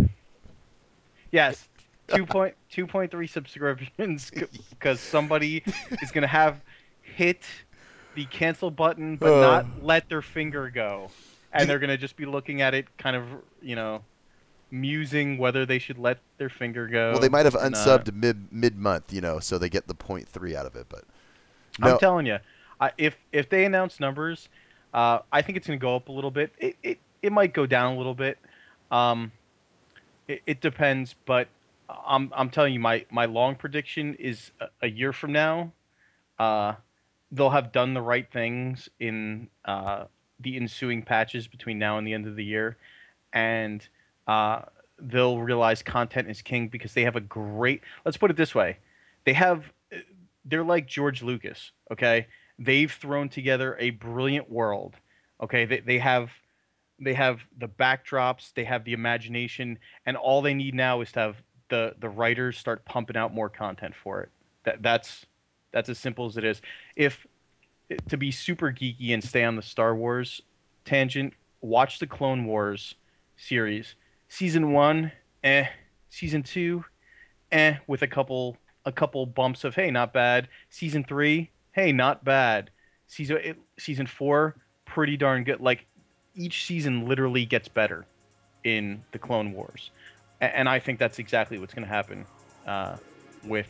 yes, 1.31 1.69
two 2.09 2.27
point 2.27 2.55
two 2.71 2.87
point 2.87 3.11
three 3.11 3.27
subscriptions 3.27 4.31
because 4.71 5.01
somebody 5.15 5.63
is 6.03 6.11
gonna 6.11 6.27
have 6.27 6.61
hit 7.03 7.43
the 8.15 8.25
cancel 8.27 8.71
button 8.71 9.17
but 9.17 9.33
Uh. 9.33 9.41
not 9.41 9.67
let 9.85 10.09
their 10.09 10.23
finger 10.23 10.71
go, 10.71 11.11
and 11.53 11.69
they're 11.69 11.79
gonna 11.79 11.97
just 11.99 12.17
be 12.17 12.27
looking 12.27 12.61
at 12.63 12.75
it, 12.75 12.87
kind 12.99 13.15
of 13.17 13.25
you 13.63 13.77
know, 13.77 14.03
musing 14.71 15.39
whether 15.39 15.65
they 15.67 15.79
should 15.79 15.99
let 15.99 16.19
their 16.39 16.49
finger 16.49 16.87
go. 16.89 17.13
Well, 17.13 17.21
they 17.21 17.29
might 17.29 17.45
have 17.45 17.55
or 17.55 17.71
not. 17.71 17.73
unsubbed 17.73 18.13
mid 18.15 18.53
mid 18.53 18.77
month, 18.77 19.13
you 19.13 19.21
know, 19.21 19.39
so 19.39 19.59
they 19.59 19.69
get 19.69 19.87
the 19.87 19.95
point 19.95 20.29
three 20.29 20.57
out 20.57 20.67
of 20.67 20.75
it. 20.77 20.87
But 20.89 21.05
no, 21.79 21.93
I'm 21.93 21.99
telling 21.99 22.27
you, 22.27 22.39
If 22.97 23.17
if 23.33 23.49
they 23.49 23.65
announce 23.65 24.01
numbers, 24.01 24.49
uh, 24.95 25.21
I 25.33 25.43
think 25.43 25.59
it's 25.59 25.67
going 25.67 25.79
to 25.79 25.83
go 25.83 25.97
up 25.97 26.09
a 26.09 26.13
little 26.13 26.31
bit. 26.31 26.53
It, 26.59 26.77
it 26.83 26.99
it 27.23 27.33
might 27.33 27.53
go 27.53 27.67
down 27.67 27.95
a 27.95 27.97
little 27.97 28.15
bit. 28.15 28.39
Um, 28.91 29.33
it, 30.29 30.43
it 30.47 30.61
depends, 30.61 31.15
but 31.27 31.49
I'm 32.07 32.33
I'm 32.35 32.51
telling 32.51 32.73
you, 32.73 32.81
my 32.81 33.05
my 33.11 33.27
long 33.27 33.55
prediction 33.55 34.15
is 34.15 34.51
a, 34.61 34.69
a 34.83 34.89
year 34.89 35.13
from 35.13 35.33
now, 35.33 35.73
uh, 36.39 36.75
they'll 37.31 37.51
have 37.51 37.73
done 37.73 37.95
the 37.95 38.03
right 38.03 38.31
things 38.31 38.89
in 38.99 39.49
uh, 39.65 40.05
the 40.41 40.57
ensuing 40.57 41.03
patches 41.03 41.47
between 41.47 41.79
now 41.79 41.99
and 41.99 42.07
the 42.07 42.15
end 42.15 42.27
of 42.27 42.37
the 42.37 42.45
year, 42.45 42.77
and 43.33 43.87
uh, 44.27 44.63
they'll 44.99 45.39
realize 45.39 45.83
content 45.83 46.29
is 46.31 46.43
king 46.43 46.69
because 46.69 46.95
they 46.95 47.05
have 47.05 47.17
a 47.17 47.21
great. 47.21 47.83
Let's 48.05 48.17
put 48.17 48.31
it 48.31 48.37
this 48.37 48.55
way, 48.55 48.79
they 49.25 49.35
have 49.35 49.71
they're 50.45 50.65
like 50.65 50.87
George 50.87 51.23
Lucas, 51.23 51.73
okay? 51.93 52.27
They've 52.61 52.93
thrown 52.93 53.29
together 53.29 53.77
a 53.81 53.91
brilliant 53.91 54.51
world. 54.51 54.95
Okay, 55.43 55.65
they 55.65 55.81
they 55.81 55.99
have 55.99 56.31
they 57.01 57.15
have 57.15 57.41
the 57.59 57.69
backdrops, 57.69 58.53
they 58.55 58.65
have 58.65 58.85
the 58.85 58.93
imagination, 58.93 59.79
and 60.05 60.17
all 60.17 60.43
they 60.43 60.55
need 60.55 60.75
now 60.75 61.01
is 61.01 61.11
to 61.13 61.21
have 61.21 61.37
the 61.71 61.95
the 61.99 62.09
writers 62.09 62.59
start 62.59 62.85
pumping 62.85 63.17
out 63.17 63.35
more 63.35 63.49
content 63.49 63.95
for 63.95 64.21
it. 64.21 64.29
That 64.65 64.83
that's 64.83 65.27
that's 65.73 65.89
as 65.89 65.99
simple 65.99 66.27
as 66.27 66.37
it 66.37 66.45
is. 66.45 66.61
If 66.95 67.27
to 68.09 68.17
be 68.17 68.31
super 68.31 68.71
geeky 68.71 69.15
and 69.15 69.25
stay 69.25 69.43
on 69.43 69.57
the 69.57 69.63
Star 69.63 69.97
Wars 69.97 70.43
tangent, 70.85 71.33
watch 71.61 71.99
the 71.99 72.07
Clone 72.07 72.45
Wars 72.45 72.95
series. 73.37 73.95
Season 74.29 74.73
1, 74.73 75.11
eh, 75.43 75.67
season 76.09 76.43
2, 76.43 76.85
eh, 77.51 77.77
with 77.87 78.03
a 78.03 78.07
couple 78.07 78.57
a 78.85 78.93
couple 78.93 79.27
bumps 79.27 79.65
of 79.65 79.75
hey, 79.75 79.91
not 79.91 80.13
bad. 80.13 80.49
Season 80.69 81.05
three, 81.05 81.51
hey, 81.81 81.93
not 81.93 82.25
bad. 82.25 82.71
Season 83.07 83.39
it, 83.39 83.59
season 83.79 84.07
four, 84.07 84.57
pretty 84.85 85.17
darn 85.17 85.45
good. 85.45 85.61
Like 85.61 85.87
each 86.35 86.65
season 86.67 87.09
literally 87.09 87.45
gets 87.45 87.69
better 87.69 88.07
in 88.65 89.03
the 89.13 89.19
Clone 89.19 89.53
Wars, 89.53 89.91
A- 90.41 90.57
and 90.57 90.69
I 90.69 90.79
think 90.79 90.99
that's 90.99 91.19
exactly 91.19 91.59
what's 91.59 91.75
going 91.75 91.87
to 91.87 91.93
happen 91.93 92.27
uh, 92.67 92.97
with 93.45 93.69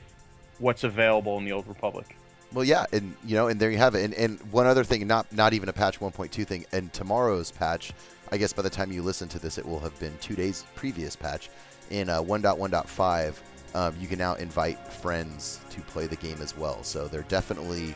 what's 0.59 0.85
available 0.85 1.39
in 1.39 1.45
the 1.45 1.53
Old 1.53 1.67
Republic. 1.69 2.17
Well, 2.53 2.65
yeah, 2.65 2.85
and 2.93 3.15
you 3.25 3.37
know, 3.37 3.47
and 3.47 3.61
there 3.61 3.71
you 3.71 3.79
have 3.79 3.95
it. 3.95 4.05
And, 4.05 4.15
and 4.15 4.41
one 4.53 4.67
other 4.67 4.85
thing, 4.85 5.07
not 5.07 5.33
not 5.33 5.55
even 5.55 5.69
a 5.69 5.73
patch 5.73 6.01
1.2 6.01 6.47
thing, 6.47 6.67
and 6.73 6.93
tomorrow's 6.93 7.51
patch, 7.53 7.93
I 8.33 8.37
guess 8.37 8.53
by 8.53 8.63
the 8.63 8.71
time 8.71 8.93
you 8.93 9.03
listen 9.03 9.29
to 9.29 9.39
this, 9.39 9.57
it 9.57 9.67
will 9.67 9.81
have 9.81 9.99
been 10.01 10.17
two 10.21 10.35
days 10.35 10.65
previous 10.75 11.17
patch. 11.17 11.49
In 11.91 12.09
uh, 12.09 12.23
1.1.5, 12.23 13.35
um, 13.75 13.95
you 14.01 14.09
can 14.09 14.19
now 14.19 14.35
invite 14.35 14.79
friends 14.93 15.61
to 15.71 15.81
play 15.83 16.07
the 16.07 16.17
game 16.17 16.41
as 16.43 16.57
well. 16.57 16.83
So 16.83 17.09
they're 17.09 17.23
definitely 17.23 17.95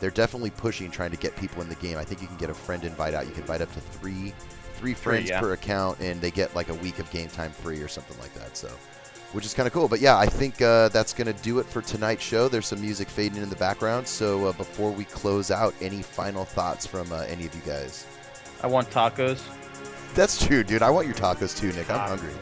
they're 0.00 0.10
definitely 0.10 0.50
pushing, 0.50 0.90
trying 0.90 1.12
to 1.12 1.16
get 1.16 1.36
people 1.36 1.62
in 1.62 1.68
the 1.68 1.76
game. 1.76 1.96
I 1.96 2.04
think 2.04 2.20
you 2.20 2.26
can 2.26 2.36
get 2.36 2.50
a 2.50 2.54
friend 2.54 2.84
invite 2.84 3.14
out. 3.14 3.26
You 3.26 3.32
can 3.32 3.42
invite 3.42 3.60
up 3.60 3.72
to 3.74 3.80
three 3.80 4.34
three 4.74 4.94
friends 4.94 5.28
yeah. 5.28 5.40
per 5.40 5.52
account, 5.52 6.00
and 6.00 6.20
they 6.20 6.30
get 6.30 6.54
like 6.56 6.68
a 6.68 6.74
week 6.74 6.98
of 6.98 7.10
game 7.10 7.28
time 7.28 7.52
free 7.52 7.80
or 7.80 7.88
something 7.88 8.18
like 8.18 8.34
that. 8.34 8.56
So 8.56 8.68
which 9.32 9.46
is 9.46 9.54
kind 9.54 9.66
of 9.66 9.72
cool. 9.72 9.88
But 9.88 10.00
yeah, 10.00 10.18
I 10.18 10.26
think 10.26 10.60
uh, 10.60 10.88
that's 10.88 11.12
going 11.12 11.32
to 11.32 11.42
do 11.42 11.58
it 11.58 11.66
for 11.66 11.82
tonight's 11.82 12.22
show. 12.22 12.48
There's 12.48 12.66
some 12.66 12.80
music 12.80 13.08
fading 13.08 13.42
in 13.42 13.48
the 13.48 13.56
background. 13.56 14.06
So 14.06 14.46
uh, 14.46 14.52
before 14.52 14.90
we 14.90 15.04
close 15.04 15.50
out, 15.50 15.74
any 15.80 16.02
final 16.02 16.44
thoughts 16.44 16.86
from 16.86 17.10
uh, 17.12 17.20
any 17.22 17.46
of 17.46 17.54
you 17.54 17.62
guys? 17.62 18.06
I 18.62 18.66
want 18.66 18.90
tacos. 18.90 19.42
That's 20.14 20.44
true, 20.44 20.62
dude. 20.62 20.82
I 20.82 20.90
want 20.90 21.06
your 21.06 21.16
tacos 21.16 21.58
too, 21.58 21.72
Nick. 21.72 21.90
I'm 21.90 22.08
hungry. 22.08 22.34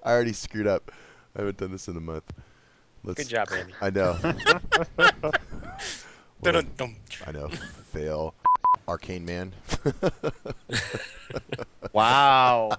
already 0.06 0.32
screwed 0.32 0.68
up. 0.68 0.92
I 1.34 1.40
haven't 1.40 1.56
done 1.56 1.72
this 1.72 1.88
in 1.88 1.96
a 1.96 2.00
month. 2.00 2.32
Let's, 3.02 3.24
Good 3.24 3.28
job, 3.28 3.48
Andy. 3.52 3.72
I 3.80 3.90
know. 3.90 4.16
What. 6.38 6.54
I 7.26 7.32
know. 7.32 7.48
Fail. 7.92 8.32
Arcane 8.86 9.24
Man. 9.24 9.54
Wow. 11.92 12.70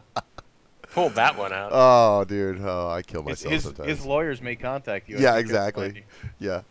Pulled 0.94 1.16
that 1.16 1.38
one 1.38 1.52
out. 1.52 1.72
oh, 1.74 2.24
dude. 2.24 2.62
Oh, 2.62 2.88
I 2.88 3.02
kill 3.02 3.24
his, 3.24 3.44
myself 3.44 3.54
his, 3.54 3.64
sometimes. 3.64 3.90
his 3.90 4.06
lawyers 4.06 4.42
may 4.42 4.56
contact 4.56 5.10
you. 5.10 5.18
Yeah, 5.18 5.36
exactly. 5.36 6.06
Yeah. 6.40 6.62